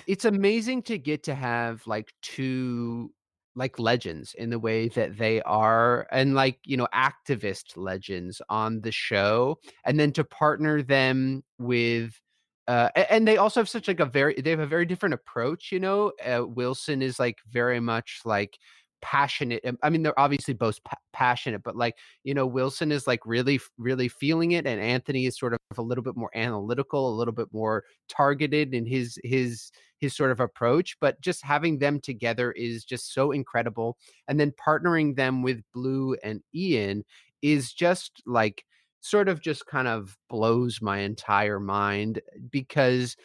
it's 0.07 0.25
amazing 0.25 0.83
to 0.85 0.99
get 0.99 1.23
to 1.25 1.35
have 1.35 1.87
like 1.87 2.13
two 2.23 3.13
like 3.57 3.79
legends 3.79 4.35
in 4.35 4.51
the 4.51 4.59
way 4.59 4.89
that 4.89 5.17
they 5.17 5.41
are 5.43 6.07
and 6.11 6.35
like 6.35 6.59
you 6.65 6.77
know 6.77 6.89
activist 6.93 7.77
legends 7.77 8.43
on 8.49 8.81
the 8.81 8.91
show 8.91 9.57
and 9.85 9.99
then 9.99 10.13
to 10.13 10.25
partner 10.25 10.83
them 10.83 11.43
with 11.59 12.21
uh 12.69 12.89
and 13.11 13.27
they 13.27 13.37
also 13.37 13.61
have 13.61 13.69
such 13.69 13.89
like 13.89 14.01
a 14.01 14.07
very 14.07 14.35
they 14.41 14.51
have 14.51 14.61
a 14.61 14.67
very 14.67 14.87
different 14.87 15.15
approach 15.15 15.71
you 15.71 15.81
know 15.81 16.13
uh, 16.25 16.45
wilson 16.47 17.03
is 17.03 17.19
like 17.19 17.39
very 17.51 17.81
much 17.81 18.21
like 18.25 18.59
passionate 19.03 19.61
um, 19.67 19.77
i 19.83 19.91
mean 19.91 20.03
they're 20.03 20.19
obviously 20.19 20.55
both 20.55 20.83
pa- 20.83 20.97
passionate 21.13 21.63
but 21.63 21.77
like 21.77 21.95
you 22.23 22.33
know 22.33 22.47
wilson 22.47 22.91
is 22.91 23.07
like 23.07 23.21
really 23.27 23.61
really 23.77 24.09
feeling 24.09 24.53
it 24.53 24.67
and 24.67 24.81
anthony 24.81 25.27
is 25.27 25.39
sort 25.39 25.53
of 25.53 25.59
a 25.77 25.83
little 25.83 26.03
bit 26.03 26.17
more 26.17 26.31
analytical 26.35 27.11
a 27.11 27.17
little 27.17 27.35
bit 27.35 27.49
more 27.53 27.85
targeted 28.09 28.73
in 28.73 28.87
his 28.87 29.19
his 29.23 29.71
his 29.99 30.17
sort 30.17 30.31
of 30.31 30.41
approach 30.41 30.97
but 31.01 31.21
just 31.21 31.45
having 31.45 31.79
them 31.79 32.01
together 32.01 32.53
is 32.53 32.83
just 32.83 33.13
so 33.13 33.31
incredible 33.31 33.99
and 34.27 34.41
then 34.41 34.53
partnering 34.53 35.15
them 35.15 35.43
with 35.43 35.61
Blu 35.75 36.17
and 36.23 36.43
ian 36.55 37.05
is 37.43 37.75
just 37.75 38.23
like 38.25 38.65
sort 39.05 39.29
of 39.29 39.39
just 39.43 39.67
kind 39.67 39.87
of 39.87 40.17
blows 40.31 40.81
my 40.81 40.99
entire 41.01 41.61
mind 41.61 42.23
because 42.51 43.17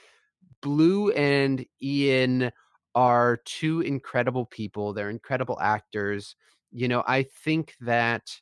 Blu 0.61 1.11
and 1.11 1.65
ian 1.81 2.51
are 2.95 3.39
two 3.45 3.79
incredible 3.81 4.45
people 4.45 4.91
they're 4.93 5.09
incredible 5.09 5.57
actors 5.61 6.35
you 6.71 6.87
know 6.87 7.03
i 7.07 7.23
think 7.23 7.75
that 7.79 8.41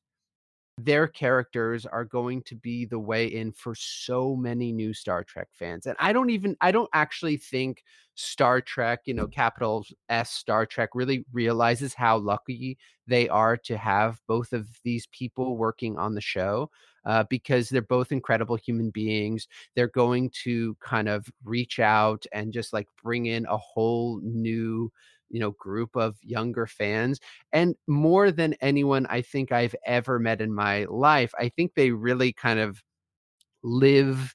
their 0.78 1.07
characters 1.07 1.86
are 1.86 2.05
going 2.05 2.43
to 2.43 2.55
be 2.55 2.86
the 2.86 2.99
way 2.99 3.25
in 3.25 3.51
for 3.51 3.73
so 3.73 4.36
many 4.36 4.71
new 4.71 4.93
Star 4.93 5.23
Trek 5.23 5.47
fans. 5.51 5.88
And 5.88 5.97
I 5.99 6.13
don't 6.13 6.30
even 6.30 6.55
I 6.61 6.71
don't 6.71 6.89
actually 6.93 7.38
think 7.38 7.84
Star 8.13 8.61
Trek, 8.61 9.01
you 9.05 9.13
know, 9.13 9.28
capital 9.28 9.86
S 10.09 10.30
Star 10.32 10.65
Trek 10.65 10.89
really 10.93 11.25
realizes 11.34 11.93
how 11.95 12.17
lucky 12.17 12.78
they 13.07 13.28
are 13.30 13.57
to 13.57 13.78
have 13.78 14.19
both 14.28 14.53
of 14.53 14.67
these 14.84 15.07
people 15.07 15.57
working 15.57 15.97
on 15.97 16.13
the 16.13 16.21
show. 16.21 16.69
Uh, 17.05 17.23
because 17.30 17.69
they're 17.69 17.82
both 17.82 18.11
incredible 18.11 18.57
human 18.57 18.89
beings. 18.89 19.47
They're 19.75 19.88
going 19.88 20.30
to 20.43 20.75
kind 20.82 21.07
of 21.07 21.25
reach 21.45 21.80
out 21.80 22.25
and 22.34 22.51
just 22.51 22.73
like 22.73 22.89
bring 23.01 23.28
in 23.28 23.45
a 23.45 23.55
whole 23.55 24.19
new, 24.21 24.91
you 25.30 25.39
know, 25.39 25.51
group 25.51 25.95
of 25.95 26.15
younger 26.21 26.67
fans 26.67 27.19
and 27.53 27.75
more 27.88 28.32
than 28.32 28.53
anyone 28.61 29.05
I 29.07 29.21
think 29.21 29.51
I've 29.51 29.75
ever 29.86 30.19
met 30.19 30.41
in 30.41 30.53
my 30.53 30.86
life, 30.86 31.32
I 31.39 31.49
think 31.49 31.73
they 31.75 31.91
really 31.91 32.34
kind 32.34 32.59
of 32.59 32.82
live 33.63 34.34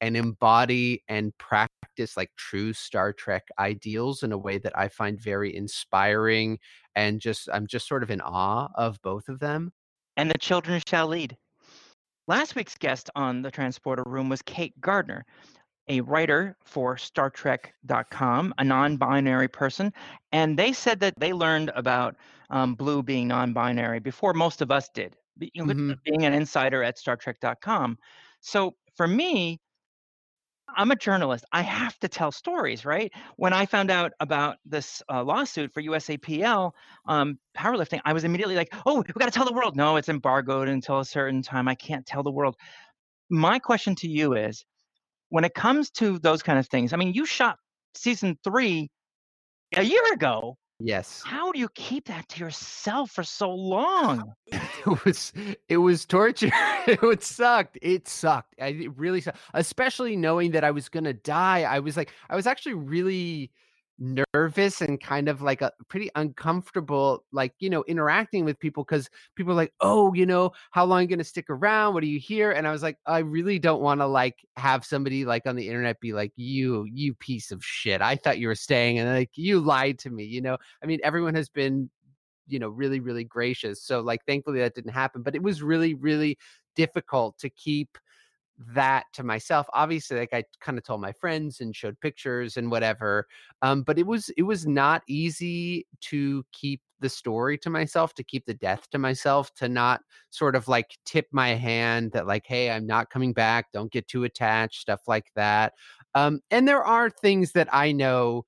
and 0.00 0.16
embody 0.16 1.02
and 1.08 1.36
practice 1.38 2.16
like 2.16 2.30
true 2.36 2.72
Star 2.72 3.12
Trek 3.12 3.44
ideals 3.58 4.24
in 4.24 4.32
a 4.32 4.38
way 4.38 4.58
that 4.58 4.76
I 4.76 4.88
find 4.88 5.18
very 5.18 5.54
inspiring 5.54 6.58
and 6.96 7.20
just 7.20 7.48
I'm 7.52 7.66
just 7.66 7.86
sort 7.86 8.02
of 8.02 8.10
in 8.10 8.20
awe 8.20 8.68
of 8.74 9.00
both 9.02 9.28
of 9.28 9.38
them. 9.38 9.72
and 10.16 10.30
the 10.30 10.38
children 10.38 10.82
shall 10.86 11.06
lead. 11.06 11.36
Last 12.28 12.54
week's 12.54 12.76
guest 12.76 13.10
on 13.16 13.42
the 13.42 13.50
transporter 13.50 14.04
room 14.06 14.28
was 14.28 14.42
Kate 14.42 14.78
Gardner, 14.80 15.24
a 15.88 16.00
writer 16.02 16.56
for 16.64 16.96
Star 16.96 17.30
StarTrek.com, 17.30 18.54
a 18.58 18.64
non 18.64 18.96
binary 18.96 19.48
person. 19.48 19.92
And 20.32 20.58
they 20.58 20.72
said 20.72 21.00
that 21.00 21.14
they 21.18 21.32
learned 21.32 21.70
about 21.74 22.16
um, 22.50 22.74
Blu 22.74 23.02
being 23.02 23.28
non 23.28 23.52
binary 23.52 24.00
before 24.00 24.34
most 24.34 24.60
of 24.62 24.70
us 24.70 24.88
did, 24.94 25.16
be- 25.38 25.50
you 25.54 25.64
know, 25.64 25.74
Mhm. 25.74 25.98
being 26.04 26.24
an 26.24 26.34
insider 26.34 26.82
at 26.82 26.98
Star 26.98 27.16
StarTrek.com. 27.16 27.98
So 28.40 28.76
for 28.96 29.06
me, 29.08 29.60
I'm 30.74 30.90
a 30.90 30.96
journalist. 30.96 31.44
I 31.52 31.60
have 31.62 31.98
to 31.98 32.08
tell 32.08 32.32
stories, 32.32 32.84
right? 32.86 33.12
When 33.36 33.52
I 33.52 33.66
found 33.66 33.90
out 33.90 34.12
about 34.20 34.56
this 34.64 35.02
uh, 35.12 35.22
lawsuit 35.22 35.72
for 35.72 35.82
USAPL 35.82 36.72
um, 37.06 37.38
powerlifting, 37.56 38.00
I 38.06 38.14
was 38.14 38.24
immediately 38.24 38.56
like, 38.56 38.72
"Oh, 38.86 38.98
we 39.06 39.12
got 39.18 39.26
to 39.26 39.30
tell 39.30 39.44
the 39.44 39.52
world." 39.52 39.76
No, 39.76 39.96
it's 39.96 40.08
embargoed 40.08 40.68
until 40.68 41.00
a 41.00 41.04
certain 41.04 41.42
time. 41.42 41.68
I 41.68 41.74
can't 41.74 42.06
tell 42.06 42.22
the 42.22 42.30
world. 42.32 42.56
My 43.30 43.58
question 43.58 43.94
to 43.96 44.08
you 44.08 44.34
is, 44.34 44.64
when 45.32 45.44
it 45.44 45.54
comes 45.54 45.90
to 45.90 46.18
those 46.18 46.42
kind 46.42 46.58
of 46.58 46.68
things, 46.68 46.92
I 46.92 46.98
mean, 46.98 47.14
you 47.14 47.24
shot 47.24 47.56
season 47.94 48.38
three 48.44 48.90
a 49.74 49.82
year 49.82 50.02
ago. 50.12 50.58
Yes. 50.78 51.22
How 51.24 51.52
do 51.52 51.58
you 51.58 51.70
keep 51.74 52.04
that 52.08 52.28
to 52.28 52.40
yourself 52.40 53.12
for 53.12 53.24
so 53.24 53.50
long? 53.54 54.34
it 54.52 55.04
was 55.06 55.32
it 55.70 55.78
was 55.78 56.04
torture. 56.04 56.50
it 56.86 57.22
sucked. 57.22 57.78
It 57.80 58.08
sucked. 58.08 58.54
I, 58.60 58.68
it 58.68 58.98
really 58.98 59.22
sucked. 59.22 59.38
Especially 59.54 60.16
knowing 60.16 60.50
that 60.50 60.64
I 60.64 60.70
was 60.70 60.90
gonna 60.90 61.14
die. 61.14 61.62
I 61.62 61.78
was 61.78 61.96
like, 61.96 62.12
I 62.28 62.36
was 62.36 62.46
actually 62.46 62.74
really 62.74 63.52
nervous 64.02 64.80
and 64.80 65.00
kind 65.00 65.28
of 65.28 65.42
like 65.42 65.62
a 65.62 65.72
pretty 65.88 66.10
uncomfortable, 66.16 67.24
like 67.32 67.54
you 67.60 67.70
know, 67.70 67.84
interacting 67.86 68.44
with 68.44 68.58
people 68.58 68.84
because 68.84 69.08
people 69.36 69.52
are 69.52 69.56
like, 69.56 69.72
oh, 69.80 70.12
you 70.12 70.26
know, 70.26 70.50
how 70.72 70.84
long 70.84 70.98
are 70.98 71.02
you 71.02 71.08
gonna 71.08 71.24
stick 71.24 71.48
around? 71.48 71.94
What 71.94 72.02
are 72.02 72.06
you 72.06 72.18
here? 72.18 72.52
And 72.52 72.66
I 72.66 72.72
was 72.72 72.82
like, 72.82 72.98
I 73.06 73.18
really 73.18 73.58
don't 73.58 73.80
want 73.80 74.00
to 74.00 74.06
like 74.06 74.44
have 74.56 74.84
somebody 74.84 75.24
like 75.24 75.46
on 75.46 75.56
the 75.56 75.66
internet 75.66 76.00
be 76.00 76.12
like, 76.12 76.32
you, 76.36 76.84
you 76.92 77.14
piece 77.14 77.52
of 77.52 77.64
shit. 77.64 78.02
I 78.02 78.16
thought 78.16 78.38
you 78.38 78.48
were 78.48 78.54
staying, 78.54 78.98
and 78.98 79.08
like 79.08 79.30
you 79.34 79.60
lied 79.60 79.98
to 80.00 80.10
me. 80.10 80.24
You 80.24 80.40
know, 80.42 80.58
I 80.82 80.86
mean, 80.86 81.00
everyone 81.04 81.34
has 81.34 81.48
been 81.48 81.88
you 82.48 82.58
know 82.58 82.68
really 82.68 82.98
really 82.98 83.22
gracious 83.22 83.80
so 83.80 84.00
like 84.00 84.20
thankfully 84.26 84.58
that 84.58 84.74
didn't 84.74 84.90
happen 84.90 85.22
but 85.22 85.36
it 85.36 85.42
was 85.42 85.62
really 85.62 85.94
really 85.94 86.36
difficult 86.74 87.38
to 87.38 87.48
keep 87.50 87.96
that 88.74 89.04
to 89.12 89.22
myself 89.22 89.66
obviously 89.72 90.18
like 90.18 90.32
i 90.32 90.44
kind 90.60 90.78
of 90.78 90.84
told 90.84 91.00
my 91.00 91.12
friends 91.12 91.60
and 91.60 91.74
showed 91.74 91.98
pictures 92.00 92.56
and 92.56 92.70
whatever 92.70 93.26
um 93.62 93.82
but 93.82 93.98
it 93.98 94.06
was 94.06 94.30
it 94.36 94.42
was 94.42 94.66
not 94.66 95.02
easy 95.08 95.86
to 96.00 96.44
keep 96.52 96.80
the 97.00 97.08
story 97.08 97.58
to 97.58 97.68
myself 97.68 98.14
to 98.14 98.22
keep 98.22 98.46
the 98.46 98.54
death 98.54 98.88
to 98.90 98.98
myself 98.98 99.52
to 99.54 99.68
not 99.68 100.00
sort 100.30 100.54
of 100.54 100.68
like 100.68 100.96
tip 101.04 101.26
my 101.32 101.50
hand 101.50 102.12
that 102.12 102.26
like 102.26 102.44
hey 102.46 102.70
i'm 102.70 102.86
not 102.86 103.10
coming 103.10 103.32
back 103.32 103.66
don't 103.72 103.92
get 103.92 104.06
too 104.08 104.24
attached 104.24 104.80
stuff 104.80 105.00
like 105.06 105.26
that 105.34 105.72
um 106.14 106.40
and 106.50 106.66
there 106.66 106.84
are 106.84 107.10
things 107.10 107.52
that 107.52 107.68
i 107.72 107.90
know 107.90 108.44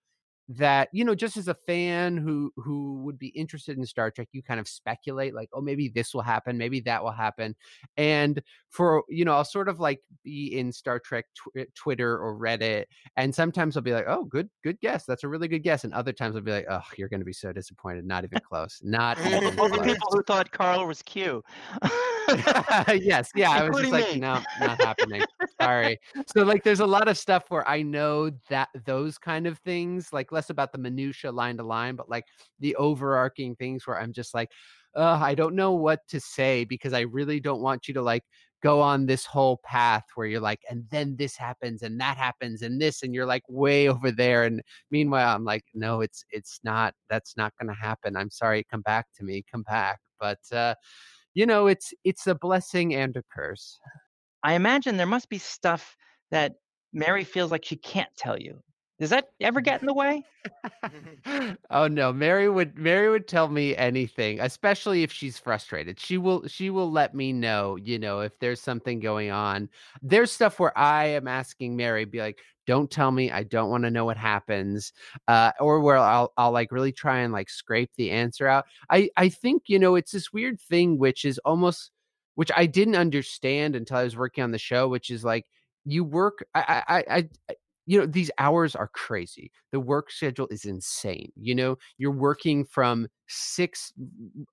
that 0.49 0.88
you 0.92 1.05
know 1.05 1.14
just 1.14 1.36
as 1.38 1.49
a 1.49 1.55
fan 1.55 2.18
who 2.18 2.53
who 2.57 3.03
would 3.03 3.18
be 3.18 3.28
interested 3.28 3.78
in 3.78 3.86
star 3.86 4.11
trek 4.11 4.28
you 4.32 4.42
kind 4.42 4.61
of 4.61 4.68
speculate 4.68 5.34
like 5.34 5.49
oh 5.55 5.61
maybe 5.61 5.88
this 5.88 6.12
will 6.12 6.20
happen 6.20 6.59
maybe 6.59 6.80
that 6.80 7.03
will 7.03 7.11
happen 7.11 7.57
and 7.97 8.42
for 8.68 9.03
you 9.09 9.24
know 9.24 9.32
i'll 9.32 9.45
sort 9.45 9.70
of 9.70 9.80
like 9.80 10.01
be 10.22 10.59
in 10.59 10.70
star 10.70 10.99
trek 10.99 11.24
tw- 11.34 11.59
eh, 11.59 11.64
twitter 11.74 12.18
or 12.18 12.38
reddit 12.38 12.84
and 13.16 13.34
sometimes 13.34 13.74
i'll 13.74 13.82
be 13.82 13.92
like 13.92 14.05
oh 14.07 14.24
good 14.24 14.51
good 14.62 14.78
guess 14.80 15.07
that's 15.07 15.24
a 15.24 15.28
really 15.28 15.49
good 15.49 15.62
guess 15.62 15.84
and 15.84 15.95
other 15.95 16.12
times 16.12 16.36
i'll 16.36 16.42
be 16.42 16.53
like 16.53 16.66
oh 16.68 16.82
you're 16.99 17.09
going 17.09 17.20
to 17.20 17.26
be 17.26 17.32
so 17.32 17.51
disappointed 17.51 18.05
not 18.05 18.24
even 18.24 18.38
close 18.40 18.80
not 18.82 19.18
even 19.26 19.59
All 19.59 19.68
the 19.70 19.82
people 19.82 20.09
who 20.11 20.22
thought 20.24 20.51
Carl 20.51 20.86
was 20.86 21.01
Q. 21.03 21.42
yes 22.88 23.30
yeah 23.34 23.51
i 23.51 23.68
was 23.68 23.78
just 23.78 23.92
like 23.92 24.14
me. 24.14 24.20
no 24.20 24.40
not 24.61 24.80
happening 24.80 25.22
sorry 25.61 25.99
so 26.26 26.42
like 26.42 26.62
there's 26.62 26.80
a 26.80 26.86
lot 26.86 27.09
of 27.09 27.18
stuff 27.18 27.45
where 27.49 27.66
i 27.68 27.82
know 27.82 28.30
that 28.49 28.68
those 28.84 29.18
kind 29.18 29.47
of 29.47 29.59
things 29.59 30.12
like 30.12 30.32
less 30.35 30.51
about 30.51 30.72
the 30.72 30.78
minutia 30.78 31.30
line 31.30 31.57
to 31.57 31.62
line 31.62 31.97
but 31.97 32.09
like 32.09 32.24
the 32.61 32.74
overarching 32.76 33.55
things 33.57 33.87
where 33.87 33.99
i'm 33.99 34.12
just 34.12 34.35
like 34.35 34.51
uh, 34.97 35.18
i 35.22 35.35
don't 35.35 35.55
know 35.55 35.72
what 35.72 36.01
to 36.09 36.20
say 36.20 36.64
because 36.64 36.93
i 36.93 37.01
really 37.01 37.41
don't 37.41 37.62
want 37.62 37.89
you 37.89 37.95
to 37.95 38.03
like 38.03 38.22
go 38.64 38.80
on 38.80 39.05
this 39.05 39.26
whole 39.26 39.61
path 39.62 40.05
where 40.14 40.26
you're 40.26 40.41
like, 40.41 40.62
and 40.70 40.85
then 40.91 41.14
this 41.16 41.37
happens 41.37 41.82
and 41.82 42.01
that 42.01 42.16
happens 42.16 42.62
and 42.62 42.80
this, 42.80 43.03
and 43.03 43.14
you're 43.14 43.26
like 43.26 43.43
way 43.47 43.89
over 43.89 44.11
there. 44.11 44.45
And 44.45 44.62
meanwhile, 44.91 45.37
I'm 45.37 45.45
like, 45.45 45.64
no, 45.74 46.01
it's 46.01 46.24
it's 46.30 46.61
not. 46.64 46.95
That's 47.11 47.37
not 47.37 47.53
going 47.61 47.68
to 47.68 47.80
happen. 47.80 48.16
I'm 48.16 48.30
sorry. 48.30 48.64
Come 48.68 48.80
back 48.80 49.07
to 49.16 49.24
me. 49.24 49.45
Come 49.53 49.62
back. 49.64 50.01
But 50.18 50.39
uh, 50.51 50.74
you 51.35 51.45
know, 51.45 51.66
it's 51.66 51.93
it's 52.05 52.26
a 52.26 52.35
blessing 52.35 52.95
and 52.95 53.14
a 53.16 53.22
curse. 53.32 53.78
I 54.43 54.55
imagine 54.55 54.97
there 54.97 55.07
must 55.07 55.28
be 55.28 55.39
stuff 55.39 55.95
that 56.30 56.55
Mary 56.95 57.24
feels 57.24 57.51
like 57.51 57.66
she 57.66 57.76
can't 57.76 58.14
tell 58.16 58.41
you. 58.41 58.62
Does 58.99 59.11
that 59.11 59.28
ever 59.40 59.61
get 59.61 59.80
in 59.80 59.86
the 59.86 59.95
way? 59.95 60.24
oh 61.70 61.88
no, 61.88 62.12
Mary 62.12 62.49
would 62.49 62.78
Mary 62.78 63.11
would 63.11 63.26
tell 63.26 63.49
me 63.49 63.76
anything, 63.76 64.38
especially 64.40 65.03
if 65.03 65.11
she's 65.11 65.36
frustrated. 65.38 65.99
She 65.99 66.16
will 66.16 66.47
she 66.47 66.70
will 66.70 66.90
let 66.90 67.12
me 67.14 67.32
know, 67.32 67.74
you 67.76 67.99
know, 67.99 68.20
if 68.20 68.38
there's 68.38 68.61
something 68.61 69.01
going 69.01 69.30
on. 69.32 69.68
There's 70.01 70.30
stuff 70.30 70.61
where 70.61 70.76
I 70.78 71.07
am 71.07 71.26
asking 71.26 71.76
Mary, 71.76 72.05
be 72.05 72.20
like, 72.20 72.38
"Don't 72.66 72.88
tell 72.88 73.11
me. 73.11 73.32
I 73.32 73.42
don't 73.42 73.68
want 73.70 73.82
to 73.84 73.90
know 73.90 74.05
what 74.05 74.16
happens." 74.16 74.92
Uh, 75.26 75.51
or 75.59 75.80
where 75.80 75.97
I'll 75.97 76.32
I'll 76.36 76.53
like 76.53 76.70
really 76.70 76.92
try 76.92 77.18
and 77.20 77.32
like 77.32 77.51
scrape 77.51 77.90
the 77.97 78.12
answer 78.12 78.47
out. 78.47 78.64
I 78.90 79.11
I 79.16 79.28
think 79.28 79.64
you 79.66 79.78
know 79.80 79.97
it's 79.97 80.12
this 80.12 80.32
weird 80.32 80.61
thing 80.61 80.99
which 80.99 81.24
is 81.24 81.38
almost 81.45 81.90
which 82.36 82.51
I 82.57 82.66
didn't 82.66 82.97
understand 82.97 83.74
until 83.76 83.97
I 83.97 84.05
was 84.05 84.16
working 84.16 84.45
on 84.45 84.53
the 84.53 84.59
show, 84.59 84.88
which 84.88 85.11
is 85.11 85.24
like 85.24 85.47
you 85.84 86.05
work 86.05 86.45
I 86.55 86.82
I 86.88 87.05
I 87.18 87.28
you 87.87 87.99
know 87.99 88.07
these 88.07 88.30
hours 88.39 88.74
are 88.76 88.89
crazy. 88.89 89.51
The 89.72 89.80
work 89.80 90.11
schedule 90.11 90.49
is 90.51 90.64
insane 90.64 91.32
you 91.37 91.55
know? 91.55 91.76
You're 91.99 92.11
working 92.12 92.64
from 92.64 93.09
six 93.28 93.93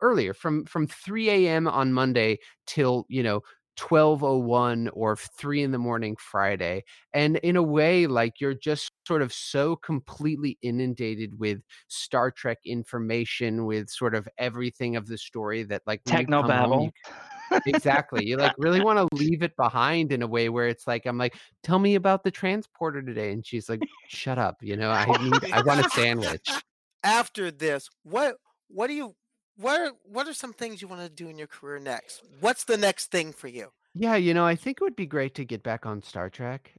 earlier 0.01 0.33
from 0.33 0.65
from 0.65 0.87
3 0.87 1.29
a.m 1.29 1.67
on 1.67 1.93
monday 1.93 2.39
till 2.67 3.05
you 3.09 3.23
know 3.23 3.41
1201 3.77 4.89
or 4.89 5.15
3 5.15 5.63
in 5.63 5.71
the 5.71 5.77
morning 5.77 6.15
friday 6.17 6.83
and 7.13 7.37
in 7.37 7.55
a 7.55 7.63
way 7.63 8.07
like 8.07 8.39
you're 8.39 8.53
just 8.53 8.91
sort 9.07 9.21
of 9.21 9.33
so 9.33 9.75
completely 9.77 10.57
inundated 10.61 11.39
with 11.39 11.61
star 11.87 12.31
trek 12.31 12.59
information 12.65 13.65
with 13.65 13.89
sort 13.89 14.15
of 14.15 14.27
everything 14.37 14.95
of 14.95 15.07
the 15.07 15.17
story 15.17 15.63
that 15.63 15.81
like 15.85 16.03
techno 16.05 16.43
babble 16.43 16.91
exactly. 17.65 18.25
You 18.25 18.37
like 18.37 18.53
really 18.57 18.81
want 18.81 18.99
to 18.99 19.15
leave 19.15 19.43
it 19.43 19.55
behind 19.55 20.11
in 20.11 20.21
a 20.21 20.27
way 20.27 20.49
where 20.49 20.67
it's 20.67 20.87
like 20.87 21.05
I'm 21.05 21.17
like, 21.17 21.35
tell 21.63 21.79
me 21.79 21.95
about 21.95 22.23
the 22.23 22.31
transporter 22.31 23.01
today, 23.01 23.31
and 23.31 23.45
she's 23.45 23.69
like, 23.69 23.81
shut 24.07 24.37
up. 24.37 24.57
You 24.61 24.77
know, 24.77 24.91
I 24.91 25.05
need, 25.21 25.51
I 25.51 25.61
want 25.61 25.85
a 25.85 25.89
sandwich. 25.89 26.49
After 27.03 27.49
this, 27.49 27.89
what 28.03 28.35
what 28.67 28.87
do 28.87 28.93
you 28.93 29.15
what 29.57 29.79
are, 29.79 29.91
what 30.03 30.27
are 30.27 30.33
some 30.33 30.53
things 30.53 30.81
you 30.81 30.87
want 30.87 31.01
to 31.01 31.09
do 31.09 31.29
in 31.29 31.37
your 31.37 31.47
career 31.47 31.79
next? 31.79 32.23
What's 32.39 32.63
the 32.63 32.77
next 32.77 33.11
thing 33.11 33.31
for 33.31 33.47
you? 33.47 33.71
Yeah, 33.93 34.15
you 34.15 34.33
know, 34.33 34.45
I 34.45 34.55
think 34.55 34.77
it 34.79 34.83
would 34.83 34.95
be 34.95 35.05
great 35.05 35.35
to 35.35 35.45
get 35.45 35.63
back 35.63 35.85
on 35.85 36.01
Star 36.01 36.29
Trek. 36.29 36.73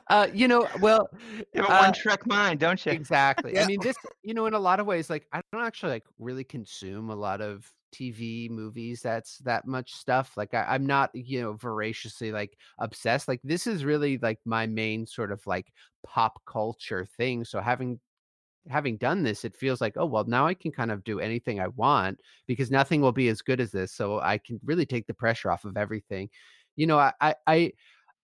uh, 0.09 0.27
you 0.33 0.47
know, 0.47 0.67
well, 0.79 1.09
you 1.53 1.61
have 1.61 1.69
a 1.69 1.73
uh, 1.73 1.81
one 1.81 1.93
track 1.93 2.25
mind, 2.25 2.59
don't 2.59 2.83
you? 2.85 2.91
Exactly. 2.91 3.53
yeah. 3.53 3.63
I 3.63 3.67
mean, 3.67 3.79
this, 3.81 3.95
you 4.23 4.33
know, 4.33 4.45
in 4.45 4.53
a 4.53 4.59
lot 4.59 4.79
of 4.79 4.85
ways, 4.85 5.09
like 5.09 5.27
I 5.33 5.41
don't 5.51 5.63
actually 5.63 5.91
like 5.91 6.05
really 6.19 6.43
consume 6.43 7.09
a 7.09 7.15
lot 7.15 7.41
of 7.41 7.69
TV 7.97 8.49
movies 8.49 9.01
that's 9.01 9.37
that 9.39 9.65
much 9.67 9.93
stuff. 9.93 10.33
Like 10.37 10.53
I, 10.53 10.65
I'm 10.69 10.85
not, 10.85 11.11
you 11.13 11.41
know, 11.41 11.53
voraciously 11.53 12.31
like 12.31 12.57
obsessed. 12.79 13.27
Like 13.27 13.41
this 13.43 13.67
is 13.67 13.85
really 13.85 14.17
like 14.19 14.39
my 14.45 14.67
main 14.67 15.05
sort 15.05 15.31
of 15.31 15.45
like 15.47 15.71
pop 16.05 16.41
culture 16.45 17.05
thing. 17.17 17.45
So 17.45 17.59
having 17.61 17.99
having 18.69 18.97
done 18.97 19.23
this, 19.23 19.45
it 19.45 19.55
feels 19.55 19.81
like, 19.81 19.93
oh 19.97 20.05
well, 20.05 20.25
now 20.25 20.47
I 20.47 20.53
can 20.53 20.71
kind 20.71 20.91
of 20.91 21.03
do 21.03 21.19
anything 21.19 21.59
I 21.59 21.67
want 21.69 22.19
because 22.47 22.71
nothing 22.71 23.01
will 23.01 23.11
be 23.11 23.29
as 23.29 23.41
good 23.41 23.61
as 23.61 23.71
this. 23.71 23.93
So 23.93 24.19
I 24.19 24.37
can 24.39 24.59
really 24.63 24.85
take 24.85 25.07
the 25.07 25.13
pressure 25.13 25.51
off 25.51 25.65
of 25.65 25.77
everything. 25.77 26.29
You 26.75 26.87
know, 26.87 26.97
I 26.99 27.13
I, 27.21 27.35
I 27.47 27.71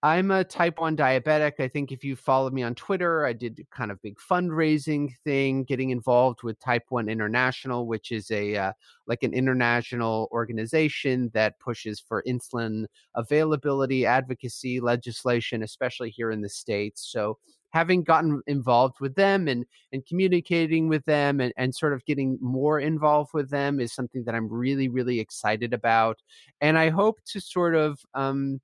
I'm 0.03 0.31
a 0.31 0.43
type 0.43 0.79
1 0.79 0.97
diabetic. 0.97 1.59
I 1.59 1.67
think 1.67 1.91
if 1.91 2.03
you 2.03 2.15
followed 2.15 2.53
me 2.53 2.63
on 2.63 2.73
Twitter, 2.73 3.23
I 3.23 3.33
did 3.33 3.63
kind 3.69 3.91
of 3.91 4.01
big 4.01 4.17
fundraising 4.17 5.13
thing, 5.23 5.63
getting 5.63 5.91
involved 5.91 6.41
with 6.41 6.59
Type 6.59 6.85
1 6.89 7.07
International, 7.07 7.85
which 7.85 8.11
is 8.11 8.31
a 8.31 8.55
uh, 8.55 8.73
like 9.05 9.21
an 9.21 9.31
international 9.31 10.27
organization 10.31 11.29
that 11.35 11.59
pushes 11.59 11.99
for 11.99 12.23
insulin 12.27 12.85
availability, 13.13 14.07
advocacy, 14.07 14.79
legislation, 14.79 15.61
especially 15.61 16.09
here 16.09 16.31
in 16.31 16.41
the 16.41 16.49
states. 16.49 17.07
So 17.11 17.37
having 17.69 18.01
gotten 18.01 18.41
involved 18.47 18.99
with 19.01 19.13
them 19.13 19.47
and 19.47 19.67
and 19.93 20.03
communicating 20.07 20.87
with 20.87 21.05
them 21.05 21.39
and, 21.39 21.53
and 21.57 21.75
sort 21.75 21.93
of 21.93 22.03
getting 22.05 22.39
more 22.41 22.79
involved 22.79 23.35
with 23.35 23.51
them 23.51 23.79
is 23.79 23.93
something 23.93 24.23
that 24.23 24.33
I'm 24.33 24.51
really, 24.51 24.89
really 24.89 25.19
excited 25.19 25.75
about. 25.75 26.23
And 26.59 26.75
I 26.75 26.89
hope 26.89 27.19
to 27.25 27.39
sort 27.39 27.75
of 27.75 27.99
um, 28.15 28.59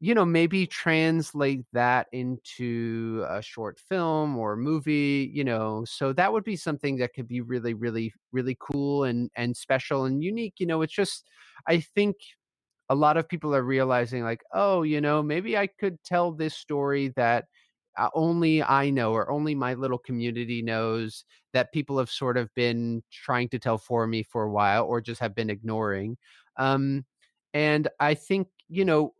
you 0.00 0.14
know 0.14 0.24
maybe 0.24 0.66
translate 0.66 1.64
that 1.72 2.06
into 2.12 3.24
a 3.28 3.42
short 3.42 3.78
film 3.80 4.36
or 4.38 4.56
movie 4.56 5.30
you 5.34 5.42
know 5.44 5.84
so 5.86 6.12
that 6.12 6.32
would 6.32 6.44
be 6.44 6.56
something 6.56 6.96
that 6.98 7.12
could 7.14 7.26
be 7.28 7.40
really 7.40 7.74
really 7.74 8.12
really 8.32 8.56
cool 8.60 9.04
and 9.04 9.30
and 9.36 9.56
special 9.56 10.04
and 10.04 10.22
unique 10.22 10.54
you 10.58 10.66
know 10.66 10.82
it's 10.82 10.92
just 10.94 11.24
i 11.66 11.80
think 11.80 12.16
a 12.88 12.94
lot 12.94 13.16
of 13.16 13.28
people 13.28 13.54
are 13.54 13.62
realizing 13.62 14.22
like 14.24 14.42
oh 14.54 14.82
you 14.82 15.00
know 15.00 15.22
maybe 15.22 15.56
i 15.56 15.66
could 15.66 16.02
tell 16.04 16.32
this 16.32 16.54
story 16.54 17.08
that 17.16 17.44
uh, 17.98 18.08
only 18.14 18.62
i 18.62 18.88
know 18.90 19.12
or 19.12 19.30
only 19.30 19.54
my 19.54 19.74
little 19.74 19.98
community 19.98 20.62
knows 20.62 21.24
that 21.52 21.72
people 21.72 21.98
have 21.98 22.10
sort 22.10 22.36
of 22.36 22.52
been 22.54 23.02
trying 23.12 23.48
to 23.48 23.58
tell 23.58 23.78
for 23.78 24.06
me 24.06 24.22
for 24.22 24.44
a 24.44 24.50
while 24.50 24.84
or 24.84 25.00
just 25.00 25.20
have 25.20 25.34
been 25.34 25.50
ignoring. 25.50 26.16
Um 26.56 27.04
and 27.54 27.88
i 28.00 28.14
think 28.14 28.48
you 28.68 28.84
know 28.84 29.14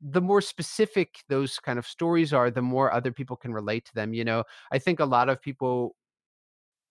the 0.00 0.20
more 0.20 0.40
specific 0.40 1.22
those 1.28 1.58
kind 1.58 1.78
of 1.78 1.86
stories 1.86 2.32
are, 2.32 2.50
the 2.50 2.62
more 2.62 2.92
other 2.92 3.12
people 3.12 3.36
can 3.36 3.52
relate 3.52 3.84
to 3.86 3.94
them. 3.94 4.14
You 4.14 4.24
know, 4.24 4.44
I 4.72 4.78
think 4.78 5.00
a 5.00 5.04
lot 5.04 5.28
of 5.28 5.40
people 5.42 5.94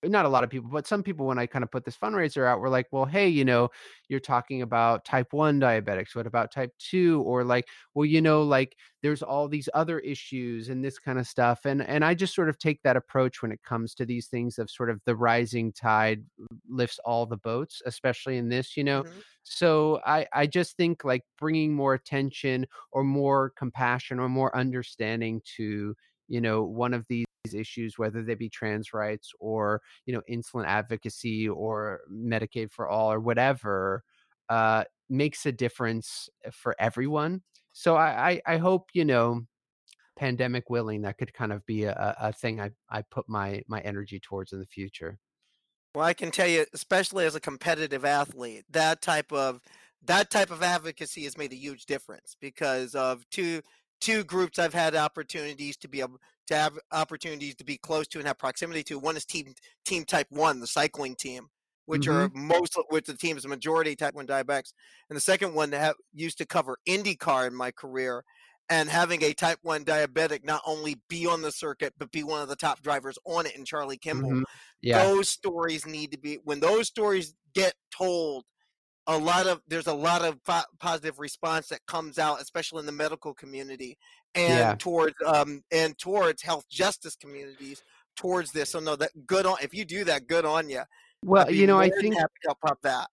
not 0.04 0.26
a 0.26 0.30
lot 0.30 0.44
of 0.44 0.50
people, 0.50 0.70
but 0.72 0.88
some 0.88 1.04
people, 1.04 1.26
when 1.26 1.38
I 1.40 1.46
kind 1.46 1.64
of 1.64 1.72
put 1.72 1.84
this 1.84 1.98
fundraiser 1.98 2.46
out, 2.48 2.60
were 2.60 2.70
like, 2.70 2.88
well, 2.92 3.06
hey, 3.06 3.28
you 3.28 3.44
know, 3.44 3.70
you're 4.08 4.20
talking 4.20 4.62
about 4.62 5.04
type 5.06 5.34
1 5.34 5.60
diabetics. 5.60 6.16
What 6.16 6.28
about 6.28 6.52
type 6.52 6.72
2? 6.80 7.22
Or 7.26 7.44
like, 7.44 7.68
well, 7.94 8.06
you 8.06 8.22
know, 8.22 8.44
like 8.44 8.76
there's 9.02 9.22
all 9.22 9.48
these 9.48 9.70
other 9.74 10.00
issues 10.00 10.70
and 10.70 10.84
this 10.84 11.00
kind 11.00 11.20
of 11.20 11.28
stuff. 11.28 11.66
And 11.66 11.82
and 11.82 12.04
I 12.06 12.14
just 12.14 12.36
sort 12.36 12.50
of 12.50 12.58
take 12.58 12.82
that 12.84 12.98
approach 12.98 13.42
when 13.42 13.52
it 13.52 13.62
comes 13.64 13.94
to 13.96 14.06
these 14.06 14.28
things 14.28 14.58
of 14.58 14.70
sort 14.70 14.90
of 14.90 15.02
the 15.06 15.16
rising 15.16 15.72
tide 15.74 16.24
lifts 16.70 17.00
all 17.06 17.26
the 17.26 17.38
boats, 17.38 17.82
especially 17.86 18.38
in 18.38 18.50
this, 18.50 18.78
you 18.78 18.84
know. 18.84 19.04
Mm-hmm. 19.04 19.20
So 19.44 20.00
I 20.06 20.28
I 20.34 20.48
just 20.48 20.78
think 20.78 21.04
like 21.04 21.24
bringing 21.38 21.74
more 21.74 21.94
attention 21.94 22.68
or 22.92 23.04
more 23.04 23.52
compassion 23.58 24.20
or 24.20 24.30
more 24.30 24.56
understanding 24.56 25.42
to, 25.58 25.96
you 26.28 26.42
know, 26.42 26.64
one 26.64 26.94
of 26.94 27.06
these 27.10 27.26
issues, 27.54 27.98
whether 27.98 28.24
they 28.24 28.36
be 28.36 28.50
trans 28.50 28.94
rights 28.94 29.32
or 29.40 29.82
you 30.06 30.14
know 30.14 30.22
insulin 30.30 30.66
advocacy 30.66 31.48
or 31.48 32.02
Medicaid 32.12 32.72
for 32.72 32.88
all 32.88 33.12
or 33.12 33.20
whatever, 33.20 34.04
uh, 34.50 34.84
makes 35.10 35.46
a 35.46 35.52
difference 35.52 36.30
eh, 36.46 36.50
for 36.54 36.76
everyone. 36.80 37.42
So 37.72 37.96
I, 37.96 38.30
I, 38.30 38.54
I 38.54 38.58
hope 38.58 38.90
you 38.94 39.06
know, 39.06 39.42
pandemic 40.18 40.70
willing, 40.70 41.04
that 41.04 41.18
could 41.18 41.34
kind 41.34 41.54
of 41.54 41.66
be 41.66 41.84
a, 41.84 42.16
a 42.20 42.34
thing 42.34 42.60
I, 42.60 42.72
I 42.90 43.04
put 43.04 43.30
my 43.30 43.62
my 43.68 43.80
energy 43.82 44.20
towards 44.20 44.54
in 44.54 44.60
the 44.60 44.66
future. 44.66 45.20
Well, 45.96 46.06
I 46.06 46.14
can 46.14 46.30
tell 46.30 46.48
you, 46.48 46.66
especially 46.74 47.26
as 47.26 47.36
a 47.36 47.40
competitive 47.40 48.06
athlete, 48.06 48.66
that 48.70 49.02
type 49.02 49.32
of 49.32 49.60
that 50.06 50.30
type 50.30 50.52
of 50.52 50.64
advocacy 50.64 51.24
has 51.24 51.38
made 51.38 51.52
a 51.52 51.58
huge 51.58 51.86
difference 51.86 52.36
because 52.40 52.96
of 52.96 53.28
two 53.30 53.62
two 54.00 54.24
groups 54.24 54.60
I've 54.60 54.74
had 54.74 54.96
opportunities 54.96 55.78
to 55.78 55.88
be 55.88 56.00
able 56.00 56.20
to 56.50 56.56
have 56.56 56.78
opportunities 56.92 57.56
to 57.56 57.64
be 57.64 57.78
close 57.78 58.08
to 58.10 58.20
and 58.20 58.28
have 58.28 58.38
proximity 58.38 58.84
to. 58.84 59.00
One 59.00 59.18
is 59.18 59.26
team 59.26 59.56
team 59.86 60.06
type 60.06 60.28
one, 60.30 60.60
the 60.60 60.68
cycling 60.68 61.16
team, 61.16 61.48
which 61.86 62.08
mm-hmm. 62.08 62.36
are 62.36 62.40
most 62.40 62.78
which 62.90 63.06
the 63.06 63.16
team 63.16 63.38
is 63.38 63.48
majority 63.48 63.96
type 63.96 64.14
one 64.14 64.28
diabetics, 64.28 64.74
and 65.10 65.18
the 65.18 65.22
second 65.22 65.54
one 65.54 65.72
that 65.72 65.80
have, 65.80 65.96
used 66.14 66.38
to 66.40 66.46
cover 66.46 66.78
IndyCar 66.88 67.48
in 67.48 67.56
my 67.56 67.72
career. 67.72 68.24
And 68.72 68.88
having 68.88 69.24
a 69.24 69.34
type 69.34 69.58
1 69.64 69.84
diabetic 69.84 70.44
not 70.44 70.62
only 70.64 70.98
be 71.10 71.26
on 71.26 71.42
the 71.42 71.52
circuit, 71.52 71.96
but 71.98 72.12
be 72.12 72.24
one 72.24 72.44
of 72.44 72.50
the 72.50 72.56
top 72.56 72.84
drivers 72.84 73.18
on 73.26 73.48
it 73.48 73.56
in 73.56 73.66
Charlie 73.66 73.98
Kimball. 73.98 74.30
Mm-hmm. 74.30 74.44
Yeah. 74.84 75.04
Those 75.06 75.28
stories 75.28 75.88
need 75.88 76.12
to 76.12 76.20
be, 76.20 76.38
when 76.44 76.60
those 76.60 76.86
stories 76.86 77.34
get 77.56 77.74
told 77.92 78.44
a 79.10 79.18
lot 79.18 79.48
of 79.48 79.60
there's 79.68 79.88
a 79.88 79.94
lot 79.94 80.24
of 80.24 80.42
po- 80.44 80.62
positive 80.80 81.20
response 81.20 81.68
that 81.70 81.86
comes 81.88 82.20
out, 82.20 82.42
especially 82.42 82.80
in 82.80 82.86
the 82.86 82.92
medical 82.92 83.34
community 83.34 83.98
and 84.36 84.60
yeah. 84.60 84.76
towards 84.78 85.16
um 85.26 85.64
and 85.72 85.98
towards 85.98 86.44
health 86.44 86.70
justice 86.70 87.16
communities 87.16 87.84
towards 88.16 88.52
this. 88.52 88.70
So 88.70 88.80
no, 88.80 88.96
that 88.96 89.12
good 89.26 89.46
on 89.46 89.58
if 89.64 89.74
you 89.74 89.84
do 89.84 90.04
that, 90.06 90.28
good 90.28 90.46
on 90.46 90.70
you. 90.70 90.84
Well, 91.26 91.52
you 91.52 91.68
know, 91.68 91.80
I 91.80 91.90
think 91.90 92.16
help 92.16 92.82
that. 92.84 93.08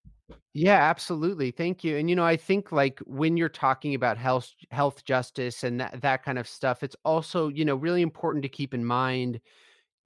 Yeah, 0.53 0.83
absolutely. 0.83 1.51
Thank 1.51 1.83
you. 1.83 1.97
And 1.97 2.11
you 2.11 2.17
know, 2.17 2.25
I 2.25 2.37
think 2.37 2.73
like 2.73 2.99
when 3.07 3.37
you're 3.37 3.49
talking 3.49 3.95
about 3.95 4.19
health 4.19 4.53
health 4.71 5.05
justice 5.05 5.65
and 5.65 5.81
that 5.81 6.03
that 6.03 6.25
kind 6.25 6.39
of 6.39 6.47
stuff, 6.47 6.83
it's 6.83 6.97
also, 7.05 7.49
you 7.49 7.65
know, 7.65 7.75
really 7.75 8.03
important 8.03 8.43
to 8.43 8.49
keep 8.51 8.75
in 8.75 8.85
mind 8.85 9.41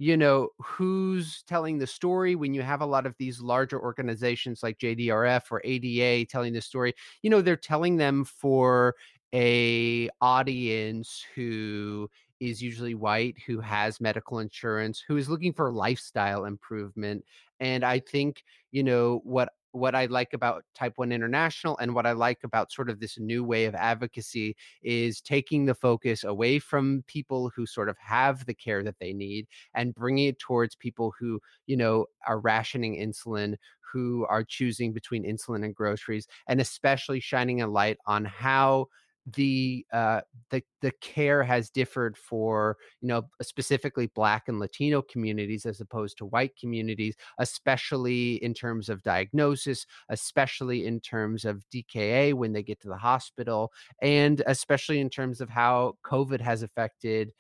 you 0.01 0.17
know, 0.17 0.49
who's 0.59 1.43
telling 1.43 1.77
the 1.77 1.87
story 1.87 2.35
when 2.35 2.55
you 2.55 2.63
have 2.63 2.81
a 2.81 2.87
lot 2.87 3.05
of 3.05 3.15
these 3.19 3.43
larger 3.43 3.79
organizations 3.79 4.63
like 4.63 4.79
JDRF 4.79 5.43
or 5.51 5.61
ADA 5.63 6.25
telling 6.25 6.55
the 6.55 6.63
story, 6.63 6.95
you 7.21 7.29
know, 7.29 7.43
they're 7.43 7.55
telling 7.55 7.99
them 7.99 8.25
for 8.25 8.95
a 9.35 10.09
audience 10.23 11.23
who 11.35 12.09
is 12.41 12.63
usually 12.63 12.95
white, 12.95 13.37
who 13.47 13.61
has 13.61 14.01
medical 14.01 14.39
insurance, 14.39 15.05
who 15.07 15.19
is 15.19 15.29
looking 15.29 15.53
for 15.53 15.71
lifestyle 15.71 16.47
improvement. 16.47 17.23
And 17.61 17.85
I 17.85 17.99
think, 17.99 18.43
you 18.73 18.83
know, 18.83 19.21
what 19.25 19.51
what 19.73 19.95
I 19.95 20.07
like 20.07 20.33
about 20.33 20.65
Type 20.75 20.95
1 20.97 21.13
International 21.13 21.77
and 21.79 21.95
what 21.95 22.07
I 22.07 22.13
like 22.13 22.39
about 22.45 22.73
sort 22.73 22.91
of 22.91 23.01
this 23.01 23.19
new 23.19 23.45
way 23.45 23.67
of 23.67 23.75
advocacy 23.75 24.57
is 24.83 25.21
taking 25.21 25.67
the 25.67 25.75
focus 25.75 26.25
away 26.25 26.59
from 26.59 27.05
people 27.07 27.51
who 27.55 27.67
sort 27.67 27.89
of 27.89 27.97
have 27.99 28.47
the 28.47 28.55
care 28.55 28.83
that 28.83 28.99
they 29.01 29.13
need 29.13 29.47
and 29.75 29.95
bringing 29.95 30.29
it 30.29 30.39
towards 30.39 30.75
people 30.75 31.15
who, 31.19 31.41
you 31.67 31.77
know, 31.77 32.07
are 32.27 32.41
rationing 32.41 32.97
insulin, 32.97 33.57
who 33.93 34.27
are 34.29 34.45
choosing 34.45 34.93
between 34.93 35.25
insulin 35.25 35.65
and 35.65 35.75
groceries, 35.75 36.27
and 36.47 36.61
especially 36.61 37.21
shining 37.21 37.61
a 37.61 37.67
light 37.67 37.99
on 38.07 38.25
how 38.25 38.87
the 39.35 39.85
uh 39.93 40.21
the 40.51 40.63
the 40.81 40.93
care 41.01 41.43
has 41.43 41.71
differed 41.71 42.17
for 42.17 42.77
you 43.01 43.09
know 43.09 43.23
specifically 43.43 44.07
black 44.09 44.49
and 44.49 44.59
latino 44.59 45.03
communities 45.03 45.67
as 45.67 45.81
opposed 45.81 46.17
to 46.19 46.27
white 46.27 46.57
communities 46.59 47.15
especially 47.39 48.35
in 48.43 48.55
terms 48.55 48.89
of 48.89 49.03
diagnosis 49.03 49.87
especially 50.09 50.87
in 50.87 51.01
terms 51.01 51.45
of 51.45 51.65
dka 51.75 52.33
when 52.35 52.53
they 52.53 52.63
get 52.63 52.81
to 52.81 52.89
the 52.89 52.97
hospital 52.97 53.73
and 54.03 54.43
especially 54.47 55.01
in 55.01 55.11
terms 55.11 55.41
of 55.41 55.49
how 55.49 55.95
covid 56.05 56.41
has 56.41 56.63
affected 56.63 57.33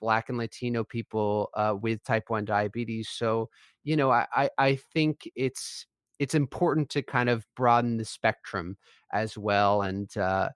black 0.00 0.28
and 0.28 0.38
latino 0.38 0.84
people 0.84 1.50
uh, 1.54 1.74
with 1.80 2.02
type 2.04 2.24
1 2.28 2.44
diabetes. 2.44 3.08
So 3.10 3.48
you 3.84 3.96
know 3.96 4.10
i 4.10 4.50
i 4.58 4.78
think 4.92 5.28
it's 5.34 5.86
it's 6.18 6.34
important 6.34 6.90
to 6.90 7.02
kind 7.02 7.28
of 7.28 7.46
broaden 7.56 7.96
the 7.96 8.04
spectrum 8.04 8.76
as 9.12 9.38
well. 9.38 9.82
And 9.82 10.14
uh 10.16 10.50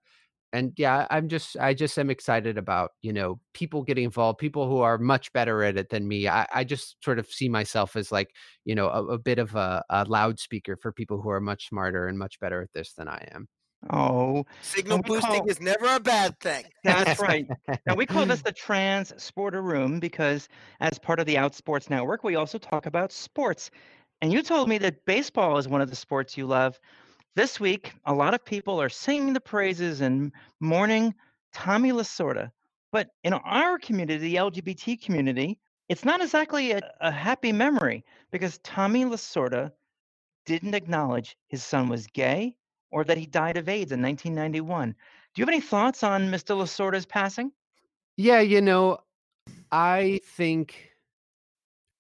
and 0.53 0.73
yeah, 0.77 1.07
I'm 1.11 1.29
just 1.29 1.57
I 1.59 1.75
just 1.75 1.99
am 1.99 2.11
excited 2.11 2.59
about, 2.59 2.91
you 3.01 3.13
know, 3.13 3.41
people 3.55 3.83
getting 3.83 4.05
involved, 4.05 4.39
people 4.39 4.69
who 4.69 4.79
are 4.79 4.99
much 4.99 5.33
better 5.33 5.63
at 5.63 5.77
it 5.77 5.89
than 5.89 6.07
me. 6.07 6.29
I, 6.29 6.47
I 6.53 6.65
just 6.65 7.03
sort 7.03 7.19
of 7.19 7.27
see 7.27 7.49
myself 7.49 7.97
as 7.97 8.13
like, 8.13 8.31
you 8.65 8.75
know, 8.75 8.89
a, 8.89 9.05
a 9.05 9.19
bit 9.19 9.39
of 9.39 9.55
a, 9.55 9.83
a 9.89 10.05
loudspeaker 10.05 10.77
for 10.77 10.93
people 10.93 11.21
who 11.21 11.31
are 11.31 11.41
much 11.41 11.69
smarter 11.69 12.07
and 12.07 12.19
much 12.19 12.39
better 12.41 12.63
at 12.63 12.73
this 12.75 12.93
than 12.93 13.09
I 13.09 13.27
am. 13.33 13.49
Oh, 13.91 14.45
signal 14.61 14.99
boosting 15.03 15.41
call, 15.41 15.49
is 15.49 15.61
never 15.61 15.87
a 15.87 16.01
bad 16.01 16.39
thing. 16.39 16.65
That's 16.85 17.21
right. 17.21 17.47
now 17.87 17.95
we 17.97 18.07
call 18.07 18.27
this 18.27 18.43
the 18.43 18.53
Trans 18.53 19.13
Sporter 19.13 19.63
Room 19.63 19.99
because, 19.99 20.49
as 20.81 20.99
part 20.99 21.19
of 21.19 21.27
the 21.27 21.35
Outsports 21.35 21.91
Network, 21.91 22.23
we 22.23 22.37
also 22.37 22.59
talk 22.59 22.87
about 22.87 23.11
sports. 23.11 23.71
And 24.21 24.33
you 24.33 24.43
told 24.43 24.69
me 24.69 24.79
that 24.79 25.05
baseball 25.05 25.59
is 25.59 25.67
one 25.67 25.81
of 25.81 25.91
the 25.91 25.97
sports 25.97 26.37
you 26.37 26.47
love. 26.47 26.79
This 27.35 27.59
week, 27.59 27.95
a 28.05 28.13
lot 28.13 28.35
of 28.35 28.45
people 28.45 28.81
are 28.81 28.91
singing 28.91 29.33
the 29.33 29.41
praises 29.41 30.03
and 30.03 30.33
mourning 30.61 31.15
Tommy 31.55 31.91
Lasorda. 31.91 32.51
But 32.91 33.09
in 33.25 33.33
our 33.33 33.79
community, 33.79 34.19
the 34.19 34.35
LGBT 34.37 35.03
community, 35.03 35.59
it's 35.89 36.05
not 36.05 36.21
exactly 36.21 36.73
a, 36.73 36.81
a 37.01 37.11
happy 37.11 37.51
memory 37.51 38.05
because 38.31 38.59
Tommy 38.59 39.07
Lasorda 39.07 39.73
didn't 40.45 40.75
acknowledge 40.75 41.37
his 41.49 41.65
son 41.65 41.89
was 41.89 42.07
gay 42.09 42.55
or 42.91 43.03
that 43.05 43.17
he 43.17 43.25
died 43.25 43.57
of 43.57 43.69
AIDS 43.69 43.93
in 43.93 44.03
1991. 44.03 44.91
Do 44.91 44.97
you 45.41 45.43
have 45.43 45.49
any 45.49 45.63
thoughts 45.63 46.03
on 46.03 46.31
Mr. 46.31 46.55
Lasorda's 46.55 47.07
passing? 47.07 47.51
Yeah, 48.19 48.41
you 48.41 48.61
know, 48.61 48.99
I 49.71 50.21
think 50.37 50.92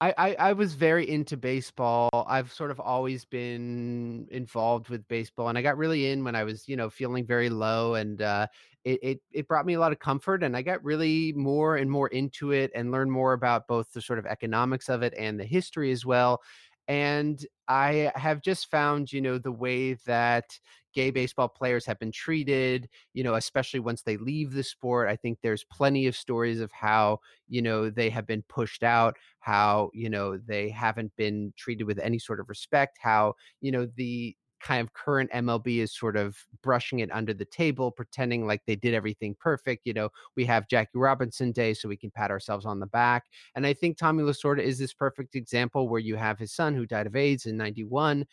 I, 0.03 0.15
I, 0.19 0.35
I 0.49 0.53
was 0.53 0.75
very 0.75 1.09
into 1.09 1.37
baseball. 1.37 2.11
I've 2.29 2.53
sort 2.53 2.73
of 2.73 2.81
always 2.81 3.25
been 3.25 4.27
involved 4.33 4.89
with 4.89 5.07
baseball, 5.07 5.49
and 5.49 5.57
I 5.57 5.63
got 5.63 5.79
really 5.79 6.11
in 6.11 6.25
when 6.25 6.35
I 6.35 6.43
was, 6.43 6.67
you 6.67 6.75
know, 6.75 6.91
feeling 6.91 7.25
very 7.25 7.49
low, 7.49 7.95
and 7.95 8.21
uh, 8.21 8.49
it, 8.85 8.99
it 9.01 9.21
it 9.31 9.47
brought 9.47 9.65
me 9.65 9.75
a 9.75 9.79
lot 9.79 9.93
of 9.93 10.01
comfort, 10.01 10.43
and 10.43 10.57
I 10.57 10.63
got 10.63 10.83
really 10.83 11.33
more 11.35 11.77
and 11.77 11.89
more 11.89 12.09
into 12.09 12.51
it, 12.51 12.73
and 12.75 12.91
learned 12.91 13.13
more 13.13 13.33
about 13.33 13.69
both 13.69 13.93
the 13.93 14.01
sort 14.01 14.19
of 14.19 14.27
economics 14.27 14.89
of 14.89 15.05
it 15.05 15.15
and 15.17 15.39
the 15.39 15.45
history 15.45 15.93
as 15.93 16.05
well. 16.05 16.41
And 16.89 17.39
I 17.69 18.11
have 18.17 18.43
just 18.43 18.73
found, 18.73 19.13
you 19.13 19.21
know, 19.21 19.39
the 19.39 19.53
way 19.53 19.95
that 20.07 20.59
gay 20.93 21.11
baseball 21.11 21.49
players 21.49 21.87
have 21.87 21.99
been 21.99 22.13
treated, 22.13 22.89
you 23.15 23.25
know, 23.25 23.35
especially 23.35 23.81
once 23.81 24.03
they 24.03 24.17
leave 24.17 24.53
the 24.53 24.63
sport. 24.63 25.09
I 25.09 25.17
think 25.17 25.39
there's 25.43 25.65
plenty 25.65 26.07
of 26.07 26.17
stories 26.17 26.61
of 26.61 26.71
how, 26.73 27.21
you 27.49 27.63
know, 27.63 27.91
they 27.91 28.11
have 28.11 28.27
been 28.27 28.43
pushed 28.49 28.83
out, 28.83 29.17
how, 29.41 29.91
you 29.95 30.11
know, 30.11 30.37
they 30.37 30.69
haven't 30.69 31.13
been 31.17 31.53
treated 31.57 31.85
with 31.85 31.99
any 31.99 32.19
sort 32.19 32.41
of 32.41 32.49
respect, 32.49 32.99
how, 33.01 33.35
you 33.61 33.73
know, 33.73 33.87
the 33.97 34.37
kind 34.63 34.81
of 34.81 34.93
current 34.95 35.31
MLB 35.33 35.79
is 35.79 35.93
sort 35.93 36.17
of 36.17 36.37
brushing 36.63 37.01
it 37.01 37.11
under 37.13 37.35
the 37.35 37.45
table, 37.45 37.91
pretending 37.91 38.47
like 38.47 38.63
they 38.67 38.77
did 38.77 38.95
everything 38.95 39.35
perfect. 39.39 39.83
You 39.85 39.93
know, 39.93 40.09
we 40.37 40.45
have 40.47 40.69
Jackie 40.69 40.91
Robinson 40.95 41.53
Day, 41.53 41.75
so 41.75 41.89
we 41.89 41.97
can 41.97 42.11
pat 42.11 42.31
ourselves 42.31 42.65
on 42.65 42.81
the 42.81 42.87
back. 42.87 43.25
And 43.57 43.67
I 43.67 43.75
think 43.75 43.99
Tommy 43.99 44.23
Lasorda 44.23 44.63
is 44.63 44.79
this 44.79 44.95
perfect 44.95 45.35
example 45.35 45.89
where 45.89 46.01
you 46.01 46.17
have 46.17 46.39
his 46.39 46.53
son 46.53 46.75
who 46.75 46.87
died 46.87 47.07
of 47.07 47.17
AIDS 47.17 47.47
in 47.47 47.57
91 47.57 48.25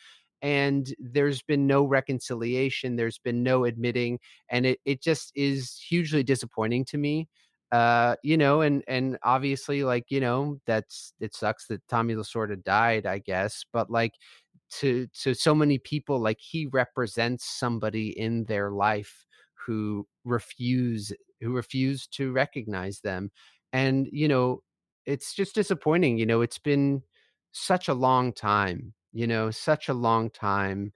and 0.42 0.94
there's 1.00 1.42
been 1.42 1.68
no 1.68 1.84
reconciliation 1.84 2.96
there's 2.96 3.18
been 3.20 3.44
no 3.44 3.66
admitting 3.66 4.20
and 4.50 4.66
it, 4.66 4.80
it 4.86 5.02
just 5.02 5.32
is 5.36 5.78
hugely 5.78 6.24
disappointing 6.24 6.86
to 6.86 6.98
me 6.98 7.28
uh 7.72 8.16
you 8.24 8.38
know 8.38 8.62
and 8.62 8.84
and 8.88 9.18
obviously 9.24 9.84
like 9.84 10.06
you 10.10 10.20
know 10.20 10.58
that's 10.66 11.14
it 11.20 11.36
sucks 11.36 11.68
that 11.68 11.86
tommy 11.88 12.16
lasorda 12.16 12.62
died 12.64 13.06
i 13.06 13.20
guess 13.20 13.64
but 13.74 13.90
like 13.92 14.14
to 14.70 15.08
to 15.08 15.34
so 15.34 15.54
many 15.56 15.78
people 15.78 16.20
like 16.20 16.40
he 16.40 16.68
represents 16.68 17.46
somebody 17.46 18.18
in 18.20 18.46
their 18.46 18.72
life 18.72 19.26
who 19.66 20.08
refuse 20.26 21.12
who 21.42 21.52
refuse 21.54 22.08
to 22.08 22.32
recognize 22.32 23.02
them 23.02 23.32
and 23.74 24.08
you 24.12 24.28
know 24.28 24.62
it's 25.06 25.34
just 25.34 25.56
disappointing 25.56 26.18
you 26.18 26.26
know 26.26 26.42
it's 26.42 26.60
been 26.60 27.02
such 27.52 27.88
a 27.88 27.94
long 27.94 28.32
time 28.32 28.94
you 29.14 29.28
know, 29.28 29.51
such 29.51 29.89
a 29.89 29.93
long 29.93 30.30
time. 30.30 30.93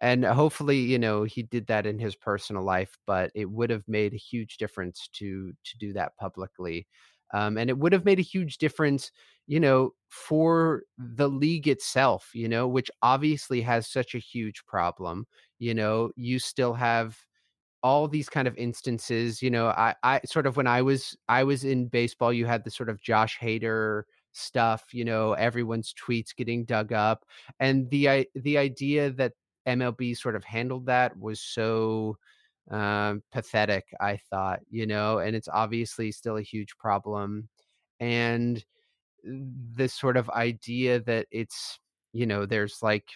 And 0.00 0.24
hopefully, 0.24 0.78
you 0.78 0.98
know, 0.98 1.24
he 1.24 1.42
did 1.42 1.66
that 1.68 1.86
in 1.86 1.98
his 1.98 2.16
personal 2.16 2.62
life, 2.64 2.98
but 3.06 3.30
it 3.34 3.50
would 3.50 3.70
have 3.70 3.86
made 3.88 4.12
a 4.14 4.16
huge 4.18 4.58
difference 4.58 5.08
to 5.14 5.52
to 5.64 5.78
do 5.78 5.92
that 5.94 6.16
publicly. 6.16 6.86
Um, 7.32 7.56
and 7.58 7.70
it 7.70 7.78
would 7.78 7.92
have 7.92 8.04
made 8.04 8.18
a 8.18 8.22
huge 8.22 8.58
difference, 8.58 9.10
you 9.46 9.58
know, 9.60 9.92
for 10.08 10.82
the 10.98 11.28
league 11.28 11.66
itself, 11.68 12.30
you 12.34 12.48
know, 12.48 12.68
which 12.68 12.90
obviously 13.02 13.60
has 13.62 13.88
such 13.88 14.14
a 14.14 14.18
huge 14.18 14.64
problem. 14.66 15.26
You 15.58 15.74
know, 15.74 16.10
you 16.16 16.38
still 16.38 16.74
have 16.74 17.18
all 17.82 18.08
these 18.08 18.28
kind 18.28 18.48
of 18.48 18.56
instances 18.56 19.42
you 19.42 19.50
know 19.50 19.68
i 19.68 19.94
i 20.02 20.20
sort 20.24 20.46
of 20.46 20.56
when 20.56 20.66
i 20.66 20.80
was 20.80 21.16
i 21.28 21.44
was 21.44 21.64
in 21.64 21.86
baseball 21.86 22.32
you 22.32 22.46
had 22.46 22.64
the 22.64 22.70
sort 22.70 22.88
of 22.88 23.00
josh 23.02 23.38
hader 23.38 24.04
stuff 24.36 24.86
you 24.92 25.04
know 25.04 25.32
everyone's 25.34 25.94
tweets 25.94 26.34
getting 26.34 26.64
dug 26.64 26.92
up 26.92 27.24
and 27.60 27.88
the 27.90 28.28
the 28.34 28.58
idea 28.58 29.10
that 29.10 29.32
mlb 29.66 30.16
sort 30.16 30.36
of 30.36 30.44
handled 30.44 30.86
that 30.86 31.16
was 31.18 31.40
so 31.40 32.16
um, 32.70 33.22
pathetic 33.32 33.84
i 34.00 34.16
thought 34.30 34.60
you 34.70 34.86
know 34.86 35.18
and 35.18 35.36
it's 35.36 35.48
obviously 35.52 36.10
still 36.10 36.36
a 36.36 36.42
huge 36.42 36.76
problem 36.78 37.48
and 38.00 38.64
this 39.24 39.94
sort 39.94 40.16
of 40.16 40.28
idea 40.30 41.00
that 41.00 41.26
it's 41.30 41.78
you 42.12 42.26
know 42.26 42.46
there's 42.46 42.78
like 42.82 43.08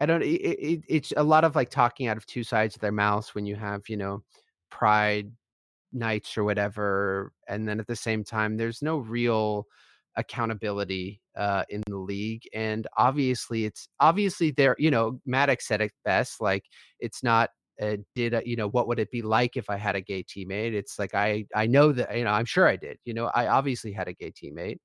i 0.00 0.06
don't 0.06 0.22
it, 0.22 0.26
it, 0.26 0.82
it's 0.88 1.12
a 1.16 1.22
lot 1.22 1.44
of 1.44 1.56
like 1.56 1.70
talking 1.70 2.08
out 2.08 2.16
of 2.16 2.26
two 2.26 2.44
sides 2.44 2.74
of 2.74 2.80
their 2.80 2.92
mouths 2.92 3.34
when 3.34 3.46
you 3.46 3.56
have 3.56 3.88
you 3.88 3.96
know 3.96 4.22
pride 4.70 5.30
nights 5.92 6.38
or 6.38 6.44
whatever 6.44 7.32
and 7.48 7.68
then 7.68 7.80
at 7.80 7.86
the 7.86 7.96
same 7.96 8.22
time 8.22 8.56
there's 8.56 8.82
no 8.82 8.98
real 8.98 9.66
accountability 10.20 11.20
uh, 11.36 11.64
in 11.68 11.82
the 11.86 11.96
league. 11.96 12.42
And 12.54 12.86
obviously, 12.96 13.64
it's 13.64 13.88
obviously 13.98 14.52
there. 14.52 14.76
You 14.78 14.90
know, 14.90 15.20
Maddux 15.28 15.62
said 15.62 15.80
it 15.80 15.92
best. 16.04 16.40
Like, 16.40 16.64
it's 17.00 17.22
not. 17.22 17.50
Uh, 17.80 17.96
did 18.14 18.34
uh, 18.34 18.42
you 18.44 18.56
know 18.56 18.68
what 18.68 18.86
would 18.86 18.98
it 18.98 19.10
be 19.10 19.22
like 19.22 19.56
if 19.56 19.70
I 19.70 19.76
had 19.76 19.96
a 19.96 20.02
gay 20.02 20.22
teammate? 20.22 20.74
It's 20.74 20.98
like 20.98 21.14
I 21.14 21.46
I 21.54 21.66
know 21.66 21.92
that 21.92 22.14
you 22.14 22.24
know 22.24 22.30
I'm 22.30 22.44
sure 22.44 22.68
I 22.68 22.76
did. 22.76 22.98
You 23.06 23.14
know, 23.14 23.30
I 23.34 23.46
obviously 23.46 23.92
had 23.92 24.06
a 24.06 24.12
gay 24.12 24.32
teammate. 24.32 24.76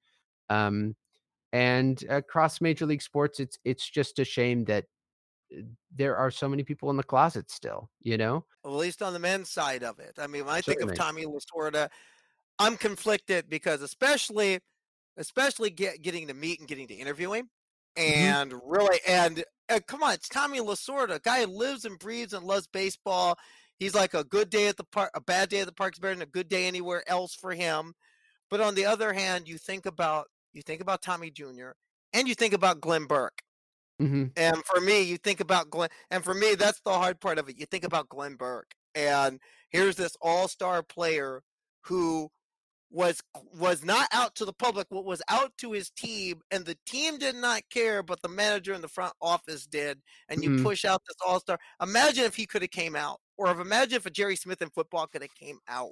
Um, 0.49 0.95
and 1.51 2.01
across 2.09 2.61
major 2.61 2.86
league 2.86 3.01
sports, 3.01 3.39
it's 3.41 3.57
it's 3.65 3.89
just 3.89 4.19
a 4.19 4.23
shame 4.23 4.63
that 4.65 4.86
uh, 5.53 5.61
there 5.93 6.15
are 6.15 6.31
so 6.31 6.47
many 6.47 6.63
people 6.63 6.89
in 6.89 6.95
the 6.95 7.03
closet 7.03 7.51
still. 7.51 7.89
You 8.01 8.17
know, 8.17 8.45
well, 8.63 8.75
at 8.75 8.79
least 8.79 9.01
on 9.01 9.11
the 9.11 9.19
men's 9.19 9.49
side 9.49 9.83
of 9.83 9.99
it. 9.99 10.13
I 10.17 10.27
mean, 10.27 10.45
when 10.45 10.55
I 10.55 10.61
Certainly. 10.61 10.95
think 10.95 10.99
of 10.99 11.05
Tommy 11.05 11.25
Lasorda, 11.25 11.89
I'm 12.59 12.77
conflicted 12.77 13.49
because 13.49 13.81
especially 13.81 14.59
especially 15.18 15.70
get, 15.70 16.01
getting 16.01 16.28
to 16.28 16.34
meet 16.34 16.59
and 16.59 16.68
getting 16.68 16.88
to 16.88 16.93
interview 16.93 17.34
him. 17.34 17.49
Mm-hmm. 17.97 18.22
And 18.22 18.51
mm-hmm. 18.51 18.70
really, 18.70 18.99
and, 19.07 19.43
and 19.70 19.88
come 19.88 20.03
on, 20.03 20.13
it's 20.13 20.30
Tommy 20.30 20.59
Lasorda, 20.59 21.16
a 21.16 21.20
guy 21.20 21.41
who 21.41 21.47
lives 21.47 21.86
and 21.86 21.97
breathes 21.97 22.34
and 22.34 22.45
loves 22.45 22.68
baseball. 22.68 23.38
He's 23.80 23.95
like 23.95 24.13
a 24.13 24.24
good 24.24 24.49
day 24.49 24.68
at 24.68 24.78
the 24.78 24.86
park, 24.86 25.11
a 25.16 25.22
bad 25.22 25.49
day 25.49 25.59
at 25.59 25.68
the 25.68 25.74
park's 25.74 25.99
better 25.99 26.13
than 26.13 26.22
a 26.22 26.28
good 26.28 26.47
day 26.47 26.66
anywhere 26.66 27.03
else 27.07 27.36
for 27.36 27.51
him. 27.51 27.93
But 28.49 28.61
on 28.61 28.76
the 28.76 28.86
other 28.86 29.11
hand, 29.11 29.47
you 29.47 29.57
think 29.57 29.86
about 29.86 30.28
you 30.53 30.61
think 30.61 30.82
about 30.82 31.01
Tommy 31.01 31.30
Jr., 31.30 31.72
and 32.13 32.28
you 32.28 32.36
think 32.36 32.53
about 32.53 32.80
Glenn 32.80 33.05
Burke. 33.05 33.41
hmm 33.99 34.26
And 34.38 34.63
for 34.66 34.80
me, 34.80 35.01
you 35.01 35.18
think 35.18 35.41
about 35.41 35.70
Glenn, 35.70 35.89
and 36.11 36.24
for 36.24 36.34
me, 36.34 36.55
that's 36.55 36.80
the 36.82 36.93
hard 36.93 37.20
part 37.20 37.38
of 37.38 37.49
it. 37.49 37.59
You 37.59 37.66
think 37.66 37.84
about 37.84 38.07
Glenn 38.07 38.36
Burke, 38.36 38.72
and 38.93 39.39
here's 39.70 39.95
this 39.95 40.16
all-star 40.22 40.84
player 40.84 41.41
who 41.82 42.30
was 42.95 43.21
was 43.53 43.83
not 43.83 44.07
out 44.13 44.35
to 44.35 44.45
the 44.45 44.53
public, 44.53 44.87
but 44.89 45.05
was 45.05 45.21
out 45.29 45.57
to 45.59 45.73
his 45.73 45.89
team, 45.91 46.41
and 46.51 46.65
the 46.65 46.77
team 46.85 47.17
did 47.17 47.35
not 47.35 47.63
care, 47.69 48.01
but 48.01 48.21
the 48.21 48.29
manager 48.29 48.73
in 48.73 48.81
the 48.81 48.87
front 48.87 49.13
office 49.21 49.67
did. 49.67 50.01
And 50.29 50.43
you 50.43 50.51
Mhm. 50.51 50.63
push 50.63 50.85
out 50.85 51.01
this 51.07 51.17
all-star. 51.27 51.59
Imagine 51.81 52.23
if 52.25 52.35
he 52.35 52.45
could 52.47 52.61
have 52.61 52.71
came 52.71 52.95
out, 52.95 53.19
or 53.37 53.51
if 53.51 53.59
imagine 53.59 53.97
if 53.97 54.05
a 54.05 54.09
Jerry 54.11 54.35
Smith 54.37 54.61
in 54.61 54.69
football 54.69 55.07
could 55.07 55.21
have 55.21 55.35
came 55.35 55.59
out. 55.67 55.91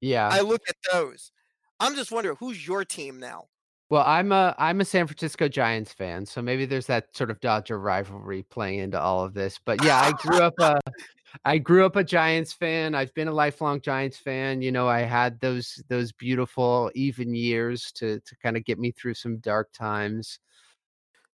Yeah. 0.00 0.28
I 0.30 0.40
look 0.40 0.62
at 0.68 0.76
those. 0.92 1.32
I'm 1.80 1.94
just 1.96 2.12
wondering 2.12 2.36
who's 2.38 2.66
your 2.66 2.84
team 2.84 3.18
now. 3.18 3.48
Well, 3.90 4.04
I'm 4.06 4.32
a 4.32 4.54
I'm 4.58 4.80
a 4.80 4.84
San 4.84 5.06
Francisco 5.06 5.46
Giants 5.48 5.92
fan, 5.92 6.26
so 6.26 6.40
maybe 6.42 6.64
there's 6.66 6.86
that 6.86 7.14
sort 7.16 7.30
of 7.30 7.40
Dodger 7.40 7.78
rivalry 7.78 8.42
playing 8.42 8.78
into 8.80 9.00
all 9.00 9.24
of 9.24 9.34
this. 9.34 9.58
But 9.64 9.80
yeah, 9.80 9.98
I 10.00 10.12
grew 10.12 10.38
up 10.40 10.54
a 10.60 10.80
I 11.44 11.58
grew 11.58 11.84
up 11.84 11.96
a 11.96 12.04
Giants 12.04 12.52
fan. 12.52 12.94
I've 12.94 13.12
been 13.14 13.28
a 13.28 13.32
lifelong 13.32 13.80
Giants 13.80 14.18
fan. 14.18 14.62
You 14.62 14.72
know, 14.72 14.88
I 14.88 15.00
had 15.00 15.40
those 15.40 15.82
those 15.88 16.12
beautiful 16.12 16.90
even 16.94 17.34
years 17.34 17.90
to 17.92 18.20
to 18.20 18.36
kind 18.36 18.56
of 18.56 18.64
get 18.64 18.78
me 18.78 18.92
through 18.92 19.14
some 19.14 19.38
dark 19.38 19.72
times. 19.72 20.38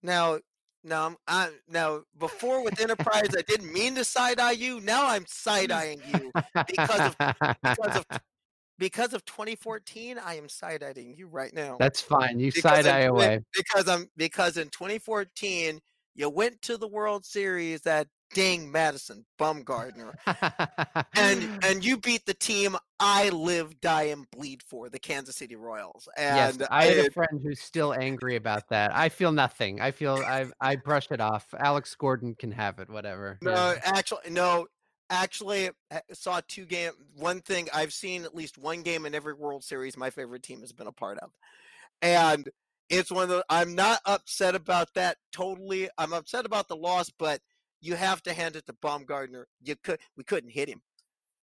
Now, 0.01 0.39
now, 0.83 1.07
I'm, 1.07 1.17
I, 1.27 1.49
now 1.67 2.03
before 2.17 2.63
with 2.63 2.79
Enterprise, 2.79 3.29
I 3.37 3.41
didn't 3.41 3.73
mean 3.73 3.95
to 3.95 4.05
side 4.05 4.39
eye 4.39 4.51
you. 4.51 4.79
Now 4.79 5.07
I'm 5.07 5.25
side 5.27 5.71
eyeing 5.71 6.01
you 6.07 6.31
because 6.67 6.99
of 7.01 7.17
because 7.61 7.97
of 7.97 8.05
because 8.79 9.13
of 9.13 9.25
2014. 9.25 10.17
I 10.17 10.35
am 10.35 10.47
side 10.47 10.83
eyeing 10.83 11.15
you 11.17 11.27
right 11.27 11.53
now. 11.53 11.75
That's 11.79 12.01
fine. 12.01 12.39
You 12.39 12.51
side 12.51 12.87
eye 12.87 13.01
away. 13.01 13.41
because 13.53 13.89
I'm 13.89 14.09
because 14.15 14.55
in 14.57 14.69
2014 14.69 15.81
you 16.15 16.29
went 16.29 16.61
to 16.63 16.77
the 16.77 16.87
World 16.87 17.25
Series 17.25 17.85
at 17.85 18.07
dang 18.33 18.71
Madison 18.71 19.25
Bumgarner, 19.39 20.13
and 21.15 21.49
and 21.63 21.83
you 21.85 21.97
beat 21.97 22.25
the 22.25 22.33
team 22.33 22.75
I 22.99 23.29
live, 23.29 23.79
die, 23.81 24.03
and 24.03 24.29
bleed 24.31 24.61
for, 24.63 24.89
the 24.89 24.99
Kansas 24.99 25.35
City 25.37 25.55
Royals. 25.55 26.07
yes, 26.17 26.53
And 26.53 26.67
I 26.69 26.85
had 26.85 26.97
a 26.97 27.11
friend 27.11 27.39
who's 27.43 27.59
still 27.61 27.93
angry 27.93 28.35
about 28.35 28.69
that. 28.69 28.95
I 28.95 29.09
feel 29.09 29.31
nothing. 29.31 29.81
I 29.81 29.91
feel 29.91 30.15
I 30.15 30.47
I 30.61 30.75
brush 30.75 31.07
it 31.11 31.21
off. 31.21 31.53
Alex 31.57 31.95
Gordon 31.95 32.35
can 32.35 32.51
have 32.51 32.79
it. 32.79 32.89
Whatever. 32.89 33.37
No, 33.41 33.51
Yeah. 33.51 33.79
actually, 33.83 34.29
no. 34.31 34.67
Actually, 35.11 35.71
I 35.91 36.01
saw 36.13 36.39
two 36.47 36.65
game. 36.65 36.91
One 37.15 37.41
thing 37.41 37.67
I've 37.73 37.93
seen 37.93 38.25
at 38.25 38.35
least 38.35 38.59
one 38.59 38.83
game 38.83 39.07
in 39.07 39.15
every 39.15 39.33
World 39.33 39.63
Series. 39.63 39.97
My 39.97 40.11
favorite 40.11 40.43
team 40.43 40.59
has 40.61 40.71
been 40.71 40.85
a 40.85 40.91
part 40.91 41.17
of, 41.17 41.31
and 42.03 42.47
it's 42.89 43.11
one 43.11 43.23
of 43.23 43.29
the. 43.29 43.43
I'm 43.49 43.73
not 43.73 44.01
upset 44.05 44.53
about 44.53 44.93
that 44.93 45.17
totally. 45.31 45.89
I'm 45.97 46.13
upset 46.13 46.45
about 46.45 46.67
the 46.67 46.75
loss, 46.75 47.09
but 47.17 47.41
you 47.81 47.95
have 47.95 48.21
to 48.23 48.33
hand 48.33 48.55
it 48.55 48.65
to 48.67 48.73
Baumgartner. 48.73 49.47
You 49.63 49.75
could. 49.83 49.99
We 50.17 50.23
couldn't 50.23 50.49
hit 50.51 50.69
him. 50.69 50.81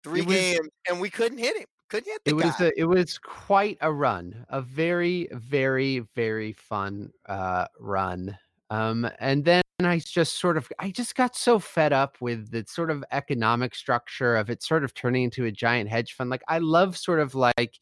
Three 0.03 0.21
was- 0.21 0.35
games, 0.35 0.69
and 0.89 0.99
we 0.99 1.09
couldn't 1.09 1.37
hit 1.37 1.57
him. 1.57 1.65
Couldn't 1.89 2.09
hit 2.09 2.21
the 2.23 2.31
it 2.31 2.35
was 2.35 2.61
a, 2.61 2.79
it 2.79 2.85
was 2.85 3.17
quite 3.17 3.77
a 3.81 3.91
run 3.91 4.45
a 4.47 4.61
very 4.61 5.27
very 5.33 5.99
very 6.15 6.53
fun 6.53 7.11
uh 7.25 7.65
run 7.81 8.37
um 8.69 9.09
and 9.19 9.43
then 9.43 9.61
i 9.83 9.99
just 9.99 10.39
sort 10.39 10.55
of 10.55 10.71
i 10.79 10.89
just 10.89 11.15
got 11.15 11.35
so 11.35 11.59
fed 11.59 11.91
up 11.91 12.15
with 12.21 12.49
the 12.49 12.63
sort 12.65 12.91
of 12.91 13.03
economic 13.11 13.75
structure 13.75 14.37
of 14.37 14.49
it 14.49 14.63
sort 14.63 14.85
of 14.85 14.93
turning 14.93 15.23
into 15.23 15.43
a 15.47 15.51
giant 15.51 15.89
hedge 15.89 16.13
fund 16.13 16.29
like 16.29 16.43
i 16.47 16.59
love 16.59 16.95
sort 16.95 17.19
of 17.19 17.35
like 17.35 17.77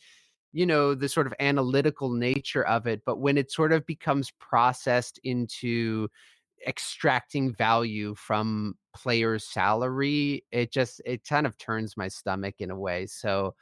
you 0.54 0.66
know 0.66 0.96
the 0.96 1.08
sort 1.08 1.28
of 1.28 1.34
analytical 1.40 2.10
nature 2.10 2.66
of 2.66 2.88
it 2.88 3.04
but 3.06 3.20
when 3.20 3.38
it 3.38 3.52
sort 3.52 3.72
of 3.72 3.86
becomes 3.86 4.32
processed 4.40 5.20
into 5.24 6.08
extracting 6.68 7.53
value 7.53 8.16
from 8.16 8.76
players 8.95 9.43
salary 9.45 10.43
it 10.51 10.72
just 10.72 11.01
it 11.05 11.24
kind 11.28 11.45
of 11.45 11.57
turns 11.57 11.95
my 11.95 12.07
stomach 12.07 12.55
in 12.60 12.72
a 12.72 12.78
way 12.78 13.05
so 13.05 13.53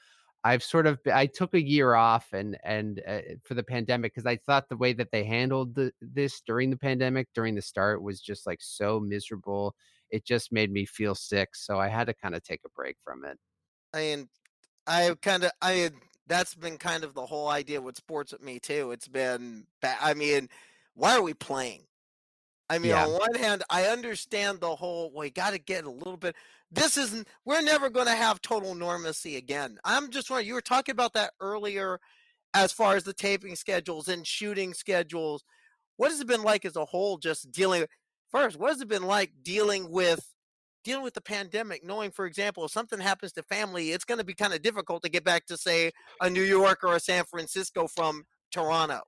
I've 0.44 0.64
sort 0.64 0.88
of 0.88 1.00
I 1.14 1.26
took 1.26 1.54
a 1.56 1.62
year 1.62 1.96
off 1.96 2.28
and 2.32 2.58
and 2.64 3.02
uh, 3.06 3.20
for 3.44 3.54
the 3.54 3.64
pandemic 3.64 4.14
because 4.14 4.26
I 4.26 4.38
thought 4.38 4.70
the 4.70 4.78
way 4.78 4.94
that 4.94 5.12
they 5.12 5.26
handled 5.26 5.76
the, 5.76 5.92
this 6.00 6.40
during 6.40 6.70
the 6.70 6.78
pandemic 6.78 7.28
during 7.34 7.54
the 7.54 7.62
start 7.62 8.02
was 8.02 8.22
just 8.22 8.48
like 8.48 8.60
so 8.62 8.98
miserable. 9.00 9.76
It 10.10 10.26
just 10.26 10.54
made 10.54 10.72
me 10.72 10.86
feel 10.86 11.16
sick, 11.16 11.50
so 11.54 11.80
I 11.80 11.90
had 11.90 12.08
to 12.08 12.14
kind 12.14 12.34
of 12.34 12.44
take 12.44 12.62
a 12.66 12.70
break 12.70 12.96
from 13.04 13.26
it. 13.26 13.38
I 13.94 13.98
mean, 13.98 14.30
I 14.86 15.16
kind 15.22 15.44
of, 15.44 15.52
I 15.62 15.90
that's 16.28 16.56
been 16.56 16.78
kind 16.78 17.04
of 17.04 17.14
the 17.14 17.26
whole 17.26 17.50
idea 17.50 17.82
with 17.82 17.98
sports 17.98 18.32
with 18.32 18.42
me 18.42 18.60
too. 18.60 18.92
It's 18.92 19.08
been, 19.08 19.66
I 19.84 20.14
mean, 20.14 20.48
why 20.94 21.16
are 21.16 21.22
we 21.22 21.34
playing? 21.34 21.84
I 22.70 22.80
mean, 22.80 22.92
Yeah. 22.92 23.06
on 23.06 23.14
one 23.14 23.36
hand, 23.36 23.64
I 23.70 23.86
understand 23.86 24.60
the 24.60 24.76
whole, 24.76 25.12
you 25.24 25.32
got 25.32 25.52
to 25.52 25.60
get 25.60 25.86
a 25.86 25.90
little 25.90 26.18
bit. 26.18 26.36
This 26.70 26.98
isn't, 26.98 27.28
we're 27.46 27.62
never 27.62 27.90
going 27.90 28.08
to 28.08 28.16
have 28.16 28.42
total 28.42 28.76
normacy 28.76 29.38
again. 29.38 29.80
I'm 29.86 30.10
just 30.12 30.30
wondering, 30.30 30.48
you 30.48 30.54
were 30.54 30.62
talking 30.62 30.92
about 30.92 31.14
that 31.14 31.34
earlier 31.40 32.00
as 32.54 32.74
far 32.74 32.96
as 32.96 33.04
the 33.04 33.14
taping 33.14 33.56
schedules 33.56 34.08
and 34.10 34.28
shooting 34.28 34.74
schedules. 34.74 35.44
What 35.96 36.12
has 36.12 36.20
it 36.20 36.28
been 36.28 36.44
like 36.44 36.66
as 36.66 36.76
a 36.76 36.86
whole, 36.86 37.18
just 37.18 37.52
dealing, 37.52 37.86
first, 38.32 38.58
what 38.60 38.72
has 38.72 38.82
it 38.82 38.88
been 38.90 39.04
like 39.04 39.32
dealing 39.44 39.90
with 39.90 40.34
dealing 40.84 41.04
with 41.04 41.14
the 41.16 41.22
pandemic, 41.22 41.84
knowing, 41.84 42.10
for 42.12 42.26
example, 42.26 42.64
if 42.64 42.72
something 42.72 43.00
happens 43.00 43.34
to 43.34 43.44
family, 43.44 43.92
it's 43.92 44.06
going 44.06 44.20
to 44.20 44.24
be 44.24 44.34
kind 44.34 44.54
of 44.54 44.62
difficult 44.62 45.04
to 45.04 45.10
get 45.10 45.22
back 45.22 45.46
to, 45.46 45.58
say, 45.58 45.92
a 46.22 46.30
New 46.30 46.44
York 46.44 46.82
or 46.82 46.96
a 46.96 47.00
San 47.00 47.26
Francisco 47.26 47.88
from 47.88 48.24
Toronto. 48.52 49.02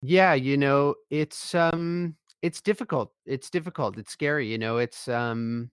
Yeah, 0.00 0.34
you 0.34 0.56
know, 0.56 0.94
it's 1.10 1.56
um 1.56 2.16
it's 2.42 2.60
difficult. 2.60 3.12
It's 3.26 3.50
difficult. 3.50 3.98
It's 3.98 4.12
scary, 4.12 4.46
you 4.48 4.58
know. 4.58 4.78
It's 4.78 5.08
um 5.08 5.70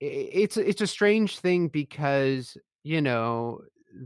it's 0.00 0.56
it's 0.56 0.80
a 0.80 0.86
strange 0.86 1.38
thing 1.38 1.68
because, 1.68 2.56
you 2.82 3.00
know, 3.00 3.60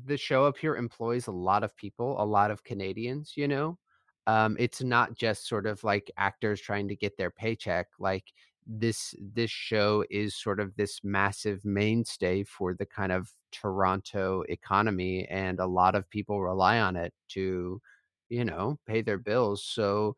the 0.04 0.16
show 0.16 0.44
up 0.44 0.58
here 0.58 0.76
employs 0.76 1.26
a 1.26 1.32
lot 1.32 1.64
of 1.64 1.76
people, 1.76 2.20
a 2.22 2.24
lot 2.24 2.50
of 2.50 2.64
Canadians, 2.64 3.32
you 3.36 3.48
know. 3.48 3.78
Um 4.26 4.56
it's 4.58 4.82
not 4.82 5.14
just 5.14 5.48
sort 5.48 5.66
of 5.66 5.82
like 5.84 6.10
actors 6.16 6.60
trying 6.60 6.88
to 6.88 6.96
get 6.96 7.16
their 7.16 7.30
paycheck. 7.30 7.88
Like 7.98 8.24
this 8.66 9.14
this 9.20 9.50
show 9.50 10.04
is 10.10 10.34
sort 10.36 10.60
of 10.60 10.74
this 10.76 11.00
massive 11.04 11.64
mainstay 11.64 12.44
for 12.44 12.74
the 12.74 12.86
kind 12.86 13.12
of 13.12 13.32
Toronto 13.52 14.42
economy 14.48 15.26
and 15.28 15.60
a 15.60 15.66
lot 15.66 15.94
of 15.94 16.10
people 16.10 16.42
rely 16.42 16.80
on 16.80 16.96
it 16.96 17.12
to 17.30 17.80
you 18.28 18.44
know, 18.44 18.78
pay 18.86 19.02
their 19.02 19.18
bills. 19.18 19.62
So 19.64 20.16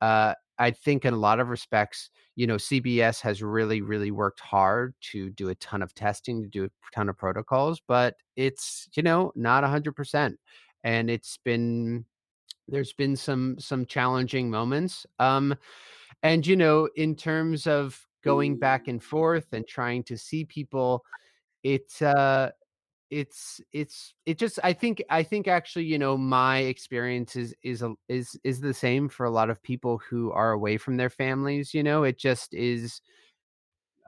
uh, 0.00 0.34
I 0.58 0.70
think 0.70 1.04
in 1.04 1.14
a 1.14 1.18
lot 1.18 1.40
of 1.40 1.48
respects, 1.48 2.10
you 2.36 2.46
know, 2.46 2.56
CBS 2.56 3.20
has 3.20 3.42
really, 3.42 3.80
really 3.80 4.10
worked 4.10 4.40
hard 4.40 4.94
to 5.12 5.30
do 5.30 5.48
a 5.50 5.54
ton 5.56 5.82
of 5.82 5.94
testing, 5.94 6.42
to 6.42 6.48
do 6.48 6.64
a 6.64 6.70
ton 6.92 7.08
of 7.08 7.16
protocols, 7.16 7.80
but 7.86 8.16
it's, 8.36 8.88
you 8.94 9.02
know, 9.02 9.32
not 9.36 9.64
a 9.64 9.68
hundred 9.68 9.94
percent. 9.94 10.38
And 10.84 11.10
it's 11.10 11.38
been 11.44 12.04
there's 12.68 12.92
been 12.92 13.16
some 13.16 13.56
some 13.58 13.86
challenging 13.86 14.50
moments. 14.50 15.06
Um, 15.18 15.54
and 16.22 16.46
you 16.46 16.56
know, 16.56 16.88
in 16.96 17.14
terms 17.14 17.66
of 17.66 18.00
going 18.24 18.58
back 18.58 18.88
and 18.88 19.02
forth 19.02 19.46
and 19.52 19.66
trying 19.66 20.02
to 20.04 20.16
see 20.18 20.44
people, 20.44 21.04
it's 21.62 22.02
uh 22.02 22.50
it's 23.10 23.60
it's 23.72 24.14
it 24.26 24.38
just 24.38 24.58
i 24.62 24.72
think 24.72 25.02
i 25.08 25.22
think 25.22 25.48
actually 25.48 25.84
you 25.84 25.98
know 25.98 26.16
my 26.16 26.58
experience 26.58 27.36
is 27.36 27.54
is 27.62 27.82
a, 27.82 27.94
is 28.08 28.38
is 28.44 28.60
the 28.60 28.74
same 28.74 29.08
for 29.08 29.24
a 29.24 29.30
lot 29.30 29.48
of 29.48 29.62
people 29.62 29.98
who 30.10 30.30
are 30.32 30.52
away 30.52 30.76
from 30.76 30.96
their 30.96 31.10
families 31.10 31.72
you 31.72 31.82
know? 31.82 32.02
It 32.02 32.18
just 32.18 32.52
is 32.54 33.00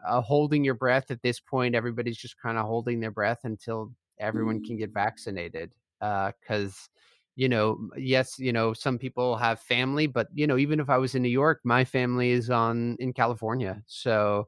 uh, 0.07 0.21
holding 0.21 0.65
your 0.65 0.75
breath 0.75 1.11
at 1.11 1.23
this 1.23 1.41
point 1.41 1.75
everybody's 1.75 2.19
just 2.19 2.41
kind 2.41 2.59
of 2.59 2.67
holding 2.67 3.01
their 3.01 3.11
breath 3.11 3.41
until 3.45 3.93
everyone 4.19 4.63
can 4.63 4.77
get 4.77 4.93
vaccinated 4.93 5.73
because 5.99 6.89
you 7.37 7.49
know 7.49 7.89
yes 7.97 8.39
you 8.39 8.53
know 8.53 8.73
some 8.75 8.99
people 8.99 9.37
have 9.37 9.61
family 9.61 10.07
but 10.07 10.29
you 10.35 10.47
know 10.47 10.59
even 10.59 10.81
if 10.81 10.91
i 10.91 10.99
was 10.99 11.15
in 11.15 11.23
new 11.23 11.29
york 11.29 11.61
my 11.65 11.85
family 11.85 12.31
is 12.31 12.51
on 12.51 12.97
in 12.99 13.13
california 13.13 13.83
so 13.87 14.47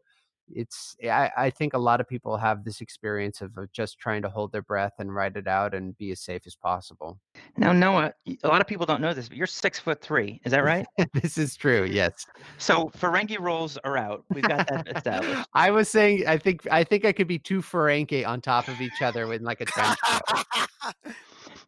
it's 0.54 0.96
I, 1.02 1.30
I 1.36 1.50
think 1.50 1.74
a 1.74 1.78
lot 1.78 2.00
of 2.00 2.08
people 2.08 2.36
have 2.36 2.64
this 2.64 2.80
experience 2.80 3.40
of, 3.40 3.56
of 3.56 3.70
just 3.72 3.98
trying 3.98 4.22
to 4.22 4.28
hold 4.28 4.52
their 4.52 4.62
breath 4.62 4.94
and 4.98 5.14
ride 5.14 5.36
it 5.36 5.48
out 5.48 5.74
and 5.74 5.96
be 5.98 6.10
as 6.12 6.20
safe 6.20 6.42
as 6.46 6.54
possible 6.54 7.18
Now, 7.56 7.72
Noah, 7.72 8.12
a 8.42 8.48
lot 8.48 8.60
of 8.60 8.66
people 8.66 8.86
don't 8.86 9.00
know 9.00 9.14
this, 9.14 9.28
but 9.28 9.36
you're 9.36 9.46
six 9.46 9.78
foot 9.78 10.00
three. 10.00 10.40
Is 10.44 10.52
that 10.52 10.64
right? 10.64 10.86
this 11.14 11.38
is 11.38 11.56
true 11.56 11.84
yes 11.84 12.26
So 12.58 12.90
Ferengi 12.96 13.38
rolls 13.38 13.78
are 13.84 13.96
out. 13.96 14.24
We've 14.30 14.44
got 14.44 14.68
that 14.68 14.88
established. 14.96 15.48
i 15.54 15.70
was 15.70 15.88
saying 15.88 16.26
i 16.26 16.36
think 16.36 16.66
i 16.70 16.84
think 16.84 17.04
i 17.04 17.12
could 17.12 17.28
be 17.28 17.38
two 17.38 17.60
ferengi 17.60 18.26
on 18.26 18.40
top 18.40 18.68
of 18.68 18.80
each 18.80 19.02
other 19.02 19.26
with 19.26 19.42
like 19.42 19.60
a 19.60 19.64
trench. 19.64 19.98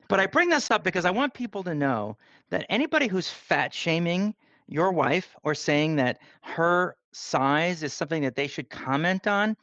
But 0.09 0.21
I 0.21 0.27
bring 0.27 0.49
this 0.49 0.71
up 0.71 0.85
because 0.85 1.05
I 1.05 1.11
want 1.11 1.35
people 1.35 1.63
to 1.65 1.75
know 1.75 2.17
that 2.51 2.67
anybody 2.69 3.07
who's 3.07 3.29
fat 3.29 3.73
shaming 3.73 4.35
your 4.69 4.93
wife 4.93 5.35
or 5.43 5.55
saying 5.55 5.97
that 5.97 6.19
her 6.43 6.97
size 7.15 7.83
is 7.83 7.95
something 7.95 8.23
that 8.23 8.37
they 8.37 8.47
should 8.47 8.71
comment 8.71 9.27
on, 9.27 9.57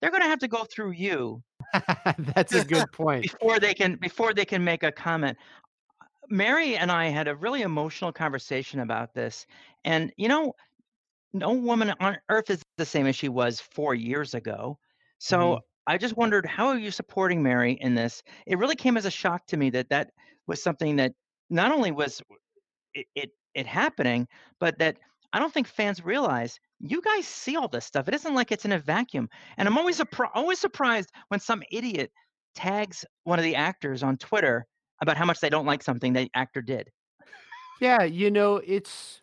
they're 0.00 0.10
going 0.10 0.22
to 0.22 0.28
have 0.28 0.40
to 0.40 0.48
go 0.48 0.64
through 0.64 0.92
you 0.92 1.42
that's 2.18 2.54
a 2.54 2.60
good 2.62 2.90
point 2.92 3.28
before 3.40 3.58
they 3.60 3.74
can 3.74 3.96
before 3.96 4.34
they 4.34 4.44
can 4.44 4.64
make 4.64 4.82
a 4.82 4.92
comment. 4.92 5.38
Mary 6.28 6.76
and 6.76 6.90
I 6.90 7.06
had 7.08 7.28
a 7.28 7.36
really 7.36 7.62
emotional 7.62 8.12
conversation 8.12 8.80
about 8.80 9.14
this. 9.14 9.46
And, 9.84 10.12
you 10.16 10.28
know, 10.28 10.54
no 11.32 11.52
woman 11.52 11.94
on 12.00 12.18
earth 12.30 12.50
is 12.50 12.62
the 12.78 12.86
same 12.86 13.06
as 13.06 13.16
she 13.16 13.28
was 13.28 13.60
four 13.60 13.94
years 13.94 14.34
ago. 14.34 14.78
So 15.18 15.58
Mhm. 15.58 15.62
I 15.86 15.98
just 15.98 16.16
wondered, 16.16 16.46
how 16.46 16.68
are 16.68 16.78
you 16.78 16.90
supporting 16.90 17.42
Mary 17.42 17.74
in 17.80 17.94
this? 17.94 18.22
It 18.46 18.58
really 18.58 18.76
came 18.76 18.96
as 18.96 19.06
a 19.06 19.10
shock 19.10 19.46
to 19.48 19.56
me 19.56 19.70
that 19.70 19.90
that 19.90 20.12
was 20.46 20.62
something 20.62 20.96
that 20.96 21.12
not 21.50 21.72
only 21.72 21.92
was 21.92 22.22
it, 22.94 23.06
it, 23.14 23.30
it 23.54 23.66
happening, 23.66 24.28
but 24.60 24.78
that 24.78 24.98
I 25.32 25.38
don't 25.38 25.52
think 25.52 25.68
fans 25.68 26.04
realize 26.04 26.58
you 26.80 27.00
guys 27.00 27.26
see 27.26 27.56
all 27.56 27.68
this 27.68 27.84
stuff. 27.84 28.08
It 28.08 28.14
isn't 28.14 28.34
like 28.34 28.52
it's 28.52 28.64
in 28.64 28.72
a 28.72 28.78
vacuum. 28.78 29.28
And 29.56 29.68
I'm 29.68 29.78
always 29.78 30.00
always 30.34 30.58
surprised 30.58 31.10
when 31.28 31.40
some 31.40 31.62
idiot 31.70 32.10
tags 32.54 33.04
one 33.24 33.38
of 33.38 33.44
the 33.44 33.54
actors 33.54 34.02
on 34.02 34.16
Twitter 34.16 34.66
about 35.02 35.16
how 35.16 35.24
much 35.24 35.40
they 35.40 35.50
don't 35.50 35.66
like 35.66 35.82
something 35.82 36.12
the 36.12 36.30
actor 36.34 36.62
did. 36.62 36.90
Yeah, 37.80 38.04
you 38.04 38.30
know, 38.30 38.56
it's 38.66 39.20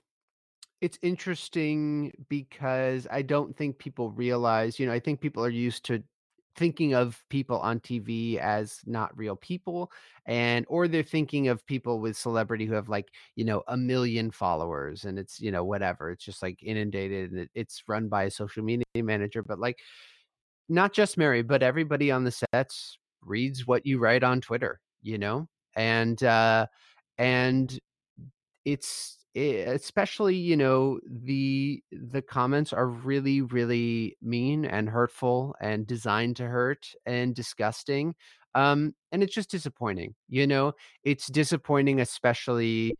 it's 0.82 1.00
interesting 1.02 2.12
because 2.30 3.08
I 3.10 3.22
don't 3.22 3.56
think 3.56 3.78
people 3.78 4.12
realize, 4.12 4.80
you 4.80 4.86
know, 4.86 4.92
I 4.92 5.00
think 5.00 5.22
people 5.22 5.44
are 5.44 5.50
used 5.50 5.86
to 5.86 6.04
thinking 6.56 6.94
of 6.94 7.24
people 7.30 7.60
on 7.60 7.80
TV 7.80 8.38
as 8.38 8.80
not 8.86 9.16
real 9.18 9.36
people 9.36 9.92
and 10.26 10.66
or 10.70 10.88
they're 10.88 11.04
thinking 11.04 11.48
of 11.48 11.66
people 11.66 12.00
with 12.00 12.16
celebrity 12.18 12.66
who 12.66 12.74
have 12.74 12.90
like, 12.90 13.10
you 13.36 13.46
know, 13.46 13.64
a 13.68 13.78
million 13.78 14.32
followers 14.32 15.06
and 15.06 15.18
it's, 15.18 15.40
you 15.40 15.52
know, 15.52 15.64
whatever. 15.64 16.12
It's 16.12 16.24
just 16.24 16.42
like 16.42 16.62
inundated 16.64 17.32
and 17.32 17.40
it, 17.42 17.50
it's 17.56 17.84
run 17.88 18.08
by 18.08 18.24
a 18.24 18.32
social 18.32 18.64
media 18.64 18.86
manager, 18.96 19.44
but 19.44 19.60
like 19.60 19.80
not 20.70 20.94
just 20.94 21.18
Mary, 21.18 21.42
but 21.42 21.64
everybody 21.64 22.12
on 22.12 22.24
the 22.24 22.32
sets 22.54 22.98
reads 23.22 23.68
what 23.68 23.86
you 23.86 24.00
write 24.00 24.24
on 24.24 24.42
Twitter, 24.42 24.80
you 25.02 25.18
know? 25.18 25.48
And 25.76 26.22
uh 26.24 26.68
and 27.18 27.78
it's 28.66 29.18
especially, 29.36 30.36
you 30.36 30.56
know, 30.58 31.00
the 31.08 31.84
the 31.92 32.22
comments 32.22 32.74
are 32.74 32.88
really, 32.88 33.42
really 33.42 34.18
mean 34.22 34.66
and 34.66 34.90
hurtful 34.90 35.56
and 35.62 35.88
designed 35.88 36.36
to 36.38 36.46
hurt 36.48 36.88
and 37.06 37.36
disgusting, 37.36 38.16
um, 38.56 38.94
and 39.12 39.24
it's 39.24 39.34
just 39.34 39.50
disappointing, 39.52 40.16
you 40.30 40.46
know? 40.48 40.74
It's 41.04 41.28
disappointing, 41.28 42.00
especially, 42.02 42.98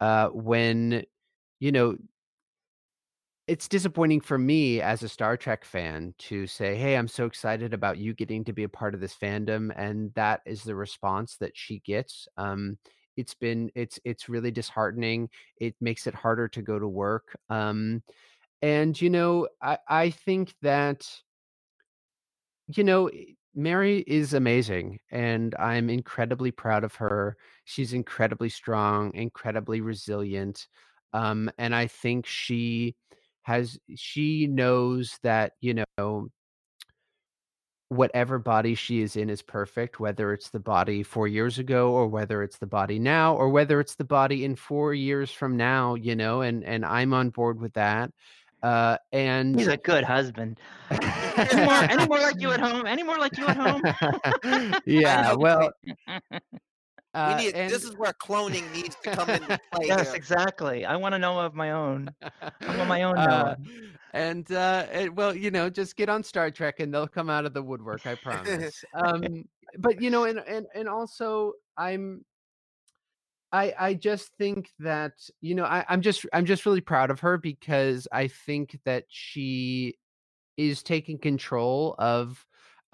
uh, 0.00 0.28
when, 0.30 1.04
you 1.60 1.72
know 1.72 1.96
it's 3.46 3.68
disappointing 3.68 4.20
for 4.22 4.38
me 4.38 4.80
as 4.80 5.02
a 5.02 5.08
Star 5.08 5.36
Trek 5.36 5.64
fan 5.66 6.14
to 6.18 6.46
say, 6.46 6.76
"Hey, 6.76 6.96
I'm 6.96 7.08
so 7.08 7.26
excited 7.26 7.74
about 7.74 7.98
you 7.98 8.14
getting 8.14 8.42
to 8.44 8.54
be 8.54 8.62
a 8.64 8.68
part 8.70 8.94
of 8.94 9.00
this 9.00 9.14
fandom," 9.14 9.70
and 9.76 10.14
that 10.14 10.40
is 10.46 10.62
the 10.64 10.74
response 10.74 11.36
that 11.38 11.52
she 11.54 11.80
gets. 11.80 12.26
Um, 12.38 12.78
it's 13.16 13.34
been 13.34 13.70
it's 13.74 13.98
it's 14.04 14.28
really 14.28 14.50
disheartening. 14.50 15.28
It 15.58 15.74
makes 15.80 16.06
it 16.06 16.14
harder 16.14 16.48
to 16.48 16.62
go 16.62 16.78
to 16.78 16.88
work. 16.88 17.36
Um, 17.50 18.02
and 18.62 19.00
you 19.00 19.10
know, 19.10 19.48
I 19.62 19.78
I 19.88 20.10
think 20.10 20.54
that 20.62 21.06
you 22.68 22.84
know, 22.84 23.10
Mary 23.54 24.00
is 24.06 24.34
amazing, 24.34 24.98
and 25.10 25.54
I'm 25.56 25.90
incredibly 25.90 26.50
proud 26.50 26.82
of 26.84 26.94
her. 26.96 27.36
She's 27.64 27.92
incredibly 27.92 28.48
strong, 28.48 29.14
incredibly 29.14 29.80
resilient, 29.80 30.66
um, 31.12 31.50
and 31.58 31.74
I 31.74 31.86
think 31.86 32.26
she 32.26 32.96
has 33.42 33.78
she 33.96 34.46
knows 34.46 35.18
that, 35.22 35.52
you 35.60 35.84
know, 35.98 36.28
whatever 37.94 38.38
body 38.38 38.74
she 38.74 39.00
is 39.00 39.16
in 39.16 39.30
is 39.30 39.42
perfect, 39.42 40.00
whether 40.00 40.32
it's 40.32 40.50
the 40.50 40.60
body 40.60 41.02
4 41.02 41.28
years 41.28 41.58
ago 41.58 41.92
or 41.92 42.06
whether 42.08 42.42
it's 42.42 42.58
the 42.58 42.66
body 42.66 42.98
now 42.98 43.34
or 43.36 43.48
whether 43.48 43.80
it's 43.80 43.94
the 43.94 44.04
body 44.04 44.44
in 44.44 44.56
4 44.56 44.92
years 44.94 45.30
from 45.30 45.56
now, 45.56 45.94
you 45.94 46.16
know, 46.16 46.40
and 46.42 46.64
and 46.64 46.84
I'm 46.84 47.14
on 47.14 47.30
board 47.30 47.60
with 47.60 47.74
that. 47.74 48.10
Uh, 48.62 48.96
and 49.12 49.58
He's 49.58 49.66
a 49.68 49.76
good 49.76 50.04
husband. 50.04 50.58
Any 50.90 51.64
more 51.64 51.74
any 51.74 52.06
more 52.06 52.18
like 52.18 52.40
you 52.40 52.50
at 52.50 52.60
home? 52.68 52.86
Any 52.86 53.02
more 53.02 53.18
like 53.18 53.36
you 53.36 53.46
at 53.46 53.56
home? 53.56 54.74
Yeah, 54.86 55.34
well, 55.34 55.70
we 55.84 55.94
uh, 57.14 57.36
need 57.36 57.54
and 57.54 57.70
this 57.70 57.84
is 57.84 57.96
where 57.96 58.12
cloning 58.12 58.70
needs 58.72 58.96
to 59.02 59.10
come 59.10 59.30
into 59.30 59.46
play 59.72 59.86
Yes, 59.86 60.06
here. 60.06 60.16
exactly. 60.16 60.84
I 60.84 60.96
wanna 60.96 61.18
know 61.18 61.38
of 61.40 61.54
my 61.54 61.70
own. 61.70 62.14
I 62.22 62.76
want 62.76 62.88
my 62.88 63.02
own 63.02 63.18
Uh, 63.18 63.56
and 64.12 64.50
uh, 64.52 64.86
and, 64.90 65.16
well, 65.16 65.34
you 65.34 65.50
know, 65.50 65.68
just 65.68 65.96
get 65.96 66.08
on 66.08 66.22
Star 66.22 66.50
Trek 66.50 66.80
and 66.80 66.92
they'll 66.92 67.08
come 67.08 67.28
out 67.28 67.44
of 67.44 67.54
the 67.54 67.62
woodwork, 67.62 68.06
I 68.06 68.14
promise. 68.22 68.84
Um, 68.94 69.44
but 69.78 70.00
you 70.00 70.10
know, 70.10 70.24
and 70.24 70.38
and 70.38 70.66
and 70.74 70.88
also 70.88 71.54
I'm 71.76 72.24
I 73.52 73.74
I 73.78 73.94
just 73.94 74.30
think 74.38 74.70
that, 74.80 75.12
you 75.40 75.54
know, 75.54 75.64
I, 75.64 75.84
I'm 75.88 76.00
just 76.02 76.26
I'm 76.32 76.46
just 76.46 76.66
really 76.66 76.80
proud 76.80 77.10
of 77.10 77.20
her 77.20 77.38
because 77.38 78.08
I 78.12 78.28
think 78.28 78.78
that 78.84 79.04
she 79.08 79.96
is 80.56 80.82
taking 80.82 81.18
control 81.18 81.94
of 81.98 82.44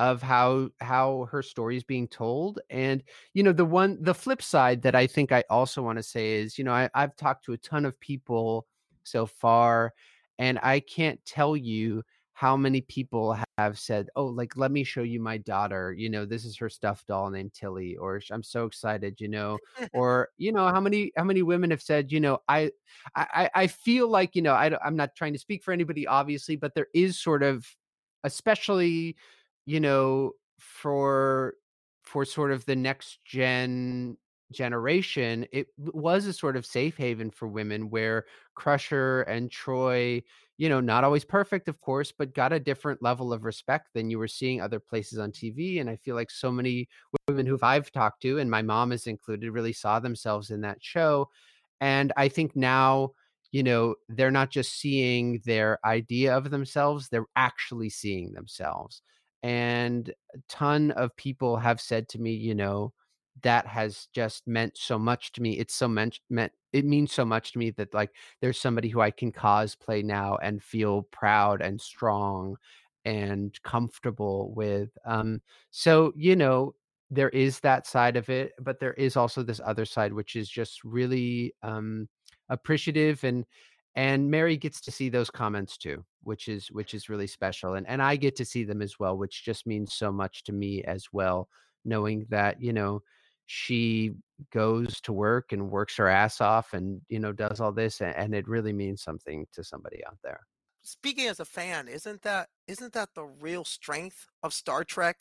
of 0.01 0.23
how 0.23 0.71
how 0.81 1.29
her 1.31 1.43
story 1.43 1.77
is 1.77 1.85
being 1.85 2.09
told 2.09 2.59
and 2.71 3.03
you 3.35 3.43
know 3.43 3.53
the 3.53 3.65
one 3.65 3.99
the 4.01 4.15
flip 4.15 4.41
side 4.43 4.81
that 4.83 4.95
i 4.95 5.07
think 5.07 5.31
i 5.31 5.45
also 5.51 5.83
want 5.83 5.99
to 5.99 6.03
say 6.03 6.33
is 6.41 6.59
you 6.59 6.65
know 6.65 6.73
I, 6.73 6.89
i've 6.95 7.15
talked 7.17 7.45
to 7.45 7.53
a 7.53 7.59
ton 7.59 7.85
of 7.85 8.01
people 8.01 8.67
so 9.05 9.27
far 9.27 9.93
and 10.39 10.59
i 10.63 10.81
can't 10.81 11.23
tell 11.27 11.55
you 11.57 12.03
how 12.33 12.57
many 12.57 12.81
people 12.81 13.37
have 13.59 13.79
said 13.79 14.09
oh 14.17 14.25
like 14.25 14.57
let 14.57 14.73
me 14.73 14.83
show 14.85 15.03
you 15.03 15.21
my 15.21 15.37
daughter 15.37 15.93
you 15.93 16.09
know 16.09 16.25
this 16.25 16.47
is 16.47 16.57
her 16.57 16.71
stuffed 16.71 17.07
doll 17.07 17.29
named 17.29 17.53
tilly 17.53 17.97
or 17.99 18.23
i'm 18.31 18.43
so 18.43 18.65
excited 18.65 19.21
you 19.21 19.29
know 19.29 19.59
or 19.93 20.31
you 20.39 20.51
know 20.51 20.67
how 20.69 20.81
many 20.81 21.13
how 21.19 21.25
many 21.25 21.43
women 21.43 21.71
have 21.71 21.83
said 21.83 22.11
you 22.11 22.21
know 22.21 22.39
i 22.49 22.71
I, 23.15 23.27
I 23.35 23.51
I 23.55 23.67
feel 23.67 24.09
like 24.09 24.35
you 24.35 24.41
know 24.43 24.55
I, 24.55 24.71
I'm 24.83 24.97
not 24.97 25.15
trying 25.15 25.35
to 25.35 25.39
speak 25.39 25.63
for 25.63 25.73
anybody, 25.73 26.07
obviously, 26.07 26.57
but 26.57 26.75
there 26.75 26.89
is 26.95 27.19
sort 27.19 27.43
of, 27.43 27.67
especially, 28.25 29.17
you 29.71 29.81
know, 29.81 30.33
for 30.59 31.55
for 32.03 32.25
sort 32.25 32.51
of 32.53 32.65
the 32.67 32.77
next 32.77 33.25
gen 33.25 34.17
generation, 34.53 35.47
it 35.53 35.69
was 35.79 36.27
a 36.27 36.33
sort 36.33 36.57
of 36.57 36.67
safe 36.67 36.97
haven 36.97 37.31
for 37.31 37.47
women 37.49 37.89
where 37.91 38.25
Crusher 38.55 39.23
and 39.23 39.51
Troi, 39.51 40.23
you 40.59 40.69
know, 40.69 40.81
not 40.81 41.05
always 41.05 41.25
perfect, 41.25 41.69
of 41.69 41.81
course, 41.81 42.13
but 42.13 42.35
got 42.35 42.53
a 42.53 42.59
different 42.61 43.03
level 43.03 43.33
of 43.33 43.45
respect 43.45 43.91
than 43.95 44.11
you 44.11 44.19
were 44.19 44.29
seeing 44.29 44.61
other 44.61 44.81
places 44.81 45.19
on 45.19 45.31
TV. 45.33 45.79
And 45.81 45.89
I 45.89 45.97
feel 45.97 46.17
like 46.17 46.31
so 46.31 46.51
many 46.51 46.89
women 47.29 47.47
who 47.47 47.59
I've 47.63 47.93
talked 47.93 48.23
to, 48.23 48.39
and 48.39 48.51
my 48.51 48.63
mom 48.63 48.91
is 48.93 49.07
included, 49.07 49.53
really 49.53 49.73
saw 49.73 50.01
themselves 50.01 50.51
in 50.51 50.63
that 50.63 50.79
show 50.83 51.29
and 51.81 52.13
I 52.17 52.29
think 52.29 52.55
now, 52.57 53.13
you 53.53 53.63
know, 53.63 53.95
they're 54.09 54.31
not 54.31 54.51
just 54.51 54.79
seeing 54.79 55.41
their 55.45 55.79
idea 55.85 56.37
of 56.37 56.51
themselves, 56.51 57.09
they're 57.09 57.27
actually 57.37 57.91
seeing 57.91 58.33
themselves. 58.33 59.03
And 59.43 60.09
a 60.35 60.39
ton 60.49 60.91
of 60.93 61.17
people 61.17 61.57
have 61.57 61.81
said 61.81 62.09
to 62.11 62.19
me, 62.19 62.33
you 62.33 62.55
know, 62.55 62.93
that 63.43 63.67
has 63.67 64.09
just 64.13 64.47
meant 64.47 64.77
so 64.77 64.99
much 64.99 65.33
to 65.33 65.43
me. 65.43 65.59
It's 65.59 65.75
so 65.75 65.89
meant 65.89 66.21
meant 66.29 66.53
it 66.73 66.85
means 66.85 67.13
so 67.13 67.25
much 67.25 67.53
to 67.53 67.59
me 67.59 67.71
that 67.73 67.95
like 67.95 68.11
there's 68.41 68.61
somebody 68.61 68.89
who 68.89 69.01
I 69.01 69.11
can 69.11 69.33
cosplay 69.33 70.05
now 70.05 70.37
and 70.37 70.63
feel 70.63 71.03
proud 71.11 71.63
and 71.63 71.81
strong 71.81 72.57
and 73.05 73.57
comfortable 73.63 74.53
with. 74.55 74.91
Um, 75.07 75.41
so 75.71 76.13
you 76.17 76.37
know, 76.37 76.75
there 77.11 77.31
is 77.31 77.61
that 77.61 77.87
side 77.87 78.17
of 78.17 78.29
it, 78.29 78.53
but 78.61 78.79
there 78.79 78.95
is 78.95 79.17
also 79.17 79.43
this 79.43 79.61
other 79.65 79.85
side, 79.85 80.13
which 80.13 80.37
is 80.37 80.49
just 80.49 80.85
really 80.85 81.55
um, 81.63 82.09
appreciative 82.49 83.25
and 83.25 83.47
and 83.95 84.31
Mary 84.31 84.57
gets 84.57 84.81
to 84.83 84.93
see 84.93 85.09
those 85.09 85.31
comments 85.31 85.77
too, 85.77 86.05
which 86.23 86.49
is 86.49 86.69
which 86.71 86.95
is 86.95 87.09
really 87.09 87.27
special, 87.27 87.75
and 87.75 87.87
and 87.89 88.03
I 88.03 88.17
get 88.17 88.37
to 88.37 88.45
see 88.45 88.65
them 88.65 88.83
as 88.83 88.99
well, 88.99 89.17
which 89.17 89.45
just 89.45 89.67
means 89.67 89.95
so 89.95 90.13
much 90.13 90.45
to 90.45 90.53
me 90.53 90.83
as 90.85 91.07
well, 91.13 91.49
knowing 91.85 92.27
that 92.31 92.61
you 92.63 92.73
know 92.73 93.03
she 93.47 94.13
goes 94.53 95.01
to 95.01 95.13
work 95.13 95.53
and 95.53 95.71
works 95.71 95.97
her 95.97 96.07
ass 96.07 96.41
off 96.41 96.73
and 96.73 97.01
you 97.09 97.19
know 97.19 97.33
does 97.33 97.61
all 97.61 97.73
this 97.73 98.01
and, 98.01 98.15
and 98.15 98.33
it 98.35 98.47
really 98.47 98.73
means 98.73 99.03
something 99.03 99.45
to 99.53 99.65
somebody 99.65 100.05
out 100.07 100.19
there. 100.23 100.41
Speaking 100.83 101.27
as 101.27 101.41
a 101.41 101.45
fan, 101.45 101.89
isn't 101.89 102.23
that 102.23 102.49
isn't 102.69 102.93
that 102.93 103.11
the 103.15 103.25
real 103.25 103.65
strength 103.65 104.27
of 104.43 104.55
Star 104.55 104.85
Trek? 104.85 105.17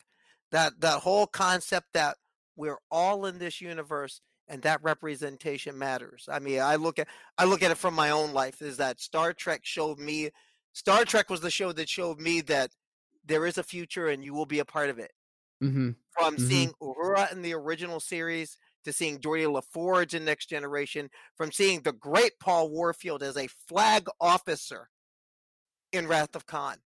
That 0.51 0.79
that 0.81 0.99
whole 0.99 1.25
concept 1.25 1.87
that 1.93 2.17
we're 2.55 2.79
all 2.91 3.25
in 3.25 3.39
this 3.39 3.61
universe 3.61 4.21
and 4.49 4.61
that 4.63 4.83
representation 4.83 5.77
matters. 5.77 6.27
I 6.29 6.39
mean, 6.39 6.59
I 6.61 6.75
look 6.75 6.99
at 6.99 7.07
I 7.37 7.45
look 7.45 7.63
at 7.63 7.71
it 7.71 7.77
from 7.77 7.93
my 7.93 8.09
own 8.09 8.33
life 8.33 8.61
is 8.61 8.77
that 8.77 8.99
Star 8.99 9.33
Trek 9.33 9.61
showed 9.63 9.99
me 9.99 10.31
Star 10.73 11.05
Trek 11.05 11.29
was 11.29 11.41
the 11.41 11.51
show 11.51 11.71
that 11.73 11.89
showed 11.89 12.19
me 12.19 12.41
that 12.41 12.71
there 13.23 13.45
is 13.45 13.57
a 13.57 13.63
future 13.63 14.07
and 14.09 14.23
you 14.23 14.33
will 14.33 14.45
be 14.47 14.59
a 14.59 14.65
part 14.65 14.89
of 14.89 14.99
it. 14.99 15.11
hmm 15.61 15.91
From 16.11 16.37
hmm 16.37 16.39
seeing 16.39 16.73
Uhura 16.81 17.31
in 17.31 17.41
the 17.41 17.53
original 17.53 17.99
series 17.99 18.57
to 18.83 18.93
seeing 18.93 19.19
Geordi 19.19 19.45
LaForge 19.47 20.13
in 20.13 20.23
Next 20.25 20.47
Generation, 20.47 21.09
from 21.35 21.51
seeing 21.51 21.81
the 21.81 21.93
great 21.93 22.39
Paul 22.39 22.69
Warfield 22.69 23.23
as 23.23 23.37
a 23.37 23.47
flag 23.47 24.07
officer 24.21 24.89
in 25.91 26.07
Wrath 26.07 26.35
of 26.35 26.45
Khan. 26.45 26.81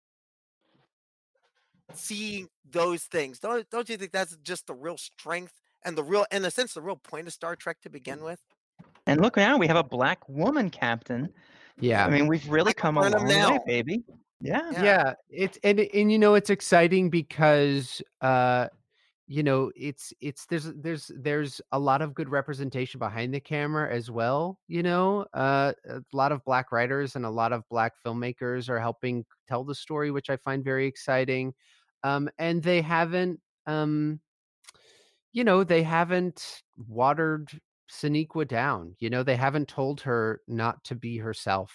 Seeing 1.93 2.49
those 2.66 3.03
things, 3.05 3.39
don't, 3.39 3.70
don't 3.70 3.88
you 3.88 3.97
think 3.97 4.11
that's 4.11 4.36
just 4.38 4.66
the 4.68 4.74
real 4.74 4.97
strength 4.97 5.61
and 5.86 5.97
the 5.97 6.03
real 6.03 6.25
in 6.31 6.45
a 6.45 6.51
sense 6.51 6.73
the 6.73 6.81
real 6.81 6.95
point 6.95 7.27
of 7.27 7.34
Star 7.34 7.55
Trek 7.55 7.81
to 7.81 7.89
begin 7.89 8.23
with. 8.23 8.39
And 9.05 9.21
look 9.21 9.38
now, 9.38 9.57
we 9.57 9.67
have 9.67 9.75
a 9.75 9.84
black 9.84 10.27
woman 10.29 10.69
captain. 10.69 11.29
Yeah. 11.79 12.05
I 12.05 12.09
mean, 12.09 12.27
we've 12.27 12.47
really 12.47 12.69
Michael 12.69 12.81
come 12.81 12.97
a 12.97 13.09
long 13.09 13.27
way, 13.27 13.36
now. 13.36 13.59
baby. 13.65 14.03
Yeah. 14.39 14.71
Yeah. 14.71 14.84
yeah 14.84 15.13
it's 15.29 15.57
and 15.63 15.79
and 15.79 16.11
you 16.11 16.19
know 16.19 16.36
it's 16.36 16.49
exciting 16.49 17.09
because 17.09 18.01
uh 18.19 18.67
you 19.25 19.41
know 19.41 19.71
it's 19.75 20.11
it's 20.19 20.45
there's 20.47 20.65
there's 20.75 21.09
there's 21.15 21.61
a 21.71 21.79
lot 21.79 22.01
of 22.01 22.13
good 22.13 22.27
representation 22.27 22.99
behind 22.99 23.34
the 23.34 23.39
camera 23.39 23.89
as 23.89 24.11
well 24.11 24.59
you 24.67 24.84
know 24.84 25.25
uh 25.34 25.71
a 25.88 26.01
lot 26.11 26.34
of 26.34 26.43
black 26.43 26.73
writers 26.73 27.15
and 27.15 27.25
a 27.25 27.29
lot 27.29 27.53
of 27.53 27.63
black 27.69 27.93
filmmakers 28.05 28.67
are 28.67 28.81
helping 28.81 29.23
tell 29.47 29.63
the 29.63 29.73
story 29.73 30.11
which 30.11 30.29
i 30.29 30.36
find 30.36 30.61
very 30.63 30.86
exciting 30.86 31.53
um 32.03 32.29
and 32.38 32.61
they 32.61 32.81
haven't 32.81 33.39
um 33.65 34.19
you 35.34 35.43
know 35.43 35.63
they 35.63 35.84
haven't 35.84 36.61
watered 36.88 37.49
Sonequa 37.91 38.47
down 38.47 38.95
you 38.99 39.09
know 39.09 39.23
they 39.23 39.36
haven't 39.36 39.67
told 39.67 40.01
her 40.01 40.41
not 40.47 40.84
to 40.86 40.95
be 40.95 41.17
herself 41.17 41.71